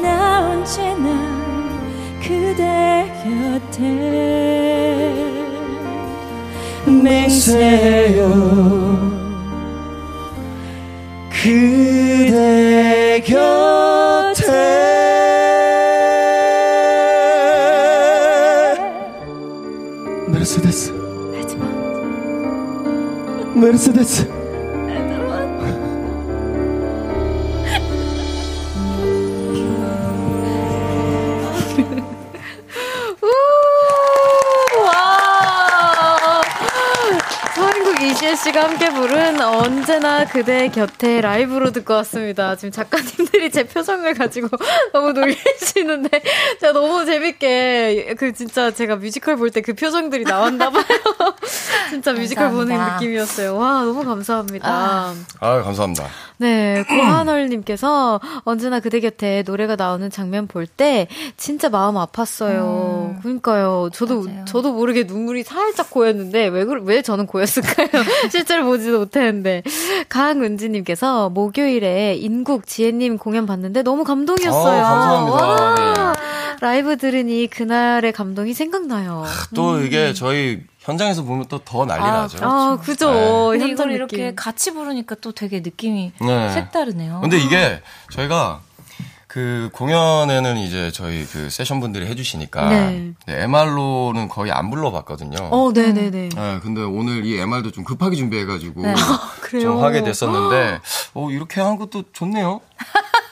나 0.01 0.07
언제나 0.51 1.07
그대 2.23 2.63
곁에. 3.25 3.83
맹세요 6.87 8.21
그 11.29 11.96
메르세데 23.77 24.36
이지혜 38.37 38.53
씨가 38.53 38.65
함께 38.65 38.91
부른 38.91 39.41
언제나 39.41 40.27
그대 40.27 40.69
곁에 40.69 41.21
라이브로 41.23 41.73
듣고 41.73 41.95
왔습니다. 41.95 42.55
지금 42.57 42.71
작가님들이 42.71 43.51
제 43.51 43.65
표정을 43.65 44.13
가지고 44.15 44.49
너무 44.93 45.13
놀리시는데, 45.13 46.23
제가 46.61 46.73
너무 46.75 47.05
재밌게, 47.07 48.15
그 48.19 48.33
진짜 48.35 48.71
제가 48.71 48.97
뮤지컬 48.97 49.37
볼 49.37 49.51
때 49.51 49.63
그 49.63 49.73
표정들이 49.75 50.25
나왔나 50.25 50.71
봐요. 50.71 50.85
진짜 51.91 52.13
뮤지컬 52.13 52.51
보는 52.51 52.69
감사합니다. 52.77 52.95
느낌이었어요. 52.99 53.57
와, 53.57 53.83
너무 53.85 54.05
감사합니다. 54.05 55.15
아 55.41 55.63
감사합니다. 55.63 56.07
네, 56.39 56.85
고한월님께서 56.87 58.21
언제나 58.45 58.81
그대 58.81 59.01
곁에 59.01 59.43
노래가 59.47 59.77
나오는 59.77 60.11
장면 60.11 60.47
볼 60.47 60.67
때 60.67 61.07
진짜 61.39 61.69
마음 61.71 61.95
아팠어요. 61.95 63.23
그러니까요. 63.23 63.89
저도 63.95 64.23
맞아요. 64.25 64.45
저도 64.45 64.73
모르게 64.73 65.05
눈물이 65.05 65.43
살짝 65.45 65.89
고였는데 65.91 66.49
왜 66.49 66.65
그- 66.65 66.83
왜 66.83 67.01
저는 67.03 67.27
고였을까요? 67.27 67.89
실제로 68.31 68.65
보지도 68.65 68.99
못했는데 68.99 69.63
강은지님께서 70.09 71.31
목요일에 71.31 72.15
인국 72.17 72.67
지혜님 72.67 73.19
공연 73.19 73.47
봤는데 73.47 73.83
너무 73.83 74.05
감동이었어요. 74.05 74.79
어, 74.79 74.83
감사합니다. 74.83 75.47
와, 75.47 76.15
라이브 76.61 76.97
들으니 76.97 77.47
그날의 77.49 78.13
감동이 78.13 78.55
생각나요. 78.55 79.25
또 79.55 79.81
이게 79.81 80.13
저희 80.15 80.61
현장에서 80.81 81.23
보면 81.25 81.47
또 81.49 81.59
더 81.65 81.85
난리 81.85 82.03
아, 82.05 82.11
나죠. 82.23 82.39
아, 82.43 82.79
그죠. 82.81 83.11
네. 83.53 83.59
근데 83.59 83.73
이걸 83.73 83.91
이렇게 83.93 84.17
느낌. 84.17 84.37
같이 84.37 84.73
부르니까 84.73 85.17
또 85.21 85.33
되게 85.33 85.61
느낌이 85.61 86.13
네. 86.21 86.53
색다르네요. 86.53 87.21
근데 87.21 87.39
이게 87.39 87.81
저희가 88.13 88.61
그 89.37 89.69
공연에는 89.75 90.57
이제 90.57 90.91
저희 90.91 91.27
그 91.27 91.51
세션 91.51 91.79
분들이 91.79 92.07
해주시니까 92.07 92.71
네. 92.71 93.13
MR로는 93.29 94.29
거의 94.29 94.51
안 94.51 94.71
불러봤거든요. 94.71 95.37
어, 95.51 95.73
네, 95.75 95.93
네, 95.93 96.11
네. 96.11 96.31
네, 96.31 96.61
근데 96.63 96.81
오늘 96.81 97.27
이 97.27 97.39
MR도 97.39 97.71
좀 97.71 97.85
급하게 97.85 98.17
준비해가지고 98.17 98.81
네. 98.81 98.95
그래요? 99.43 99.61
좀 99.61 99.85
하게 99.85 100.03
됐었는데, 100.03 100.81
어 101.13 101.31
이렇게 101.31 101.61
한 101.61 101.77
것도 101.77 102.05
좋네요. 102.15 102.63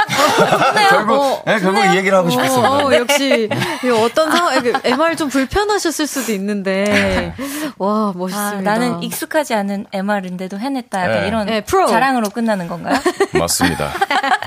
결국, 0.91 1.13
어, 1.21 1.43
네, 1.47 1.59
결국 1.61 1.85
이 1.93 1.97
얘기를 1.97 2.17
하고 2.17 2.31
싶었습니다. 2.31 2.71
어, 2.71 2.87
어, 2.89 2.95
역시 2.95 3.49
이 3.85 3.89
어떤 3.91 4.31
상황, 4.31 4.55
MR 4.85 5.17
좀 5.17 5.29
불편하셨을 5.29 6.07
수도 6.07 6.33
있는데 6.33 7.35
와 7.79 7.89
아, 7.91 8.13
멋있습니다. 8.17 8.61
나는 8.71 9.03
익숙하지 9.03 9.55
않은 9.55 9.87
MR인데도 9.93 10.59
해냈다. 10.59 11.07
네. 11.07 11.29
이런 11.29 11.47
네, 11.47 11.61
프로. 11.63 11.87
자랑으로 11.87 12.31
끝나는 12.31 12.69
건가요? 12.69 12.99
맞습니다. 13.39 13.91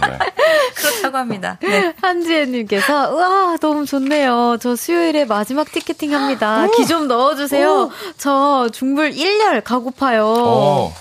네. 0.07 0.17
그렇다고 0.75 1.17
합니다. 1.17 1.57
네. 1.63 1.93
한지혜님께서 2.01 3.11
우와 3.13 3.57
너무 3.59 3.85
좋네요. 3.85 4.57
저 4.61 4.75
수요일에 4.75 5.25
마지막 5.25 5.71
티켓팅 5.71 6.13
합니다. 6.13 6.67
기 6.75 6.85
좀 6.87 7.07
넣어주세요. 7.09 7.89
저 8.17 8.69
중불 8.71 9.11
1열 9.11 9.61
가고파요. 9.63 10.23
어, 10.25 10.93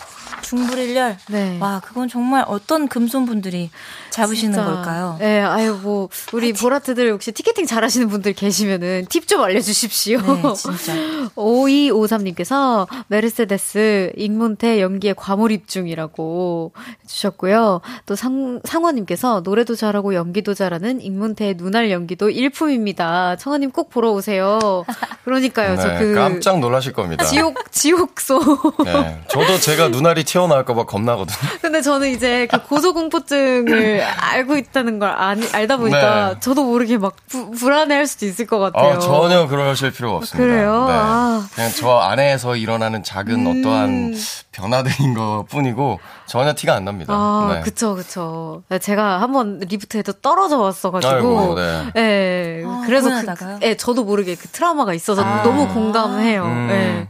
중불일열. 0.47 1.17
네. 1.29 1.59
와, 1.61 1.81
그건 1.85 2.09
정말 2.09 2.45
어떤 2.47 2.87
금손분들이 2.89 3.71
잡으시는 4.11 4.55
진짜. 4.55 4.65
걸까요? 4.65 5.17
네, 5.19 5.41
아유, 5.41 5.79
뭐, 5.83 6.09
우리 6.33 6.53
보라트들 6.53 7.11
혹시 7.13 7.33
티켓팅 7.33 7.67
잘 7.67 7.83
하시는 7.83 8.09
분들 8.09 8.33
계시면은 8.33 9.07
팁 9.09 9.27
좀 9.27 9.43
알려주십시오. 9.43 10.21
네, 10.21 10.43
진짜. 10.55 10.95
5253님께서 11.35 12.87
메르세데스 13.09 14.13
익문태 14.17 14.81
연기에 14.81 15.15
과몰입 15.15 15.67
중이라고 15.67 16.73
해주셨고요. 17.05 17.81
또 18.07 18.15
상, 18.15 18.61
상원님께서 18.65 19.41
노래도 19.41 19.75
잘하고 19.75 20.15
연기도 20.15 20.55
잘하는 20.55 21.01
익문태의 21.01 21.55
눈알 21.59 21.91
연기도 21.91 22.31
일품입니다. 22.31 23.35
청아님 23.37 23.73
꼭 23.73 23.91
보러 23.91 24.13
오세요. 24.13 24.85
그러니까요. 25.25 25.77
저 25.77 25.89
네, 25.89 25.99
그. 25.99 26.15
깜짝 26.15 26.61
놀라실 26.61 26.93
겁니다. 26.93 27.25
지옥, 27.25 27.73
지옥소. 27.73 28.39
네, 28.85 29.21
저도 29.29 29.59
제가 29.59 29.89
눈알이 29.89 30.23
튀어 30.25 30.36
나올까봐 30.47 30.85
겁나거든요. 30.85 31.37
근데 31.63 31.81
저는 31.81 32.11
이제 32.11 32.47
그 32.51 32.63
고소공포증을 32.65 34.03
알고 34.21 34.57
있다는 34.57 34.99
걸 34.99 35.11
아니, 35.11 35.49
알다 35.49 35.79
보니까 35.79 36.35
네. 36.35 36.41
저도 36.41 36.65
모르게 36.65 36.99
막 36.99 37.15
부, 37.29 37.51
불안해할 37.53 38.07
수도 38.07 38.27
있을 38.27 38.47
것 38.47 38.59
같아요. 38.59 38.95
아, 38.95 38.99
전혀 38.99 39.47
그러실 39.47 39.91
필요가 39.93 40.19
없습니다. 40.19 40.47
그래요? 40.47 40.85
네. 40.87 40.95
아. 40.95 41.47
그냥 41.55 41.71
저 41.75 41.97
안에서 41.97 42.57
일어나는 42.57 43.03
작은 43.03 43.47
음. 43.47 43.61
어떠한 43.61 44.15
변화들인 44.53 45.15
것 45.15 45.45
뿐이고 45.49 46.01
전혀 46.27 46.55
티가 46.55 46.75
안 46.75 46.85
납니다. 46.85 47.13
아, 47.15 47.51
네. 47.55 47.61
그쵸, 47.61 47.95
그쵸. 47.95 48.63
제가 48.81 49.21
한번 49.21 49.61
리프트에도 49.61 50.15
떨어져 50.15 50.59
왔어가지고. 50.59 51.15
아이고, 51.15 51.55
네. 51.55 51.93
예, 51.97 52.65
아, 52.67 52.83
그래서 52.87 53.11
그? 53.37 53.59
예, 53.63 53.77
저도 53.77 54.05
모르게 54.05 54.35
그 54.35 54.49
트라우마가 54.49 54.95
있어서 54.95 55.23
아. 55.23 55.43
너무 55.43 55.69
공감해요. 55.69 56.45
음. 56.45 56.69
예. 56.71 57.09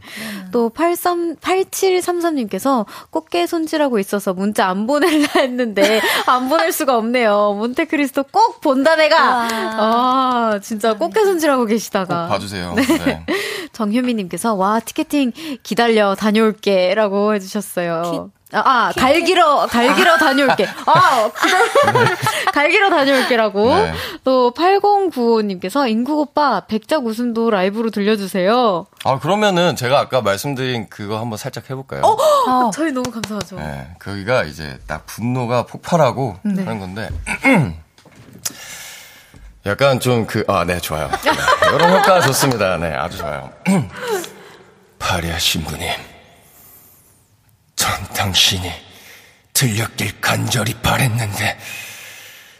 또 0.51 0.69
83, 0.69 1.37
8733님께서 1.37 2.85
꽃게 3.17 3.47
손질하고 3.47 3.97
있어서 3.97 4.33
문자 4.33 4.67
안 4.67 4.85
보낼라 4.85 5.27
했는데 5.41 6.01
안 6.27 6.49
보낼 6.49 6.71
수가 6.71 6.95
없네요. 6.97 7.55
몬테크리스토 7.57 8.25
꼭 8.31 8.61
본다 8.61 8.95
내가. 8.95 9.47
아, 9.49 10.59
진짜 10.61 10.93
꽃게 10.93 11.25
손질하고 11.25 11.63
꼭 11.63 11.67
계시다가. 11.69 12.27
봐주세요. 12.27 12.75
네. 12.75 13.25
정효미님께서 13.73 14.53
와 14.53 14.79
티켓팅 14.79 15.31
기다려 15.63 16.13
다녀올게라고 16.13 17.33
해주셨어요. 17.33 18.29
아, 18.53 18.59
아 18.59 18.93
갈기러 18.95 19.67
갈기러 19.67 20.17
다녀올게. 20.17 20.67
아 20.85 21.29
갈기러 22.53 22.89
다녀올게라고. 22.89 23.75
네. 23.75 23.93
또 24.23 24.51
8095님께서 24.51 25.89
인국 25.89 26.19
오빠 26.19 26.61
백작 26.61 27.05
웃음도 27.05 27.49
라이브로 27.49 27.89
들려주세요. 27.89 28.85
아, 29.03 29.19
그러면은 29.19 29.75
제가 29.75 29.99
아까 29.99 30.21
말씀드린 30.21 30.87
그거 30.89 31.19
한번 31.19 31.37
살짝 31.37 31.69
해볼까요? 31.69 32.03
어. 32.03 32.71
저희 32.73 32.91
너무 32.91 33.11
감사하죠. 33.11 33.57
네, 33.57 33.95
거기가 33.99 34.43
이제 34.43 34.79
딱 34.87 35.05
분노가 35.05 35.65
폭발하고 35.65 36.37
네. 36.43 36.63
하는 36.63 36.79
건데. 36.79 37.09
약간 39.65 39.99
좀 39.99 40.25
그, 40.25 40.45
아, 40.47 40.63
네, 40.63 40.79
좋아요. 40.79 41.09
네, 41.09 41.31
이런 41.75 41.99
효과 41.99 42.21
좋습니다. 42.21 42.77
네, 42.77 42.93
아주 42.93 43.17
좋아요. 43.17 43.51
파리아 44.97 45.37
신부님. 45.37 46.16
전 47.87 48.03
당신이 48.13 48.69
들렸길 49.53 50.19
간절히 50.19 50.73
바랬는데, 50.73 51.57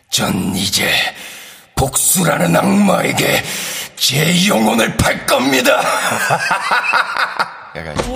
전 0.10 0.56
이제 0.56 0.90
복수라는 1.76 2.56
악마에게 2.56 3.44
제 3.98 4.48
영혼을 4.48 4.96
팔 4.96 5.26
겁니다. 5.26 5.82
약간 7.76 7.94
이렇게. 7.94 8.08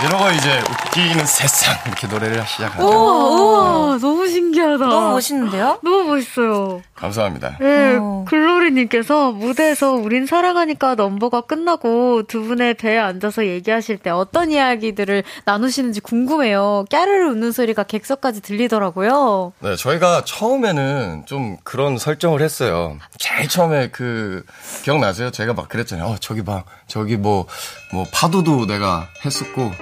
이러고 0.00 0.30
이제 0.30 0.60
웃기는 0.70 1.26
세상 1.26 1.76
이렇게 1.86 2.06
노래를 2.06 2.46
시작하죠. 2.46 2.84
우와, 2.86 3.78
우와 3.78 3.98
너무 3.98 4.28
신기하다. 4.28 4.86
너무 4.86 5.10
멋있는데요? 5.10 5.80
너무 5.82 6.04
멋있어요. 6.04 6.82
감사합니다. 6.94 7.56
네, 7.60 7.96
어. 8.00 8.24
글로리님께서 8.28 9.32
무대에서 9.32 9.92
우린 9.92 10.26
사랑하니까 10.26 10.94
넘버가 10.94 11.42
끝나고 11.42 12.24
두 12.24 12.42
분의 12.42 12.74
배에 12.74 12.96
앉아서 12.98 13.46
얘기하실 13.46 13.98
때 13.98 14.10
어떤 14.10 14.50
이야기들을 14.52 15.24
나누시는지 15.44 16.00
궁금해요. 16.00 16.84
까르르 16.90 17.30
웃는 17.30 17.50
소리가 17.52 17.82
객석까지 17.82 18.40
들리더라고요. 18.42 19.52
네, 19.60 19.74
저희가 19.76 20.22
처음에는 20.24 21.24
좀 21.26 21.56
그런 21.64 21.98
설정을 21.98 22.40
했어요. 22.40 22.98
제일 23.18 23.48
처음에 23.48 23.90
그 23.90 24.44
기억나세요? 24.84 25.30
제가 25.30 25.54
막 25.54 25.68
그랬잖아요. 25.68 26.06
어, 26.06 26.16
저기 26.20 26.44
봐, 26.44 26.62
저기 26.86 27.16
뭐 27.16 27.46
뭐 27.92 28.04
파도도 28.12 28.66
내가 28.66 29.08
했었고. 29.24 29.72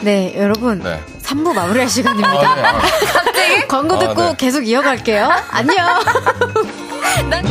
네, 0.00 0.34
여러분. 0.36 0.80
네. 0.82 1.00
3부 1.22 1.52
마무리할 1.52 1.88
시간입니다. 1.88 2.30
아, 2.30 2.54
네, 2.54 2.62
아. 2.62 2.72
갑자기 3.12 3.68
광고 3.68 3.96
아, 3.96 3.98
듣고 3.98 4.22
네. 4.22 4.34
계속 4.36 4.66
이어갈게요. 4.66 5.30
안녕. 5.50 5.76
혼 7.30 7.30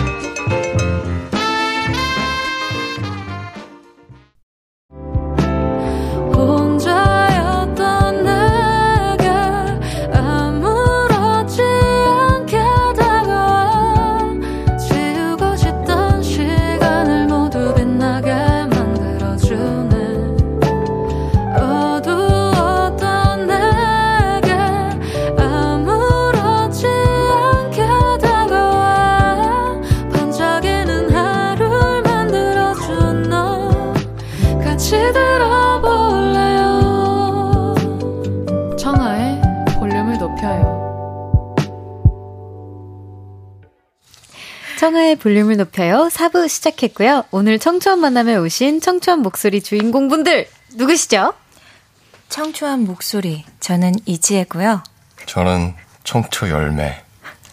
청하의 44.89 45.17
볼륨을 45.17 45.57
높여요. 45.57 46.09
4부 46.11 46.49
시작했고요. 46.49 47.25
오늘 47.29 47.59
청초한 47.59 47.99
만남에 47.99 48.35
오신 48.35 48.81
청초한 48.81 49.21
목소리 49.21 49.61
주인공분들 49.61 50.47
누구시죠? 50.73 51.33
청초한 52.29 52.85
목소리. 52.85 53.45
저는 53.59 53.93
이지혜고요. 54.05 54.83
저는 55.27 55.75
청초 56.03 56.49
열매 56.49 57.03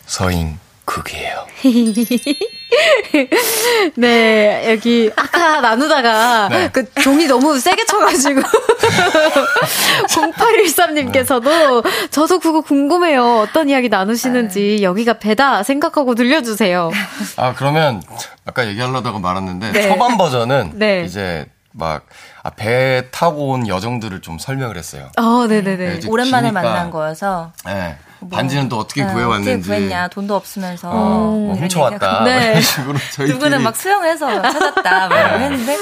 서인국이에요. 0.06 1.46
네, 3.96 4.70
여기 4.70 5.10
아까 5.16 5.60
나누다가 5.60 6.48
네. 6.48 6.68
그 6.72 6.92
종이 6.94 7.26
너무 7.26 7.58
세게 7.58 7.84
쳐가지고 7.84 8.42
0813님께서도 10.08 11.84
저도 12.10 12.38
그거 12.40 12.60
궁금해요. 12.60 13.38
어떤 13.38 13.68
이야기 13.68 13.88
나누시는지 13.88 14.82
여기가 14.82 15.14
배다 15.14 15.62
생각하고 15.62 16.14
들려주세요. 16.14 16.90
아 17.36 17.54
그러면 17.54 18.02
아까 18.44 18.66
얘기하려다가 18.66 19.18
말았는데 19.18 19.72
네. 19.72 19.88
초반 19.88 20.16
버전은 20.18 20.72
네. 20.74 21.04
이제 21.04 21.46
막 21.72 22.06
아, 22.42 22.50
배 22.50 23.04
타고 23.10 23.50
온 23.50 23.68
여정들을 23.68 24.20
좀 24.22 24.38
설명을 24.38 24.76
했어요. 24.76 25.10
어, 25.18 25.46
네네네. 25.46 25.98
네, 25.98 26.08
오랜만에 26.08 26.48
기니까, 26.48 26.62
만난 26.62 26.90
거여서. 26.90 27.52
네. 27.66 27.96
반지는 28.30 28.68
또 28.68 28.78
어떻게 28.78 29.02
어, 29.02 29.06
구해왔는지. 29.12 29.50
어떻게 29.52 29.66
구했냐. 29.66 30.08
돈도 30.08 30.34
없으면서. 30.34 30.90
어, 30.90 30.94
뭐 30.94 31.46
이런 31.54 31.62
훔쳐왔다. 31.62 32.24
네. 32.24 32.50
이런 32.50 32.62
식으로 32.62 32.98
저희끼리. 33.12 33.34
누구는 33.34 33.62
막 33.62 33.76
수영해서 33.76 34.42
찾았다. 34.42 35.08
막 35.08 35.18
이러고 35.18 35.38
했는데. 35.44 35.76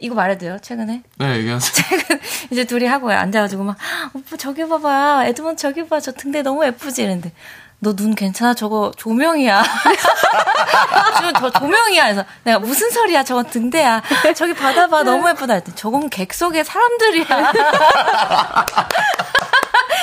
이거 0.00 0.14
말해도 0.14 0.40
돼요, 0.40 0.58
최근에? 0.62 1.02
네, 1.16 1.36
얘기하세요. 1.38 1.98
이제 2.52 2.64
둘이 2.64 2.86
하고 2.86 3.10
앉아가지고 3.10 3.64
막, 3.64 3.76
오빠 4.14 4.36
저기 4.36 4.66
봐봐. 4.68 5.24
에드먼 5.26 5.56
저기 5.56 5.88
봐. 5.88 5.98
저 5.98 6.12
등대 6.12 6.42
너무 6.42 6.64
예쁘지? 6.64 7.02
이랬는데. 7.02 7.32
너눈 7.80 8.14
괜찮아? 8.14 8.54
저거 8.54 8.92
조명이야. 8.96 9.62
저 11.38 11.50
조명이야. 11.50 12.04
그래서 12.04 12.24
내가 12.44 12.58
무슨 12.58 12.90
소리야? 12.90 13.22
저건 13.22 13.46
등대야. 13.46 14.02
저기 14.36 14.52
받아봐. 14.54 15.04
너무 15.04 15.28
예쁘다. 15.30 15.54
했더니 15.54 15.76
저건 15.76 16.08
객석의 16.10 16.64
사람들이야. 16.64 17.26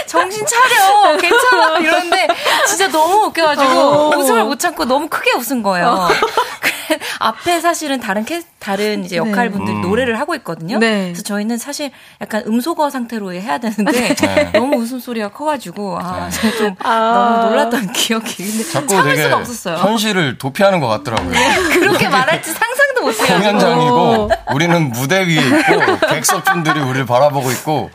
정신 0.08 0.46
차려. 0.46 1.18
괜찮아. 1.18 1.80
이러는데 1.80 2.28
진짜 2.68 2.88
너무 2.90 3.26
웃겨가지고 3.26 3.70
어. 3.72 4.10
웃음을 4.18 4.44
못 4.44 4.60
참고 4.60 4.86
너무 4.86 5.08
크게 5.10 5.32
웃은 5.38 5.64
거예요. 5.64 6.08
그래, 6.62 7.00
앞에 7.20 7.60
사실은 7.60 8.00
다른 8.00 8.26
캐, 8.26 8.42
다른 8.60 9.04
이제 9.06 9.18
역할 9.18 9.50
분들이 9.50 9.76
음. 9.78 9.82
노래를 9.82 10.20
하고 10.20 10.36
있거든요. 10.36 10.78
네. 10.80 11.06
그래서 11.06 11.24
저희는 11.24 11.58
사실 11.58 11.92
약간 12.22 12.44
음소거 12.46 12.90
상태로 12.90 13.34
해야 13.34 13.58
되는데 13.58 14.14
네. 14.16 14.52
너무 14.54 14.78
웃음소리가 14.78 15.30
커가지고 15.30 16.00
아, 16.00 16.30
제가 16.30 16.58
좀 16.58 16.76
너무 16.82 17.50
놀랐던 17.50 17.94
기억이 17.94 18.36
근데 18.36 18.64
자꾸 18.64 18.88
참을 18.88 19.12
되게 19.12 19.24
수가 19.24 19.38
없었어요. 19.38 19.78
현실을 19.78 20.38
도피하는 20.38 20.80
것 20.80 20.88
같더라고요. 20.88 21.34
그렇게 21.74 22.08
말할지 22.10 22.52
상상도 22.52 23.02
못해요. 23.02 23.38
공연장이고 23.38 24.30
우리는 24.54 24.90
무대 24.92 25.26
위에 25.28 25.36
있고 25.36 26.08
객석분들이 26.08 26.80
우리를 26.80 27.06
바라보고 27.06 27.52
있고 27.52 27.90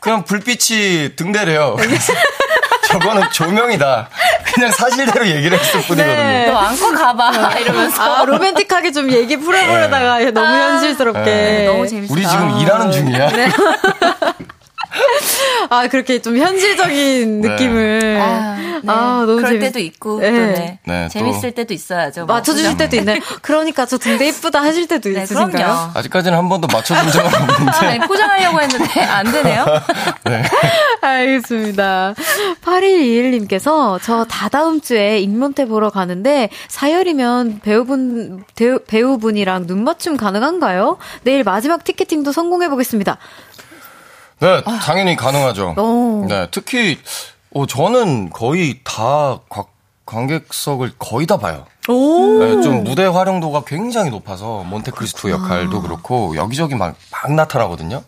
그냥 0.00 0.24
불빛이 0.24 1.16
등대래요. 1.16 1.76
저거는 2.88 3.30
조명이다. 3.32 4.08
그냥 4.54 4.70
사실대로 4.70 5.26
얘기를 5.26 5.58
했을 5.58 5.82
뿐이거든요. 5.82 6.14
네. 6.14 6.46
너 6.46 6.56
안고 6.56 6.92
가봐 6.92 7.58
이러면서 7.58 8.02
아, 8.02 8.24
로맨틱하게 8.24 8.92
좀 8.92 9.10
얘기 9.10 9.36
풀어보려다가 9.36 10.30
너무 10.30 10.46
현실스럽게. 10.46 11.24
네. 11.24 11.66
너무 11.66 11.86
재밌어. 11.86 12.12
우리 12.14 12.26
지금 12.26 12.58
일하는 12.60 12.92
중이야. 12.92 13.28
아, 15.70 15.88
그렇게 15.88 16.20
좀 16.22 16.36
현실적인 16.38 17.40
네. 17.40 17.48
느낌을. 17.48 18.20
아, 18.22 18.56
네. 18.56 18.80
아, 18.86 19.24
너무 19.26 19.36
그럴 19.36 19.52
재밌- 19.52 19.60
때도 19.60 19.78
있고 19.80 20.20
네. 20.20 20.30
또 20.30 20.36
네. 20.36 20.78
네, 20.84 21.04
또- 21.04 21.08
재밌을 21.10 21.52
때도 21.52 21.74
있어야죠. 21.74 22.26
뭐. 22.26 22.36
맞춰주실 22.36 22.72
그죠? 22.72 22.78
때도 22.78 22.96
있나요? 22.96 23.18
그러니까 23.42 23.86
저 23.86 23.98
등대 23.98 24.28
이쁘다 24.28 24.62
하실 24.62 24.86
때도 24.86 25.08
네, 25.10 25.22
있으신가요? 25.22 25.50
그럼요. 25.50 25.90
아직까지는 25.94 26.36
한 26.38 26.48
번도 26.48 26.68
맞춰준 26.72 27.10
적은 27.10 27.26
없는데. 27.42 27.72
아니, 27.86 27.98
포장하려고 28.00 28.60
했는데 28.60 29.00
안 29.02 29.30
되네요. 29.32 29.64
네. 30.24 30.42
알겠습니다. 31.00 32.14
8121님께서 32.64 33.98
저 34.02 34.24
다다음 34.24 34.80
주에 34.80 35.18
인문태 35.20 35.66
보러 35.66 35.90
가는데 35.90 36.48
사열이면 36.68 37.60
배우분, 37.62 38.44
배우, 38.54 38.78
배우분이랑 38.86 39.66
눈 39.66 39.84
맞춤 39.84 40.16
가능한가요? 40.16 40.98
내일 41.22 41.44
마지막 41.44 41.84
티켓팅도 41.84 42.32
성공해보겠습니다. 42.32 43.18
네, 44.40 44.62
당연히 44.62 45.16
가능하죠. 45.16 45.74
오. 45.78 46.26
네, 46.28 46.46
특히 46.50 46.98
어, 47.54 47.66
저는 47.66 48.30
거의 48.30 48.80
다 48.84 49.38
관- 49.48 49.64
관객석을 50.04 50.92
거의 50.98 51.26
다 51.26 51.36
봐요. 51.38 51.66
오! 51.88 52.38
네, 52.38 52.62
좀 52.62 52.84
무대 52.84 53.04
활용도가 53.06 53.62
굉장히 53.66 54.10
높아서 54.10 54.62
몬테크리스토 54.64 55.30
역할도 55.30 55.82
그렇고 55.82 56.36
여기저기 56.36 56.74
막, 56.74 56.94
막 57.10 57.32
나타나거든요. 57.32 58.02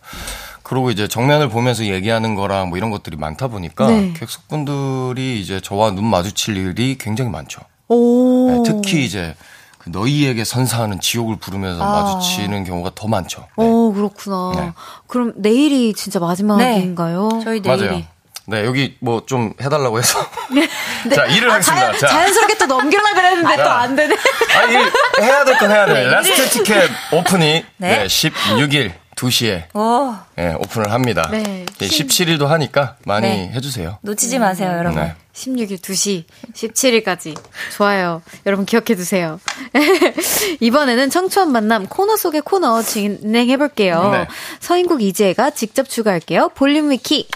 그리고 0.62 0.90
이제 0.90 1.08
정면을 1.08 1.48
보면서 1.48 1.86
얘기하는 1.86 2.34
거랑 2.34 2.68
뭐 2.68 2.76
이런 2.76 2.90
것들이 2.90 3.16
많다 3.16 3.48
보니까 3.48 3.86
네. 3.88 4.12
객석분들이 4.14 5.40
이제 5.40 5.60
저와 5.60 5.92
눈 5.92 6.04
마주칠 6.04 6.56
일이 6.56 6.98
굉장히 6.98 7.30
많죠. 7.30 7.62
오. 7.88 8.50
네, 8.50 8.62
특히 8.72 9.04
이제 9.04 9.34
그 9.38 9.44
너희에게 9.90 10.44
선사하는 10.44 11.00
지옥을 11.00 11.36
부르면서 11.36 11.82
아. 11.82 12.02
마주치는 12.14 12.64
경우가 12.64 12.92
더 12.94 13.08
많죠. 13.08 13.40
네. 13.56 13.64
오, 13.64 13.92
그렇구나. 13.92 14.52
네. 14.56 14.72
그럼 15.06 15.32
내일이 15.36 15.92
진짜 15.94 16.18
마지막인가요? 16.20 17.40
저희 17.44 17.60
내일이. 17.60 17.86
맞아요. 17.86 18.02
네, 18.46 18.64
여기 18.64 18.96
뭐 19.00 19.20
좀 19.26 19.52
해달라고 19.60 19.98
해서. 19.98 20.18
자, 21.14 21.26
일을 21.26 21.50
아, 21.50 21.54
하겠습니다. 21.54 21.86
자연, 21.86 21.98
자, 21.98 22.06
자연스럽게 22.06 22.56
또 22.56 22.64
넘기려고 22.66 23.14
그랬는데 23.14 23.56
또 23.56 23.68
안 23.68 23.94
되네. 23.94 24.14
아, 24.56 24.62
일 24.64 24.90
해야 25.20 25.44
될 25.44 25.58
건 25.58 25.70
해야 25.70 25.84
돼. 25.86 26.04
라스트 26.04 26.48
티켓 26.50 26.90
오픈이 27.12 27.64
네. 27.76 27.98
네, 27.98 28.04
16일 28.06 28.92
2시에 29.18 29.74
오, 29.74 30.14
예, 30.38 30.54
오픈을 30.54 30.92
합니다. 30.92 31.28
네. 31.30 31.66
17일도 31.78 32.46
하니까 32.46 32.96
많이 33.04 33.26
네. 33.26 33.50
해주세요. 33.52 33.98
놓치지 34.02 34.38
마세요, 34.38 34.70
여러분. 34.78 35.02
네. 35.02 35.14
16일 35.34 35.78
2시, 35.80 36.24
17일까지. 36.54 37.36
좋아요. 37.76 38.22
여러분 38.46 38.64
기억해 38.64 38.94
두세요. 38.94 39.40
이번에는 40.60 41.10
청초한 41.10 41.50
만남 41.52 41.86
코너 41.86 42.16
속의 42.16 42.42
코너 42.42 42.82
진행해 42.82 43.56
볼게요. 43.56 44.10
네. 44.12 44.26
서인국 44.60 45.02
이재가 45.02 45.50
직접 45.50 45.88
추가할게요. 45.88 46.50
볼륨 46.54 46.90
위키. 46.90 47.28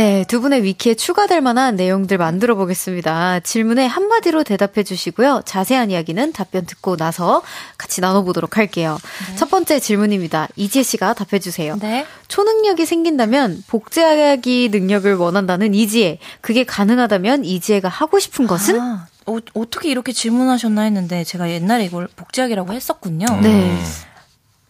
네, 0.00 0.24
두 0.26 0.40
분의 0.40 0.62
위키에 0.62 0.94
추가될 0.94 1.42
만한 1.42 1.76
내용들 1.76 2.16
만들어 2.16 2.54
보겠습니다. 2.54 3.40
질문에 3.40 3.84
한마디로 3.84 4.44
대답해 4.44 4.82
주시고요. 4.82 5.42
자세한 5.44 5.90
이야기는 5.90 6.32
답변 6.32 6.64
듣고 6.64 6.96
나서 6.96 7.42
같이 7.76 8.00
나눠보도록 8.00 8.56
할게요. 8.56 8.96
첫 9.36 9.50
번째 9.50 9.78
질문입니다. 9.78 10.48
이지혜 10.56 10.84
씨가 10.84 11.12
답해 11.12 11.38
주세요. 11.38 11.76
네. 11.78 12.06
초능력이 12.28 12.86
생긴다면 12.86 13.64
복제하기 13.66 14.70
능력을 14.72 15.14
원한다는 15.16 15.74
이지혜. 15.74 16.16
그게 16.40 16.64
가능하다면 16.64 17.44
이지혜가 17.44 17.90
하고 17.90 18.18
싶은 18.18 18.46
것은? 18.46 18.80
아, 18.80 19.06
어, 19.26 19.36
어떻게 19.52 19.90
이렇게 19.90 20.12
질문하셨나 20.12 20.80
했는데 20.80 21.24
제가 21.24 21.50
옛날에 21.50 21.84
이걸 21.84 22.08
복제하기라고 22.16 22.72
했었군요. 22.72 23.26
네. 23.42 23.78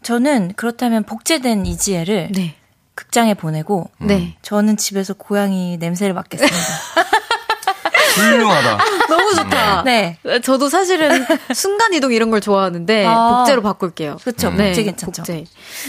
저는 0.03 0.55
그렇다면 0.57 1.05
복제된 1.05 1.67
이지혜를 1.67 2.33
네. 2.35 2.57
극장에 2.95 3.35
보내고 3.35 3.91
네. 3.99 4.37
저는 4.43 4.77
집에서 4.77 5.15
고양이 5.15 5.77
냄새를 5.79 6.15
맡겠습니다. 6.15 6.57
훌륭하다. 8.17 8.79
너무 9.09 9.35
좋다. 9.35 9.83
네. 9.85 10.19
저도 10.43 10.69
사실은 10.69 11.25
순간 11.55 11.95
이동 11.95 12.13
이런 12.13 12.31
걸 12.31 12.41
좋아하는데 12.41 13.07
아. 13.07 13.39
복제로 13.39 13.63
바꿀게요. 13.63 14.17
그쵸, 14.23 14.51
복제 14.51 14.83
괜찮죠. 14.83 15.23
복제. 15.23 15.45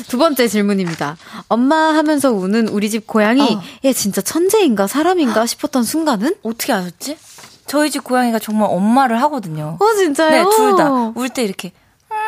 두 0.07 0.17
번째 0.17 0.47
질문입니다. 0.47 1.17
엄마 1.47 1.75
하면서 1.95 2.31
우는 2.31 2.67
우리 2.69 2.89
집 2.89 3.07
고양이 3.07 3.41
어. 3.55 3.61
얘 3.83 3.91
진짜 3.93 4.21
천재인가 4.21 4.87
사람인가 4.87 5.45
싶었던 5.45 5.83
순간은? 5.83 6.35
어떻게 6.43 6.73
아셨지? 6.73 7.17
저희 7.67 7.89
집 7.89 8.03
고양이가 8.03 8.39
정말 8.39 8.69
엄마를 8.71 9.21
하거든요. 9.23 9.77
어 9.79 9.93
진짜요? 9.95 10.29
네, 10.49 10.55
둘 10.55 10.75
다. 10.77 10.89
울 11.15 11.29
때 11.29 11.43
이렇게 11.43 11.71
엄마 12.09 12.19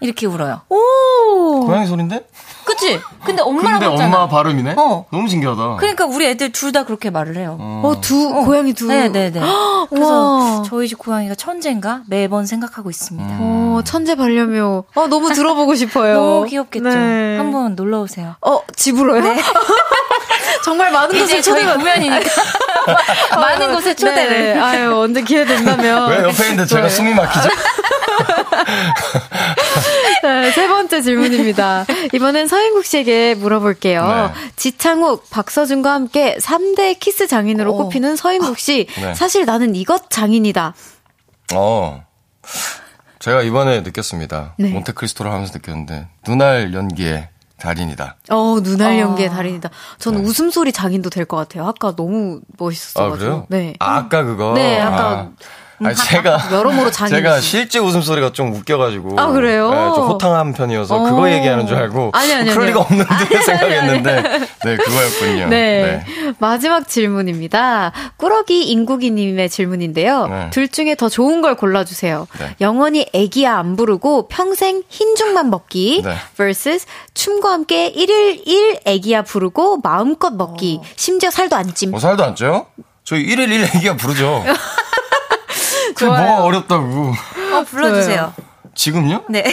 이렇게 0.00 0.26
울어요. 0.26 0.62
오. 0.70 1.66
고양이 1.66 1.86
소린데? 1.86 2.26
그치? 2.72 3.00
근데 3.24 3.42
엄마라고 3.42 3.78
근데 3.80 3.86
했잖아. 3.92 4.16
엄마 4.22 4.28
발음이네? 4.28 4.74
어. 4.76 5.04
너무 5.10 5.28
신기하다. 5.28 5.76
그러니까 5.76 6.04
우리 6.06 6.26
애들 6.26 6.50
둘 6.52 6.72
다 6.72 6.84
그렇게 6.84 7.10
말을 7.10 7.36
해요. 7.36 7.58
어, 7.60 7.94
두 8.00 8.30
고양이 8.46 8.72
두. 8.72 8.86
네, 8.86 9.08
네, 9.10 9.30
네. 9.30 9.40
그래서 9.90 10.36
와. 10.38 10.62
저희 10.66 10.88
집 10.88 10.98
고양이가 10.98 11.34
천재인가 11.34 12.00
매번 12.08 12.46
생각하고 12.46 12.88
있습니다. 12.88 13.36
어, 13.40 13.82
천재 13.84 14.14
반려묘. 14.14 14.84
어, 14.94 15.06
너무 15.08 15.32
들어보고 15.34 15.74
싶어요. 15.74 16.14
너무 16.14 16.46
귀엽겠죠? 16.46 16.88
네. 16.88 17.36
한번 17.36 17.74
놀러 17.74 18.00
오세요. 18.00 18.36
어, 18.40 18.60
집으로요? 18.74 19.22
정말 20.64 20.90
많은 20.92 21.18
곳에 21.18 21.42
초대가 21.42 21.74
공연이니까 21.76 22.30
많은 23.36 23.74
곳에 23.74 23.94
초대를. 23.94 24.54
네. 24.54 24.58
아유, 24.60 24.96
언제 25.00 25.20
기회 25.22 25.44
된다면. 25.44 26.08
왜 26.10 26.22
옆에 26.22 26.44
있는데 26.50 26.64
제가 26.66 26.88
숨이 26.88 27.12
막히죠? 27.14 27.48
네, 30.22 30.50
세 30.52 30.68
번째 30.68 31.02
질문입니다. 31.02 31.84
이번엔 32.12 32.46
서인국 32.48 32.84
씨에게 32.84 33.34
물어볼게요. 33.34 34.06
네. 34.34 34.50
지창욱, 34.56 35.28
박서준과 35.30 35.92
함께 35.92 36.36
3대 36.40 36.98
키스 36.98 37.26
장인으로 37.26 37.74
어. 37.74 37.76
꼽히는 37.78 38.16
서인국 38.16 38.58
씨. 38.58 38.86
네. 38.96 39.14
사실 39.14 39.44
나는 39.44 39.74
이것 39.74 40.10
장인이다. 40.10 40.74
어. 41.54 42.04
제가 43.18 43.42
이번에 43.42 43.80
느꼈습니다. 43.82 44.54
네. 44.58 44.68
몬테크리스토를 44.70 45.30
하면서 45.30 45.52
느꼈는데, 45.54 46.08
눈알 46.26 46.74
연기의 46.74 47.28
달인이다. 47.58 48.16
어, 48.30 48.58
눈알 48.60 48.92
아. 48.94 48.98
연기의 48.98 49.30
달인이다. 49.30 49.70
저는 50.00 50.24
웃음소리 50.24 50.72
장인도 50.72 51.08
될 51.10 51.24
것 51.26 51.36
같아요. 51.36 51.66
아까 51.68 51.94
너무 51.94 52.40
멋있었어가지고. 52.58 53.14
아, 53.14 53.18
그래요? 53.18 53.46
네. 53.48 53.74
아, 53.78 53.96
아까 53.98 54.24
그거? 54.24 54.52
네, 54.54 54.80
아. 54.80 54.88
아까 54.88 55.04
아 55.10 55.30
니, 55.90 55.94
제가. 55.94 56.48
여러모로 56.52 56.90
장인. 56.90 57.14
제가 57.14 57.40
실제 57.40 57.78
웃음소리가 57.78 58.32
좀 58.32 58.52
웃겨가지고. 58.54 59.18
아, 59.18 59.28
그래요? 59.32 59.70
네, 59.70 59.76
좀 59.94 60.06
호탕한 60.08 60.52
편이어서 60.54 60.94
어. 60.96 61.02
그거 61.10 61.30
얘기하는 61.30 61.66
줄 61.66 61.76
알고. 61.76 62.10
아니, 62.14 62.32
아니, 62.32 62.50
그럴. 62.50 62.66
리가 62.68 62.80
없는데 62.80 63.42
생각했는데. 63.42 64.22
네, 64.64 64.76
그거였군요. 64.76 65.48
네. 65.48 66.04
마지막 66.38 66.88
질문입니다. 66.88 67.92
꾸러기 68.16 68.64
인국이님의 68.70 69.48
질문인데요. 69.50 70.26
네. 70.28 70.50
둘 70.50 70.68
중에 70.68 70.94
더 70.94 71.08
좋은 71.08 71.40
걸 71.42 71.56
골라주세요. 71.56 72.26
네. 72.38 72.56
영원히 72.60 73.06
애기야 73.12 73.56
안 73.56 73.76
부르고 73.76 74.28
평생 74.28 74.82
흰죽만 74.88 75.50
먹기 75.50 76.02
네. 76.04 76.16
vs 76.36 76.86
춤과 77.14 77.50
함께 77.52 77.92
1일 77.92 78.42
1 78.46 78.80
애기야 78.84 79.22
부르고 79.22 79.78
마음껏 79.82 80.30
먹기. 80.30 80.80
심지어 80.96 81.30
살도 81.30 81.56
안 81.56 81.74
찜. 81.74 81.90
뭐 81.90 82.00
살도 82.00 82.22
안 82.24 82.34
쪄요? 82.34 82.66
저희 83.04 83.26
1일 83.26 83.50
1 83.50 83.62
얘기가 83.74 83.96
부르죠. 83.96 84.44
좋아요. 85.94 86.26
뭐가 86.26 86.44
어렵다고. 86.44 87.14
어, 87.54 87.64
불러주세요. 87.64 88.32
지금요? 88.74 89.24
네. 89.28 89.44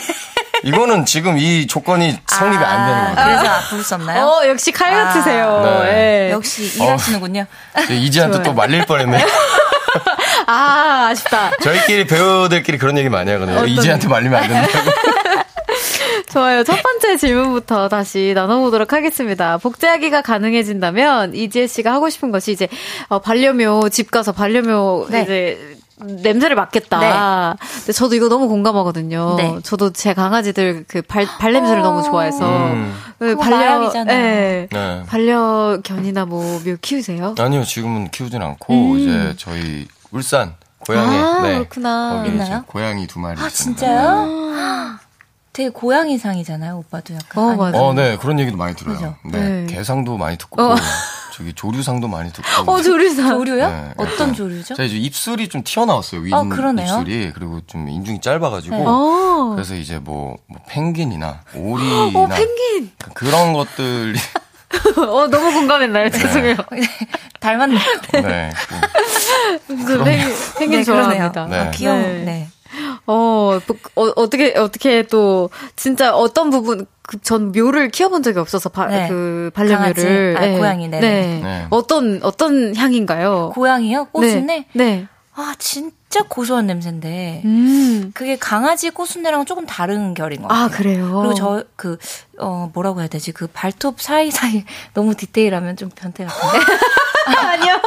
이거는 0.63 1.05
지금 1.05 1.37
이 1.37 1.67
조건이 1.67 2.17
성립이 2.27 2.63
안 2.63 2.87
되는 2.87 3.15
거죠. 3.15 3.27
그래서 3.27 3.53
아, 3.53 3.59
부를 3.69 3.83
수 3.83 3.95
없나요? 3.95 4.25
어, 4.25 4.47
역시 4.47 4.71
칼 4.71 4.91
같으세요. 4.91 5.61
네. 5.63 6.27
예. 6.27 6.31
역시 6.31 6.81
일하시는군요. 6.81 7.45
이지한테 7.89 8.37
좋아요. 8.37 8.43
또 8.43 8.53
말릴 8.53 8.85
뻔했네. 8.85 9.25
아, 10.47 11.07
아쉽다. 11.11 11.51
저희끼리 11.61 12.07
배우들끼리 12.07 12.77
그런 12.77 12.97
얘기 12.97 13.09
많이 13.09 13.31
하거든요. 13.31 13.65
이지한테 13.65 14.07
말리면 14.07 14.43
안 14.43 14.49
된다고. 14.49 14.89
좋아요. 16.31 16.63
첫 16.63 16.81
번째 16.81 17.17
질문부터 17.17 17.89
다시 17.89 18.33
나눠보도록 18.35 18.93
하겠습니다. 18.93 19.57
복제하기가 19.57 20.21
가능해진다면 20.21 21.35
이지혜 21.35 21.67
씨가 21.67 21.91
하고 21.93 22.09
싶은 22.09 22.31
것이 22.31 22.51
이제 22.51 22.67
어, 23.07 23.19
반려묘 23.19 23.89
집 23.89 24.11
가서 24.11 24.31
반려묘 24.31 25.07
네. 25.09 25.21
이제 25.23 25.77
냄새를 26.01 26.55
맡겠다. 26.55 27.55
근데 27.59 27.91
저도 27.93 28.15
이거 28.15 28.29
너무 28.29 28.47
공감하거든요. 28.47 29.35
네. 29.37 29.59
저도 29.63 29.91
제 29.91 30.13
강아지들 30.13 30.85
그 30.87 31.01
발, 31.01 31.25
발냄새를 31.39 31.81
너무 31.81 32.03
좋아해서 32.03 32.47
음. 32.47 32.95
그 33.19 33.35
마약이잖아요. 33.35 34.17
예. 34.17 34.67
네. 34.71 35.03
반려견이나 35.07 36.25
뭐 36.25 36.59
묘 36.63 36.75
키우세요? 36.81 37.35
아니요, 37.37 37.63
지금은 37.63 38.09
키우진 38.11 38.41
않고, 38.41 38.73
음. 38.73 38.97
이제 38.99 39.33
저희 39.37 39.87
울산 40.11 40.55
고양이. 40.79 41.15
아, 41.17 41.41
네. 41.41 41.53
그렇구나. 41.55 42.09
거기 42.17 42.29
있나요? 42.29 42.63
고양이 42.67 43.05
두 43.07 43.19
마리. 43.19 43.39
아, 43.41 43.47
있습니다. 43.47 43.79
진짜요? 43.79 44.49
되게 45.53 45.69
고양이상이잖아요, 45.69 46.77
오빠도 46.77 47.13
약간. 47.15 47.43
어, 47.43 47.49
아니, 47.49 47.57
맞아. 47.57 47.77
어, 47.81 47.93
네, 47.93 48.17
그런 48.17 48.39
얘기도 48.39 48.55
많이 48.57 48.75
들어요. 48.75 48.95
그죠? 48.95 49.15
네, 49.25 49.39
네. 49.39 49.65
개상도 49.67 50.17
많이 50.17 50.37
듣고, 50.37 50.61
어. 50.61 50.75
저기 51.39 51.53
조류상도 51.53 52.09
많이 52.09 52.33
듣고. 52.33 52.69
어, 52.69 52.81
조리사. 52.81 53.29
조류요? 53.29 53.69
네, 53.69 53.93
어떤 53.95 54.33
조류죠? 54.33 54.75
제가 54.75 54.83
이제 54.83 54.97
입술이 54.97 55.47
좀 55.47 55.63
튀어나왔어요. 55.63 56.19
윈 56.19 56.33
아, 56.33 56.43
그러네요. 56.43 56.85
입술이 56.85 57.31
그리고 57.33 57.61
좀 57.65 57.87
인중이 57.87 58.19
짧아가지고. 58.19 58.75
네. 58.75 58.83
어. 58.85 59.53
그래서 59.55 59.73
이제 59.75 59.99
뭐, 59.99 60.37
뭐 60.47 60.59
펭귄이나 60.67 61.43
오리나 61.55 62.07
어, 62.19 62.27
펭귄. 62.27 62.91
그런 63.13 63.53
것들이 63.53 64.19
어, 64.97 65.27
너무 65.27 65.53
공감했나요? 65.53 66.09
죄송해요. 66.09 66.57
닮았네요. 67.39 67.79
네. 68.15 68.51
저 69.87 70.03
펭귄, 70.03 70.35
펭귄 70.57 70.79
네, 70.79 70.83
좋아합니다. 70.83 71.45
네. 71.45 71.57
아, 71.57 71.71
귀여운, 71.71 72.25
네. 72.25 72.49
네. 72.71 72.79
어, 73.07 73.59
뭐, 73.65 73.77
어, 73.95 74.11
어떻게, 74.15 74.53
어떻게 74.57 75.03
또, 75.03 75.49
진짜 75.75 76.15
어떤 76.15 76.49
부분, 76.49 76.85
그, 77.01 77.19
전 77.21 77.51
묘를 77.51 77.89
키워본 77.89 78.23
적이 78.23 78.39
없어서, 78.39 78.69
바, 78.69 78.87
네. 78.87 79.07
그, 79.07 79.51
반려묘를. 79.53 80.35
아, 80.37 80.57
고양이, 80.57 80.87
네네. 80.87 80.99
네. 80.99 81.39
네. 81.41 81.67
어떤, 81.69 82.19
어떤 82.23 82.75
향인가요? 82.75 83.51
고양이요? 83.55 84.05
꽃순내? 84.11 84.65
네. 84.73 84.85
네. 84.85 85.07
아, 85.35 85.55
진짜 85.57 86.23
고소한 86.27 86.67
냄새인데. 86.67 87.43
음. 87.45 88.11
그게 88.13 88.37
강아지 88.37 88.89
꽃순내랑은 88.89 89.45
조금 89.45 89.65
다른 89.65 90.13
결인 90.13 90.41
것 90.41 90.49
같아요. 90.49 90.65
아, 90.65 90.69
그래요? 90.69 91.19
그리고 91.21 91.33
저, 91.33 91.63
그, 91.77 91.97
어, 92.39 92.69
뭐라고 92.73 92.99
해야 92.99 93.07
되지? 93.07 93.31
그 93.31 93.47
발톱 93.47 94.01
사이사이 94.01 94.65
너무 94.93 95.15
디테일하면 95.15 95.77
좀 95.77 95.89
변태 95.95 96.25
같은데? 96.25 96.57
아니요. 97.37 97.79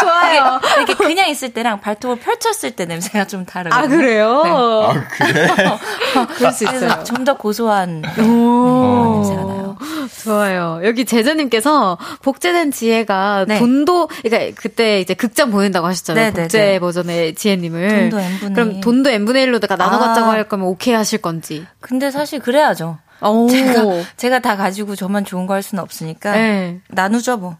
좋아요. 0.00 0.60
이게 0.82 0.92
이렇게 0.92 0.94
그냥 0.94 1.28
있을 1.28 1.52
때랑 1.52 1.80
발톱을 1.80 2.18
펼쳤을 2.20 2.72
때 2.72 2.84
냄새가 2.86 3.26
좀 3.26 3.44
다르거든요. 3.46 3.84
아, 3.84 3.88
그래요? 3.88 4.42
네. 4.44 4.50
아, 4.50 5.06
그래? 5.08 5.48
그럴 6.36 6.52
수 6.52 6.64
있어요. 6.64 7.04
좀 7.04 7.24
더 7.24 7.36
고소한 7.36 8.00
네, 8.02 8.08
냄새가 8.22 9.42
나요. 9.42 9.76
좋아요. 10.24 10.80
여기 10.84 11.04
제자님께서 11.04 11.98
복제된 12.22 12.70
지혜가 12.72 13.44
네. 13.48 13.58
돈도, 13.58 14.08
그러니까 14.22 14.60
그때 14.60 15.00
이제 15.00 15.14
극장 15.14 15.50
보낸다고 15.50 15.86
하셨잖아요. 15.86 16.24
네, 16.26 16.32
네, 16.32 16.42
복제 16.42 16.58
네. 16.58 16.78
버전의 16.78 17.34
지혜님을. 17.34 18.10
돈도 18.10 18.18
N분의 18.20 18.54
그럼 18.54 18.72
일. 18.72 18.80
돈도 18.80 19.10
n분의 19.10 19.46
1로다가 19.46 19.76
나눠 19.76 19.98
갖자고 19.98 20.28
아. 20.28 20.32
할 20.32 20.44
거면 20.48 20.66
오케이 20.68 20.94
하실 20.94 21.20
건지. 21.20 21.66
근데 21.80 22.10
사실 22.10 22.38
그래야죠. 22.40 22.98
오. 23.20 23.48
제가, 23.48 23.82
제가 24.16 24.38
다 24.38 24.56
가지고 24.56 24.94
저만 24.94 25.24
좋은 25.24 25.46
거 25.46 25.54
할 25.54 25.62
수는 25.62 25.82
없으니까. 25.82 26.32
네. 26.32 26.80
나누죠, 26.88 27.36
뭐. 27.36 27.56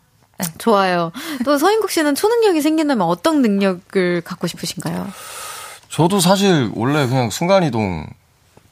좋아요. 0.59 1.13
또 1.45 1.59
서인국 1.59 1.91
씨는 1.91 2.15
초능력이 2.15 2.61
생긴다면 2.61 3.07
어떤 3.07 3.43
능력을 3.43 4.23
갖고 4.25 4.47
싶으신가요? 4.47 5.09
저도 5.91 6.21
사실 6.21 6.71
원래 6.75 7.07
그냥 7.07 7.31
순간이동 7.31 8.07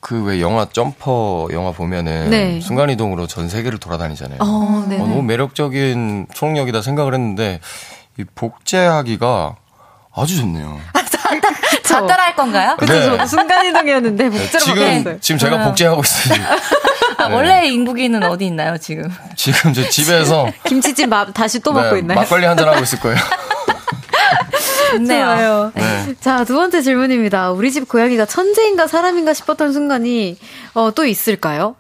그 0.01 0.23
왜 0.23 0.41
영화 0.41 0.67
점퍼 0.71 1.49
영화 1.53 1.73
보면은 1.73 2.31
네. 2.31 2.61
순간이동으로 2.61 3.27
전 3.27 3.49
세계를 3.49 3.79
돌아다니잖아요. 3.79 4.39
어, 4.41 4.85
네. 4.89 4.97
어, 4.97 4.99
너무 5.01 5.23
매력적인 5.23 6.29
초능력이다 6.33 6.81
생각을 6.83 7.15
했는데 7.15 7.59
이 8.17 8.25
복제하기가 8.37 9.57
아주 10.15 10.37
좋네요. 10.37 10.79
다 11.83 12.07
따라 12.07 12.25
할 12.25 12.37
건가요? 12.37 12.77
그쵸, 12.79 12.93
네. 13.17 13.27
순간이동이었는데 13.27 14.29
복제로 14.31 14.65
지금 14.65 14.83
바뀌었어요. 14.83 15.21
지금 15.21 15.39
제가 15.39 15.65
복제하고 15.65 16.03
있어요. 16.03 16.39
아, 17.27 17.35
원래 17.35 17.67
인국이는 17.69 18.23
어디 18.25 18.47
있나요, 18.47 18.77
지금? 18.79 19.11
지금 19.37 19.73
저 19.73 19.89
집에서 19.89 20.51
김치찜 20.67 21.09
마- 21.11 21.31
다시 21.33 21.61
또 21.61 21.73
먹고 21.73 21.95
네, 21.95 22.01
있나요? 22.01 22.21
막걸리 22.21 22.45
한 22.47 22.57
잔 22.57 22.69
하고 22.69 22.81
있을 22.83 22.99
거예요. 23.01 23.17
좋네요. 24.93 25.73
네. 25.75 26.15
자, 26.21 26.45
두 26.45 26.55
번째 26.55 26.81
질문입니다. 26.81 27.51
우리 27.51 27.71
집 27.73 27.89
고양이가 27.89 28.25
천재인가 28.27 28.87
사람인가 28.87 29.35
싶었던 29.35 29.73
순간이 29.73 30.39
어, 30.75 30.91
또 30.95 31.05
있을까요? 31.05 31.77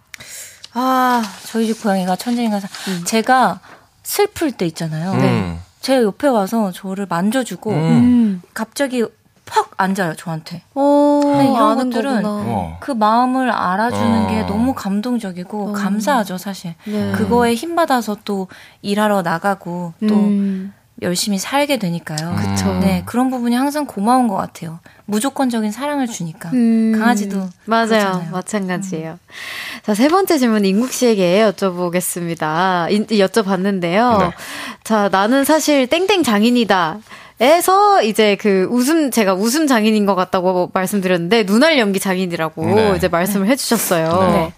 아, 0.74 1.22
저희 1.46 1.66
집 1.66 1.82
고양이가 1.82 2.16
천재인가. 2.16 2.60
사- 2.60 2.68
제가 3.04 3.60
슬플 4.02 4.52
때 4.52 4.66
있잖아요. 4.66 5.12
음. 5.12 5.60
제 5.80 6.02
옆에 6.02 6.26
와서 6.28 6.72
저를 6.72 7.06
만져주고 7.08 7.70
음. 7.70 8.42
갑자기 8.54 9.04
퍽 9.46 9.70
앉아요, 9.76 10.14
저한테. 10.16 10.62
어, 10.74 11.20
네, 11.24 11.44
이런 11.44 11.76
것들은 11.76 12.22
거구나. 12.22 12.76
그 12.80 12.90
마음을 12.92 13.50
알아주는 13.50 14.24
어. 14.24 14.28
게 14.28 14.42
너무 14.42 14.74
감동적이고 14.74 15.72
감사하죠, 15.72 16.36
사실. 16.36 16.74
네. 16.84 17.12
그거에 17.12 17.54
힘 17.54 17.74
받아서 17.76 18.16
또 18.24 18.48
일하러 18.82 19.22
나가고 19.22 19.94
또 20.08 20.14
음, 20.14 20.72
열심히 21.02 21.38
살게 21.38 21.78
되니까요. 21.78 22.34
그쵸. 22.36 22.72
네, 22.80 23.02
그런 23.06 23.30
부분이 23.30 23.54
항상 23.54 23.86
고마운 23.86 24.28
것 24.28 24.34
같아요. 24.36 24.80
무조건적인 25.04 25.70
사랑을 25.70 26.06
주니까. 26.08 26.50
음, 26.52 26.94
강아지도 26.98 27.48
맞아요. 27.66 27.86
그렇잖아요. 27.88 28.30
마찬가지예요. 28.32 29.18
자, 29.84 29.94
세 29.94 30.08
번째 30.08 30.38
질문 30.38 30.64
인국 30.64 30.90
씨에게 30.92 31.48
여쭤보겠습니다. 31.52 32.90
인- 32.90 33.06
여쭤봤는데요. 33.06 34.18
네. 34.18 34.30
자, 34.84 35.08
나는 35.10 35.44
사실 35.44 35.86
땡땡 35.86 36.22
장인이다. 36.24 36.98
에서 37.38 38.02
이제 38.02 38.36
그 38.36 38.66
웃음 38.70 39.10
제가 39.10 39.34
웃음 39.34 39.66
장인인 39.66 40.06
것 40.06 40.14
같다고 40.14 40.70
말씀드렸는데 40.72 41.42
눈알 41.42 41.78
연기 41.78 42.00
장인이라고 42.00 42.64
네. 42.74 42.94
이제 42.96 43.08
말씀을 43.08 43.46
해주셨어요. 43.48 44.30
네. 44.32 44.52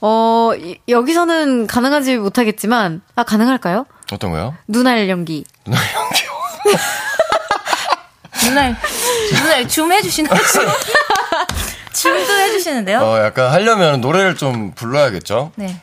어 0.00 0.50
이- 0.58 0.78
여기서는 0.88 1.66
가능하지 1.68 2.16
못하겠지만 2.16 3.00
아 3.14 3.22
가능할까요? 3.22 3.86
어떤 4.12 4.32
거요? 4.32 4.54
눈알 4.66 5.08
연기. 5.08 5.44
누나 5.64 5.76
연기요. 5.94 6.30
눈알, 8.48 8.76
눈알 9.42 9.68
줌 9.68 9.90
해주시나요? 9.92 10.40
줌? 10.42 10.66
줌도 11.92 12.32
해주시는데요? 12.32 12.98
어, 13.00 13.24
약간 13.24 13.50
하려면 13.52 14.00
노래를 14.00 14.36
좀 14.36 14.72
불러야겠죠? 14.74 15.52
네. 15.56 15.80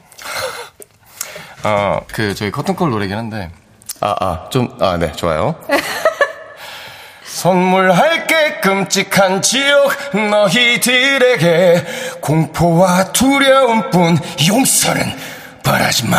아, 1.64 2.00
그, 2.14 2.36
저희 2.36 2.52
커튼콜 2.52 2.92
노래긴 2.92 3.18
한데. 3.18 3.50
아, 4.00 4.16
아, 4.20 4.50
좀, 4.50 4.70
아, 4.80 4.98
네, 4.98 5.12
좋아요. 5.14 5.56
선물할 7.38 8.28
게 8.28 8.60
끔찍한 8.62 9.42
지옥 9.42 9.92
너희들에게 10.30 11.84
공포와 12.22 13.12
두려움뿐 13.12 14.20
용서는 14.48 15.04
바라지 15.64 16.06
마. 16.08 16.18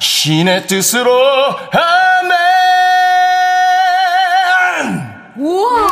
신의 0.00 0.66
뜻으로 0.66 1.08
아멘! 4.72 5.14
우와! 5.36 5.86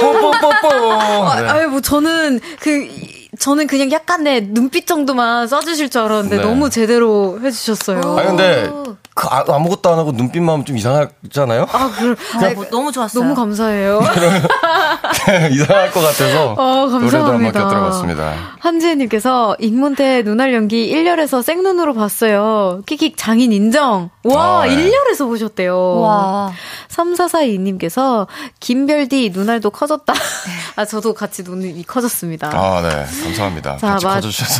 뽀뽀뽀뽀. 0.00 0.92
아, 0.92 1.40
네. 1.40 1.48
아유 1.48 1.68
뭐 1.68 1.80
저는 1.80 2.38
그 2.60 2.70
이- 2.84 3.09
저는 3.38 3.66
그냥 3.66 3.90
약간의 3.92 4.48
눈빛 4.48 4.86
정도만 4.86 5.46
쏴주실 5.46 5.90
줄 5.90 6.02
알았는데 6.02 6.36
네. 6.38 6.42
너무 6.42 6.70
제대로 6.70 7.38
해주셨어요. 7.42 8.18
아니 8.18 8.26
근데 8.26 8.70
그 9.14 9.26
아, 9.28 9.44
아무것도 9.46 9.90
안 9.90 9.98
하고 9.98 10.12
눈빛만 10.12 10.52
하면 10.54 10.64
좀 10.64 10.76
이상하잖아요? 10.76 11.66
아, 11.70 11.90
그, 11.98 12.16
아, 12.34 12.54
뭐 12.54 12.64
너무 12.70 12.90
좋았어요. 12.90 13.22
너무 13.22 13.34
감사해요. 13.34 14.00
이상할 15.52 15.90
것 15.90 16.00
같아서 16.00 16.52
어, 16.52 16.86
노래도 16.86 16.96
한번 16.96 17.10
감사합니다. 17.10 17.60
곁들여봤습니다. 17.60 18.34
한지혜님께서 18.60 19.56
익문태 19.58 20.22
눈알 20.22 20.54
연기 20.54 20.90
1열에서 20.94 21.42
생눈으로 21.42 21.94
봤어요. 21.94 22.82
킥킥 22.86 23.16
장인 23.16 23.52
인정. 23.52 24.10
와, 24.24 24.62
아, 24.62 24.66
네. 24.66 24.76
1열에서 24.76 25.26
보셨대요. 25.26 26.00
와. 26.00 26.52
3442님께서 26.88 28.26
김별디 28.60 29.30
눈알도 29.34 29.70
커졌다. 29.70 30.14
아, 30.76 30.84
저도 30.84 31.14
같이 31.14 31.42
눈이 31.42 31.84
커졌습니다. 31.86 32.50
아, 32.54 32.80
네. 32.80 33.06
감사합니다. 33.22 33.76
같이 33.76 34.06
마-. 34.06 34.14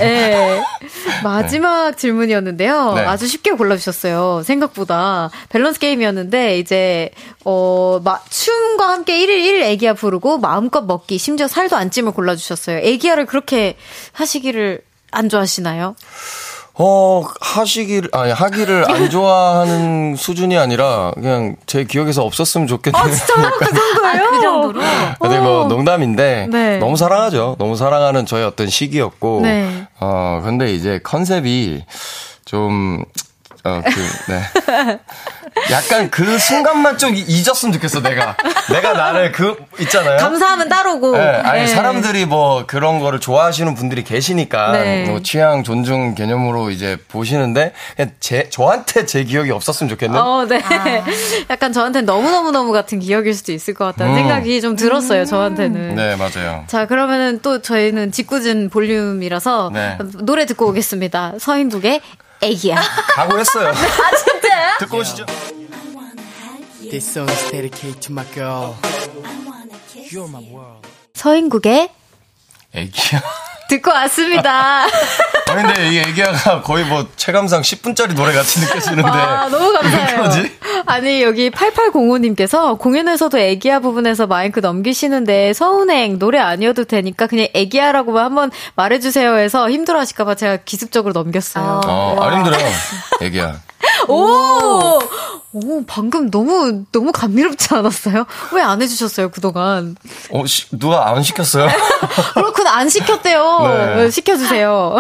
예. 0.05 0.63
마지막 1.23 1.97
질문이었는데요. 1.97 2.95
네. 2.95 3.01
아주 3.03 3.27
쉽게 3.27 3.53
골라주셨어요. 3.53 4.43
생각보다. 4.45 5.31
밸런스 5.49 5.79
게임이었는데, 5.79 6.59
이제, 6.59 7.11
어, 7.45 8.01
마, 8.05 8.21
춤과 8.29 8.89
함께 8.89 9.19
1일 9.19 9.29
1 9.31 9.63
애기야 9.63 9.95
부르고 9.95 10.39
마음껏 10.39 10.83
먹기, 10.83 11.19
심지어 11.19 11.49
살도 11.49 11.77
안 11.77 11.91
찜을 11.91 12.13
골라주셨어요. 12.13 12.79
애기야를 12.79 13.27
그렇게 13.27 13.77
하시기를 14.13 14.83
안 15.11 15.29
좋아하시나요? 15.29 15.97
어, 16.75 17.25
하시기를, 17.41 18.11
아니, 18.13 18.33
하기를 18.33 18.91
안 18.91 19.11
좋아하는 19.11 20.15
수준이 20.19 20.57
아니라, 20.57 21.13
그냥 21.15 21.57
제 21.67 21.85
기억에서 21.85 22.25
없었으면 22.25 22.67
좋겠네요. 22.67 23.03
아, 23.03 23.11
진짜 23.11 23.51
그 23.51 23.65
정도예요? 23.67 24.25
아, 24.25 24.31
그 24.31 24.41
정도로? 24.41 24.81
근데 25.21 25.41
뭐, 25.41 25.65
농담인데, 25.67 26.49
네. 26.51 26.79
너무 26.79 26.97
사랑하죠. 26.97 27.57
너무 27.59 27.77
사랑하는 27.77 28.25
저의 28.25 28.45
어떤 28.45 28.69
시기였고, 28.69 29.41
네. 29.43 29.87
어, 30.01 30.41
근데 30.45 30.73
이제 30.73 31.01
컨셉이 31.03 31.85
좀, 32.45 33.05
어, 33.65 33.83
그, 33.85 34.31
네. 34.33 34.99
약간 35.71 36.11
그 36.11 36.39
순간만 36.39 36.97
좀 36.97 37.15
이- 37.15 37.21
잊었으면 37.21 37.73
좋겠어, 37.75 38.01
내가. 38.01 38.37
내가 38.73 38.93
나를 38.95 39.33
그, 39.33 39.57
있잖아요. 39.81 40.17
감사하면 40.19 40.69
따르고. 40.69 41.17
네, 41.17 41.21
아니 41.45 41.61
네. 41.63 41.67
사람들이 41.67 42.25
뭐 42.27 42.65
그런 42.67 43.01
거를 43.01 43.21
좋아하시는 43.21 43.75
분들이 43.75 44.03
계시니까 44.05 44.73
네. 44.73 45.05
뭐 45.09 45.21
취향 45.23 45.63
존중 45.65 46.15
개념으로 46.15 46.71
이제 46.71 46.97
보시는데 47.09 47.73
그냥 47.97 48.13
제 48.21 48.49
저한테 48.49 49.05
제 49.07 49.25
기억이 49.25 49.51
없었으면 49.51 49.89
좋겠는. 49.91 50.19
어, 50.19 50.47
네. 50.49 50.63
약간 51.51 51.73
저한테는 51.73 52.07
너무너무너무 52.07 52.73
같은 52.73 52.99
기억일 53.01 53.35
수도 53.35 53.53
있을 53.53 53.75
것 53.75 53.85
같다는 53.87 54.13
음. 54.15 54.17
생각이 54.19 54.61
좀 54.61 54.77
들었어요, 54.77 55.25
저한테는. 55.27 55.97
네 55.97 56.17
맞아요. 56.17 56.65
자, 56.67 56.87
그러면은 56.87 57.41
또 57.43 57.61
저희는 57.61 58.13
짓궂은 58.13 58.71
볼륨이라서 58.71 59.71
네. 59.75 59.99
노래 60.21 60.47
듣고 60.47 60.69
오겠습니다. 60.69 61.35
서인국의 61.39 62.01
애기야. 62.43 62.77
각오했어요. 63.15 63.69
아, 63.69 64.17
진짜요? 64.17 64.77
듣고 64.81 64.99
오시죠. 64.99 65.27
This 66.91 67.07
song 67.13 67.31
is 67.31 67.51
dedicated 67.51 68.01
to 68.01 68.13
my 68.13 68.25
girl. 68.33 68.75
You're 70.11 70.29
my 70.29 70.43
world. 70.51 70.87
서인국의 71.15 71.91
애기야. 72.75 73.23
듣고 73.71 73.91
왔습니다. 73.91 74.85
아니 75.49 75.63
근데 75.63 75.91
이 75.91 75.99
애기야가 75.99 76.63
거의 76.63 76.85
뭐 76.85 77.07
체감상 77.17 77.63
10분짜리 77.63 78.15
노래 78.15 78.33
같이 78.33 78.61
느껴지는데. 78.61 79.09
아, 79.09 79.49
너무 79.49 79.73
감사해요. 79.73 80.31
아니, 80.87 81.23
여기 81.23 81.51
8805님께서 81.51 82.79
공연에서도 82.79 83.39
애기야 83.39 83.79
부분에서 83.81 84.27
마이크 84.27 84.61
넘기시는데 84.61 85.53
서운행 85.53 86.19
노래 86.19 86.39
아니어도 86.39 86.85
되니까 86.85 87.27
그냥 87.27 87.49
애기야라고만 87.55 88.25
한번 88.25 88.51
말해주세요 88.75 89.37
해서 89.37 89.71
힘들어 89.71 90.01
하실까봐 90.01 90.35
제가 90.35 90.59
기습적으로 90.65 91.13
넘겼어요. 91.13 91.81
어, 91.85 92.19
안 92.21 92.39
힘들어요. 92.39 92.67
애기야. 93.23 93.70
오! 94.09 94.99
오, 95.53 95.85
방금 95.87 96.31
너무, 96.31 96.85
너무 96.93 97.11
감미롭지 97.13 97.75
않았어요? 97.75 98.25
왜 98.53 98.63
안 98.63 98.81
해주셨어요, 98.83 99.31
그동안? 99.31 99.97
어, 100.31 100.47
시- 100.47 100.69
누가 100.79 101.09
안 101.11 101.23
시켰어요? 101.25 101.69
그렇군, 102.35 102.67
안 102.69 102.89
시켰대요. 102.89 103.61
네. 103.97 104.11
시켜주세요. 104.11 104.95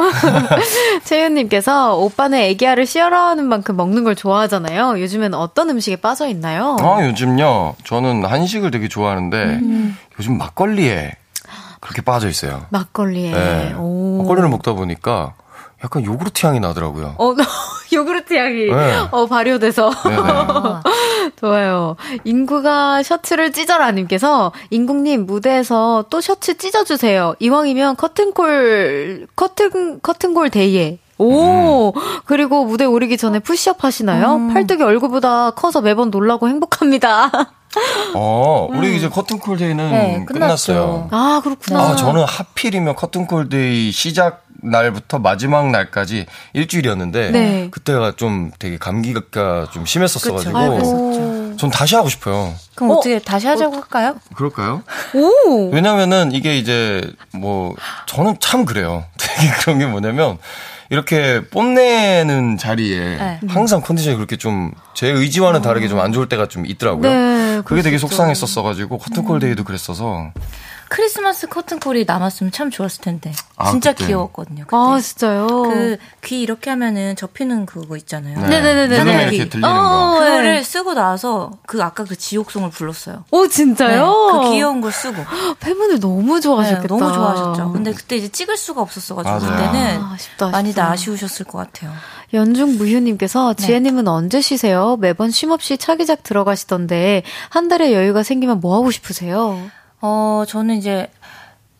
채윤님께서 1.04 1.94
오빠는 1.96 2.38
애기야를 2.38 2.86
씌어라하는 2.86 3.46
만큼 3.46 3.76
먹는 3.76 4.02
걸 4.04 4.16
좋아하잖아요. 4.16 5.00
요즘엔 5.00 5.34
어떤 5.34 5.70
음식에 5.70 5.96
빠져 5.96 6.26
있나요? 6.28 6.76
아, 6.80 7.04
요즘요. 7.06 7.76
저는 7.84 8.24
한식을 8.24 8.70
되게 8.70 8.88
좋아하는데 8.88 9.36
음. 9.62 9.96
요즘 10.18 10.36
막걸리에 10.38 11.12
그렇게 11.80 12.02
빠져 12.02 12.28
있어요. 12.28 12.66
막걸리에. 12.70 13.30
네. 13.30 13.74
오. 13.78 14.18
막걸리를 14.22 14.48
먹다 14.48 14.72
보니까 14.72 15.34
약간 15.84 16.04
요구르트 16.04 16.44
향이 16.44 16.60
나더라고요. 16.60 17.14
어, 17.18 17.34
요구르트 17.93 18.34
향이, 18.34 18.66
네. 18.66 18.97
어, 19.11 19.26
발효돼서. 19.26 19.91
네네. 20.05 20.22
좋아요. 21.41 21.97
인구가 22.24 23.03
셔츠를 23.03 23.53
찢어라님께서, 23.53 24.53
인국님 24.70 25.26
무대에서 25.26 26.05
또 26.11 26.20
셔츠 26.20 26.57
찢어주세요. 26.57 27.34
이왕이면 27.38 27.97
커튼콜, 27.97 29.26
커튼, 29.36 30.01
커튼골 30.01 30.51
데이에. 30.51 30.99
오! 31.18 31.93
그리고 32.24 32.64
무대 32.64 32.86
오르기 32.86 33.18
전에 33.18 33.41
푸시업 33.41 33.84
하시나요? 33.84 34.49
팔뚝이 34.55 34.82
얼굴보다 34.82 35.51
커서 35.51 35.82
매번 35.82 36.11
놀라고 36.11 36.49
행복합니다. 36.49 37.30
어, 38.14 38.68
우리 38.70 38.97
이제 38.97 39.09
커튼콜 39.09 39.59
day는 39.58 39.90
네, 39.91 40.24
끝났어요. 40.26 41.09
아, 41.11 41.41
그렇구나. 41.45 41.80
아, 41.80 41.97
저는 41.97 42.24
하필이면 42.24 42.97
커튼콜 42.97 43.49
day 43.48 43.92
시작 43.93 44.45
날부터 44.62 45.18
마지막 45.18 45.70
날까지 45.70 46.26
일주일이었는데 46.52 47.30
네. 47.30 47.68
그때가 47.70 48.12
좀 48.16 48.50
되게 48.58 48.78
감기가 48.78 49.68
좀 49.72 49.86
심했었어가지고 49.86 50.58
오. 50.58 51.56
전 51.56 51.70
다시 51.70 51.94
하고 51.94 52.08
싶어요. 52.08 52.54
그럼 52.74 52.92
어떻게 52.92 53.18
다시 53.18 53.46
하자고 53.46 53.74
할까요? 53.76 54.16
그럴까요? 54.34 54.82
오! 55.14 55.70
왜냐면은 55.70 56.32
이게 56.32 56.56
이제 56.56 57.02
뭐 57.32 57.74
저는 58.06 58.36
참 58.40 58.64
그래요. 58.64 59.04
되게 59.18 59.50
그런 59.61 59.78
게 59.78 59.86
뭐냐면 59.86 60.38
이렇게 60.88 61.40
뽐내는 61.50 62.56
자리에 62.58 62.98
네. 63.16 63.40
항상 63.48 63.80
컨디션이 63.80 64.16
그렇게 64.16 64.36
좀 64.36 64.72
제 65.00 65.08
의지와는 65.08 65.62
다르게 65.62 65.88
좀 65.88 65.98
안 65.98 66.12
좋을 66.12 66.28
때가 66.28 66.46
좀 66.46 66.66
있더라고요. 66.66 67.11
네, 67.11 67.62
그게 67.64 67.80
되게. 67.80 67.96
속상했었어가지고 67.96 68.98
커튼콜 68.98 69.38
데이도 69.40 69.64
그랬어서 69.64 70.30
크리스마스 70.91 71.47
커튼콜이 71.47 72.05
남았으면 72.05 72.51
참 72.53 72.70
좋았을 72.70 73.01
텐데. 73.01 73.32
아, 73.57 73.70
진짜 73.70 73.93
그때. 73.93 74.07
귀여웠거든요. 74.07 74.64
그때. 74.64 74.76
아, 74.76 74.99
진짜요? 75.01 75.47
그 75.47 75.97
귀 76.22 76.43
이렇게 76.43 76.70
하면은 76.70 77.16
접히는 77.16 77.64
그거 77.66 77.97
있잖아요. 77.97 78.38
네. 78.41 78.49
네네네네. 78.61 79.05
네. 79.05 79.22
이렇게 79.34 79.49
들리는 79.49 79.68
어, 79.68 79.72
거. 79.72 80.18
그거를 80.20 80.62
쓰고 80.62 80.95
나서 80.95 81.51
그 81.66 81.82
아까 81.82 82.05
그 82.05 82.16
지옥송을 82.16 82.70
불렀어요. 82.70 83.24
오, 83.30 83.49
진짜요? 83.49 84.30
네, 84.43 84.49
그 84.49 84.53
귀여운 84.53 84.80
걸 84.80 84.93
쓰고. 84.93 85.16
팬분들 85.61 86.01
너무 86.01 86.34
네, 86.34 86.41
좋아하셨겠다. 86.41 86.88
너무 86.88 87.12
좋아하셨죠. 87.12 87.72
근데 87.72 87.93
그때 87.93 88.16
이제 88.16 88.28
찍을 88.28 88.57
수가 88.57 88.82
없었어가지고 88.82 89.34
맞아요. 89.47 89.57
그때는 89.70 90.03
아, 90.03 90.12
아쉽다, 90.14 90.49
많이 90.51 90.68
아쉽다. 90.68 90.84
다 90.86 90.93
아쉬우셨을 90.93 91.47
것 91.47 91.59
같아요. 91.59 91.93
연중 92.34 92.76
무휴님께서 92.76 93.55
지혜님은 93.55 94.07
언제 94.07 94.41
쉬세요? 94.41 94.97
매번 95.01 95.30
쉼 95.30 95.51
없이 95.51 95.78
차기작 95.78 96.22
들어가시던데 96.22 97.22
한 97.49 97.66
달의 97.68 97.93
여유가 97.93 98.22
생기면 98.22 98.61
뭐 98.61 98.76
하고 98.76 98.91
싶으세요? 98.91 99.59
어, 100.01 100.44
저는 100.46 100.76
이제 100.76 101.11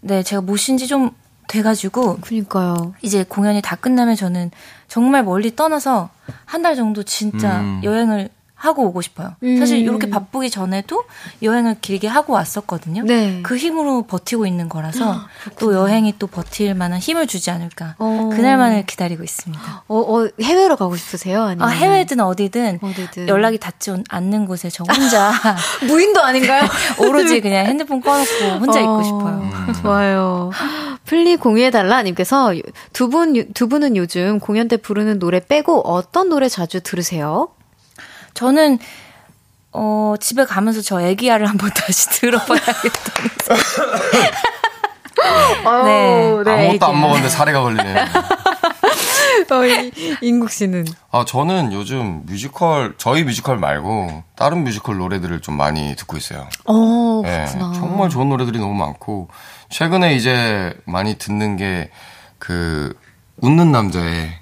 네 0.01 0.23
제가 0.23 0.43
모신 0.43 0.77
지 0.79 0.87
좀 0.87 1.11
돼가지고 1.49 2.19
그니까요. 2.21 2.95
이제 3.03 3.25
공연이 3.25 3.61
다 3.61 3.75
끝나면 3.77 4.15
저는 4.15 4.51
정말 4.87 5.25
멀리 5.25 5.57
떠나서 5.57 6.11
한 6.45 6.63
달 6.63 6.77
정도 6.77 7.03
진짜 7.03 7.59
음. 7.61 7.81
여행을 7.83 8.29
하고 8.61 8.85
오고 8.85 9.01
싶어요. 9.01 9.37
음. 9.43 9.59
사실 9.59 9.79
이렇게 9.79 10.11
바쁘기 10.11 10.51
전에도 10.51 11.05
여행을 11.43 11.77
길게 11.81 12.07
하고 12.09 12.35
왔었거든요. 12.35 13.05
네. 13.05 13.41
그 13.43 13.57
힘으로 13.57 14.03
버티고 14.03 14.47
있는 14.47 14.69
거라서 14.69 15.23
또 15.59 15.73
여행이 15.73 16.17
또 16.19 16.27
버틸 16.27 16.75
만한 16.75 16.99
힘을 16.99 17.27
주지 17.27 17.51
않을까. 17.51 17.95
어. 17.99 18.29
그날만을 18.31 18.85
기다리고 18.85 19.25
있습니다. 19.25 19.85
어, 19.89 19.97
어, 19.99 20.29
해외로 20.43 20.77
가고 20.77 20.95
싶으세요? 20.95 21.45
아니면 21.45 21.67
아, 21.67 21.71
해외든 21.71 22.21
어디든 22.21 22.81
어디든. 22.83 23.29
연락이 23.29 23.57
닿지 23.57 23.95
않는 24.11 24.45
곳에 24.45 24.69
저 24.69 24.85
혼자 24.85 25.33
무인도 25.89 26.21
아닌가요? 26.21 26.65
오로지 27.01 27.41
그냥 27.41 27.65
핸드폰 27.65 28.03
꺼놓고 28.03 28.45
혼자 28.61 28.81
있고 28.81 28.99
어, 28.99 29.03
싶어요. 29.03 29.51
좋아요. 29.81 30.51
플리 31.07 31.37
공유해달라 31.37 32.03
님께서 32.03 32.53
두 32.93 33.09
분, 33.09 33.53
두 33.55 33.69
분은 33.69 33.97
요즘 33.97 34.39
공연 34.39 34.69
때 34.69 34.77
부르는 34.77 35.19
노래 35.19 35.41
빼고 35.41 35.81
어떤 35.89 36.29
노래 36.29 36.51
자주 36.51 36.83
들으세요? 36.83 37.49
저는 38.35 38.79
어 39.73 40.15
집에 40.21 40.45
가면서 40.45 40.81
저 40.83 41.01
애기야를 41.01 41.49
한번 41.49 41.71
다시 41.75 42.09
들어봐야겠다는 42.11 43.31
네, 46.45 46.51
아무것도 46.51 46.87
안 46.87 47.01
먹었는데 47.01 47.29
사레가 47.29 47.61
걸리네. 47.63 47.95
어, 49.51 49.65
이- 49.65 50.17
인국 50.21 50.51
씨는. 50.51 50.87
아, 51.11 51.25
저는 51.27 51.73
요즘 51.73 52.23
뮤지컬, 52.27 52.95
저희 52.99 53.25
뮤지컬 53.25 53.59
말고 53.59 54.23
다른 54.37 54.65
뮤지컬 54.65 54.97
노래들을 54.99 55.41
좀 55.41 55.57
많이 55.57 55.95
듣고 55.97 56.17
있어요. 56.17 56.49
어, 56.67 57.21
네, 57.25 57.47
그렇구나. 57.51 57.73
정말 57.79 58.09
좋은 58.11 58.29
노래들이 58.29 58.59
너무 58.59 58.75
많고, 58.75 59.29
최근에 59.71 60.15
이제 60.15 60.75
많이 60.85 61.17
듣는 61.19 61.57
게, 61.57 61.91
그, 62.39 62.95
웃는 63.39 63.73
남자의 63.73 64.33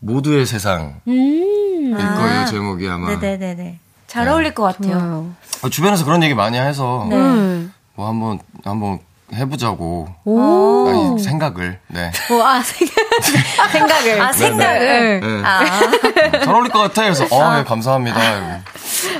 모두의 0.00 0.46
세상일 0.46 0.94
거예요, 1.06 2.46
제목이 2.46 2.88
아마. 2.88 3.08
네네네네. 3.16 3.78
잘 4.06 4.28
어울릴 4.28 4.54
것 4.54 4.62
같아요. 4.64 5.30
어, 5.62 5.68
주변에서 5.68 6.04
그런 6.04 6.22
얘기 6.22 6.34
많이 6.34 6.58
해서, 6.58 7.06
네. 7.10 7.16
음. 7.16 7.72
뭐 7.94 8.08
한번, 8.08 8.38
한번 8.64 8.98
해보자고. 9.34 10.06
오. 10.24 10.88
아니, 10.88 11.18
생각을, 11.22 11.80
네. 11.88 12.12
뭐, 12.28 12.46
아, 12.46 12.62
생각, 12.62 12.94
생각 13.72 14.06
을. 14.06 14.20
아 14.20 14.32
생각을. 14.32 15.20
네. 15.20 15.42
아 15.44 15.64
잘 16.44 16.54
어울릴 16.54 16.70
것 16.70 16.78
같아. 16.80 17.02
그래서, 17.02 17.24
어, 17.34 17.58
예, 17.58 17.64
감사합니다. 17.64 18.18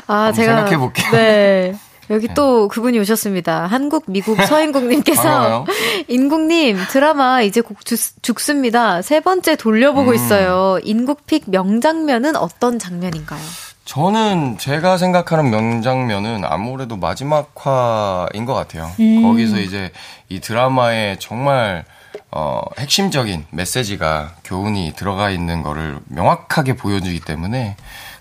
아, 0.07 0.33
제가. 0.33 0.55
생각해 0.55 0.77
볼게요. 0.77 1.11
네. 1.11 1.75
여기 2.11 2.29
또 2.35 2.69
그분이 2.69 2.99
오셨습니다. 2.99 3.67
한국, 3.67 4.05
미국, 4.07 4.41
서인국님께서. 4.43 5.67
인국님, 6.09 6.79
드라마 6.91 7.43
이제 7.43 7.61
곡 7.61 7.85
죽, 7.85 7.99
죽습니다. 8.23 9.03
세 9.03 9.21
번째 9.21 9.57
돌려보고 9.57 10.11
음. 10.11 10.15
있어요. 10.15 10.79
인국픽 10.83 11.45
명장면은 11.51 12.37
어떤 12.37 12.79
장면인가요? 12.79 13.41
저는 13.85 14.59
제가 14.59 14.99
생각하는 14.99 15.51
명장면은 15.51 16.45
아무래도 16.45 16.97
마지막 16.97 17.53
화인 17.55 18.45
것 18.45 18.53
같아요. 18.53 18.91
거기서 19.23 19.61
이제 19.61 19.93
이 20.29 20.41
드라마에 20.41 21.17
정말 21.21 21.85
어, 22.33 22.61
핵심적인 22.79 23.47
메시지가 23.51 24.35
교훈이 24.45 24.93
들어가 24.97 25.31
있는 25.31 25.63
거를 25.63 25.99
명확하게 26.07 26.75
보여주기 26.75 27.21
때문에 27.21 27.77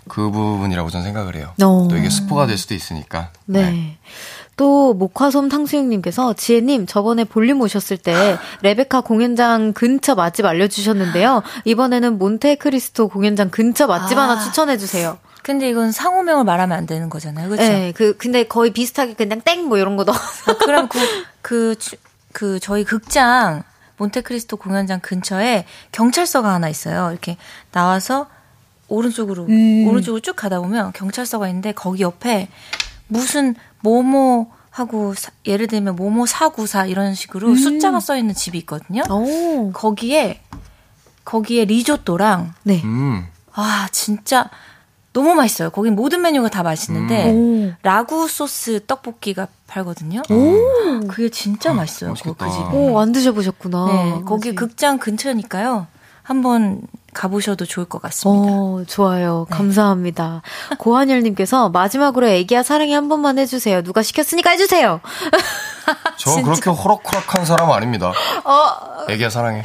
그 0.07 0.29
부분이라고 0.29 0.89
저는 0.89 1.03
생각을 1.05 1.35
해요. 1.35 1.53
어. 1.63 1.87
또 1.89 1.97
이게 1.97 2.09
스포가 2.09 2.45
될 2.47 2.57
수도 2.57 2.73
있으니까. 2.73 3.31
네. 3.45 3.97
또 4.57 4.93
목화솜 4.93 5.49
탕수육님께서 5.49 6.33
지혜님 6.33 6.85
저번에 6.85 7.23
볼륨 7.25 7.59
오셨을 7.61 7.97
때 7.97 8.37
레베카 8.61 9.01
공연장 9.01 9.73
근처 9.73 10.15
맛집 10.15 10.45
알려주셨는데요. 10.45 11.43
이번에는 11.65 12.17
몬테크리스토 12.17 13.09
공연장 13.09 13.49
근처 13.49 13.87
맛집 13.87 14.17
아. 14.17 14.23
하나 14.23 14.39
추천해 14.39 14.77
주세요. 14.77 15.17
근데 15.43 15.69
이건 15.69 15.91
상호명을 15.91 16.43
말하면 16.45 16.75
안 16.77 16.85
되는 16.87 17.09
거잖아요. 17.09 17.49
그렇죠? 17.49 17.63
네, 17.69 17.91
그 17.95 18.15
근데 18.17 18.43
거의 18.45 18.71
비슷하게 18.71 19.13
그냥 19.13 19.41
땡 19.41 19.67
뭐 19.67 19.77
이런 19.77 19.95
거 19.97 20.03
넣어. 20.03 20.15
아, 20.15 20.53
그럼 20.57 20.87
그, 20.87 20.97
그, 21.41 21.75
주- 21.77 21.97
그, 22.31 22.59
저희 22.59 22.83
극장, 22.83 23.63
몬테크리스토 23.97 24.57
공연장 24.57 24.99
근처에 25.01 25.65
경찰서가 25.91 26.51
하나 26.53 26.67
있어요. 26.69 27.09
이렇게 27.11 27.37
나와서 27.71 28.27
오른쪽으로, 28.87 29.45
음. 29.45 29.87
오른쪽으로 29.87 30.19
쭉 30.21 30.35
가다 30.35 30.59
보면 30.59 30.91
경찰서가 30.93 31.47
있는데 31.49 31.71
거기 31.71 32.03
옆에 32.03 32.49
무슨 33.07 33.55
뭐뭐 33.81 34.51
하고, 34.69 35.13
사- 35.13 35.31
예를 35.45 35.67
들면 35.67 35.95
뭐뭐 35.95 36.25
사구사 36.25 36.85
이런 36.85 37.13
식으로 37.15 37.49
음. 37.49 37.55
숫자가 37.55 37.99
써 37.99 38.17
있는 38.17 38.33
집이 38.33 38.57
있거든요. 38.59 39.03
오. 39.09 39.71
거기에, 39.71 40.41
거기에 41.23 41.65
리조또랑, 41.65 42.53
네. 42.63 42.81
음. 42.83 43.25
아, 43.53 43.87
진짜 43.91 44.49
너무 45.13 45.33
맛있어요. 45.33 45.69
거긴 45.69 45.95
모든 45.95 46.21
메뉴가 46.21 46.49
다 46.49 46.61
맛있는데, 46.61 47.31
오. 47.31 47.71
라구 47.83 48.27
소스 48.27 48.85
떡볶이가 48.85 49.47
팔거든요. 49.67 50.21
그게 51.07 51.29
진짜 51.29 51.73
맛있어요. 51.73 52.13
그, 52.13 52.21
그 52.33 52.43
맛있겠다. 52.43 52.69
집에. 52.71 52.77
오, 52.77 52.99
안 52.99 53.11
드셔보셨구나. 53.13 53.85
네, 53.87 54.21
거기. 54.25 54.53
극장 54.53 54.97
근처니까요. 54.99 55.87
한번 56.21 56.81
가보셔도 57.15 57.65
좋을 57.65 57.85
것 57.85 58.01
같습니다. 58.03 58.51
어, 58.51 58.83
좋아요. 58.87 59.47
네. 59.49 59.57
감사합니다. 59.57 60.41
고한열님께서 60.77 61.69
마지막으로 61.69 62.27
애기야 62.27 62.61
사랑해 62.61 62.93
한 62.93 63.09
번만 63.09 63.39
해주세요. 63.39 63.81
누가 63.81 64.03
시켰으니까 64.03 64.51
해주세요. 64.51 65.01
저 66.17 66.35
그렇게 66.43 66.69
호락호락한 66.69 67.45
사람 67.45 67.71
아닙니다. 67.71 68.11
어. 68.43 68.67
애기야 69.09 69.29
사랑해. 69.29 69.63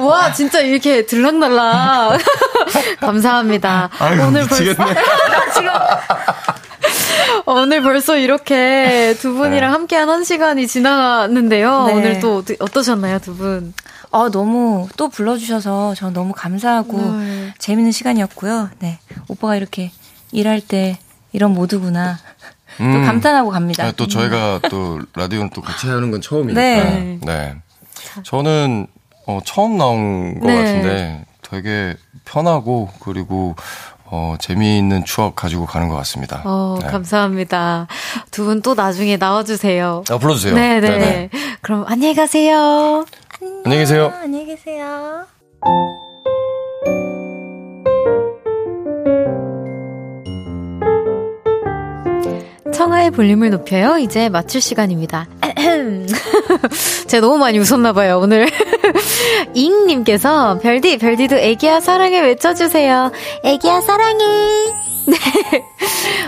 와, 0.00 0.32
진짜 0.32 0.60
이렇게 0.60 1.06
들락날락. 1.06 2.18
감사합니다. 3.00 3.90
오늘 4.26 4.46
벌써, 4.46 4.56
지금, 5.54 5.74
오늘 7.46 7.82
벌써 7.82 8.16
이렇게 8.16 9.14
두 9.20 9.34
분이랑 9.34 9.72
함께한 9.72 10.08
한 10.08 10.24
시간이 10.24 10.66
지나갔는데요. 10.66 11.84
네. 11.86 11.92
오늘 11.94 12.20
또 12.20 12.38
어떠- 12.42 12.54
어떠셨나요, 12.60 13.18
두 13.20 13.34
분? 13.36 13.74
아, 14.10 14.30
너무 14.32 14.88
또 14.96 15.08
불러주셔서 15.08 15.94
저 15.94 16.10
너무 16.10 16.32
감사하고 16.32 16.98
네. 16.98 17.54
재밌는 17.58 17.92
시간이었고요. 17.92 18.70
네. 18.78 18.98
오빠가 19.28 19.56
이렇게 19.56 19.90
일할 20.32 20.60
때 20.60 20.98
이런 21.32 21.52
모드구나. 21.52 22.18
또 22.78 22.84
음. 22.84 23.04
감탄하고 23.04 23.50
갑니다. 23.50 23.84
네, 23.84 23.92
또 23.96 24.06
저희가 24.06 24.60
또 24.70 25.00
라디오는 25.14 25.50
또 25.54 25.60
같이 25.60 25.88
하는 25.88 26.10
건 26.10 26.20
처음이니까. 26.20 26.60
네. 26.60 27.18
네. 27.22 27.56
저는 28.22 28.86
어, 29.26 29.40
처음 29.44 29.76
나온 29.76 30.38
것 30.38 30.46
네. 30.46 30.56
같은데 30.56 31.24
되게 31.42 31.96
편하고 32.24 32.88
그리고 33.00 33.56
어, 34.10 34.36
재미있는 34.38 35.04
추억 35.04 35.36
가지고 35.36 35.66
가는 35.66 35.88
것 35.88 35.96
같습니다. 35.96 36.40
어, 36.44 36.78
네. 36.80 36.86
감사합니다. 36.88 37.86
두 38.30 38.44
분 38.44 38.62
또 38.62 38.74
나중에 38.74 39.16
나와주세요. 39.16 40.04
아, 40.10 40.18
불러주세요. 40.18 40.54
네네. 40.54 40.80
네네. 40.80 41.30
그럼 41.60 41.84
안녕히 41.86 42.14
가세요. 42.14 43.04
안녕히 43.64 43.78
계세요. 43.82 44.12
안녕히 44.22 44.46
계세요. 44.46 45.26
청하의 52.78 53.10
볼륨을 53.10 53.50
높여요. 53.50 53.98
이제 53.98 54.28
맞출 54.28 54.60
시간입니다. 54.60 55.26
제가 57.08 57.26
너무 57.26 57.36
많이 57.36 57.58
웃었나봐요, 57.58 58.20
오늘. 58.20 58.46
잉님께서, 59.52 60.60
별디, 60.60 60.98
별디도 60.98 61.36
애기야 61.36 61.80
사랑해 61.80 62.20
외쳐주세요. 62.20 63.10
애기야 63.42 63.80
사랑해. 63.80 64.24
네. 65.08 65.16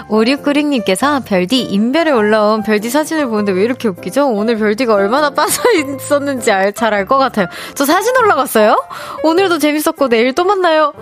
5696님께서, 0.09 1.25
별디, 1.25 1.61
인별에 1.63 2.11
올라온 2.11 2.65
별디 2.65 2.91
사진을 2.91 3.29
보는데 3.29 3.53
왜 3.53 3.63
이렇게 3.63 3.87
웃기죠? 3.87 4.27
오늘 4.31 4.57
별디가 4.59 4.93
얼마나 4.93 5.31
빠져 5.31 5.63
있었는지 5.73 6.47
잘 6.75 6.93
알 6.93 7.07
것 7.07 7.17
같아요. 7.19 7.47
저 7.75 7.85
사진 7.85 8.17
올라갔어요? 8.17 8.83
오늘도 9.23 9.59
재밌었고, 9.59 10.09
내일 10.09 10.35
또 10.35 10.43
만나요. 10.45 10.93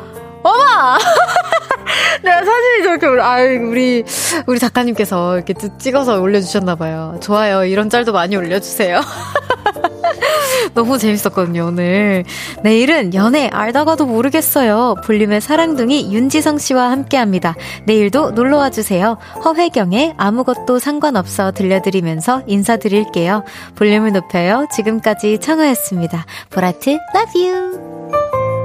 어마! 0.43 0.98
내가 2.23 2.36
사진이 2.39 2.82
저렇게 2.85 3.06
올- 3.06 3.20
아 3.20 3.36
우리 3.40 4.05
우리 4.47 4.59
작가님께서 4.59 5.36
이렇게 5.36 5.52
또 5.55 5.77
찍어서 5.78 6.20
올려주셨나 6.20 6.74
봐요. 6.77 7.19
좋아요. 7.20 7.65
이런 7.65 7.90
짤도 7.90 8.12
많이 8.12 8.36
올려주세요. 8.36 9.01
너무 10.74 10.98
재밌었거든요, 10.98 11.66
오늘. 11.66 12.24
내일은 12.62 13.15
연애 13.15 13.48
알다가도 13.52 14.06
모르겠어요. 14.06 14.97
볼륨의 15.05 15.40
사랑둥이 15.40 16.12
윤지성 16.12 16.59
씨와 16.59 16.90
함께 16.90 17.16
합니다. 17.16 17.55
내일도 17.85 18.31
놀러와 18.32 18.70
주세요. 18.70 19.19
허회경의 19.44 20.15
아무것도 20.16 20.78
상관없어 20.78 21.52
들려드리면서 21.52 22.43
인사드릴게요. 22.47 23.44
볼륨을 23.77 24.12
높여요. 24.12 24.66
지금까지 24.74 25.39
청하였습니다. 25.39 26.27
보라트, 26.51 26.90
love 27.15 27.48
you! 27.48 28.57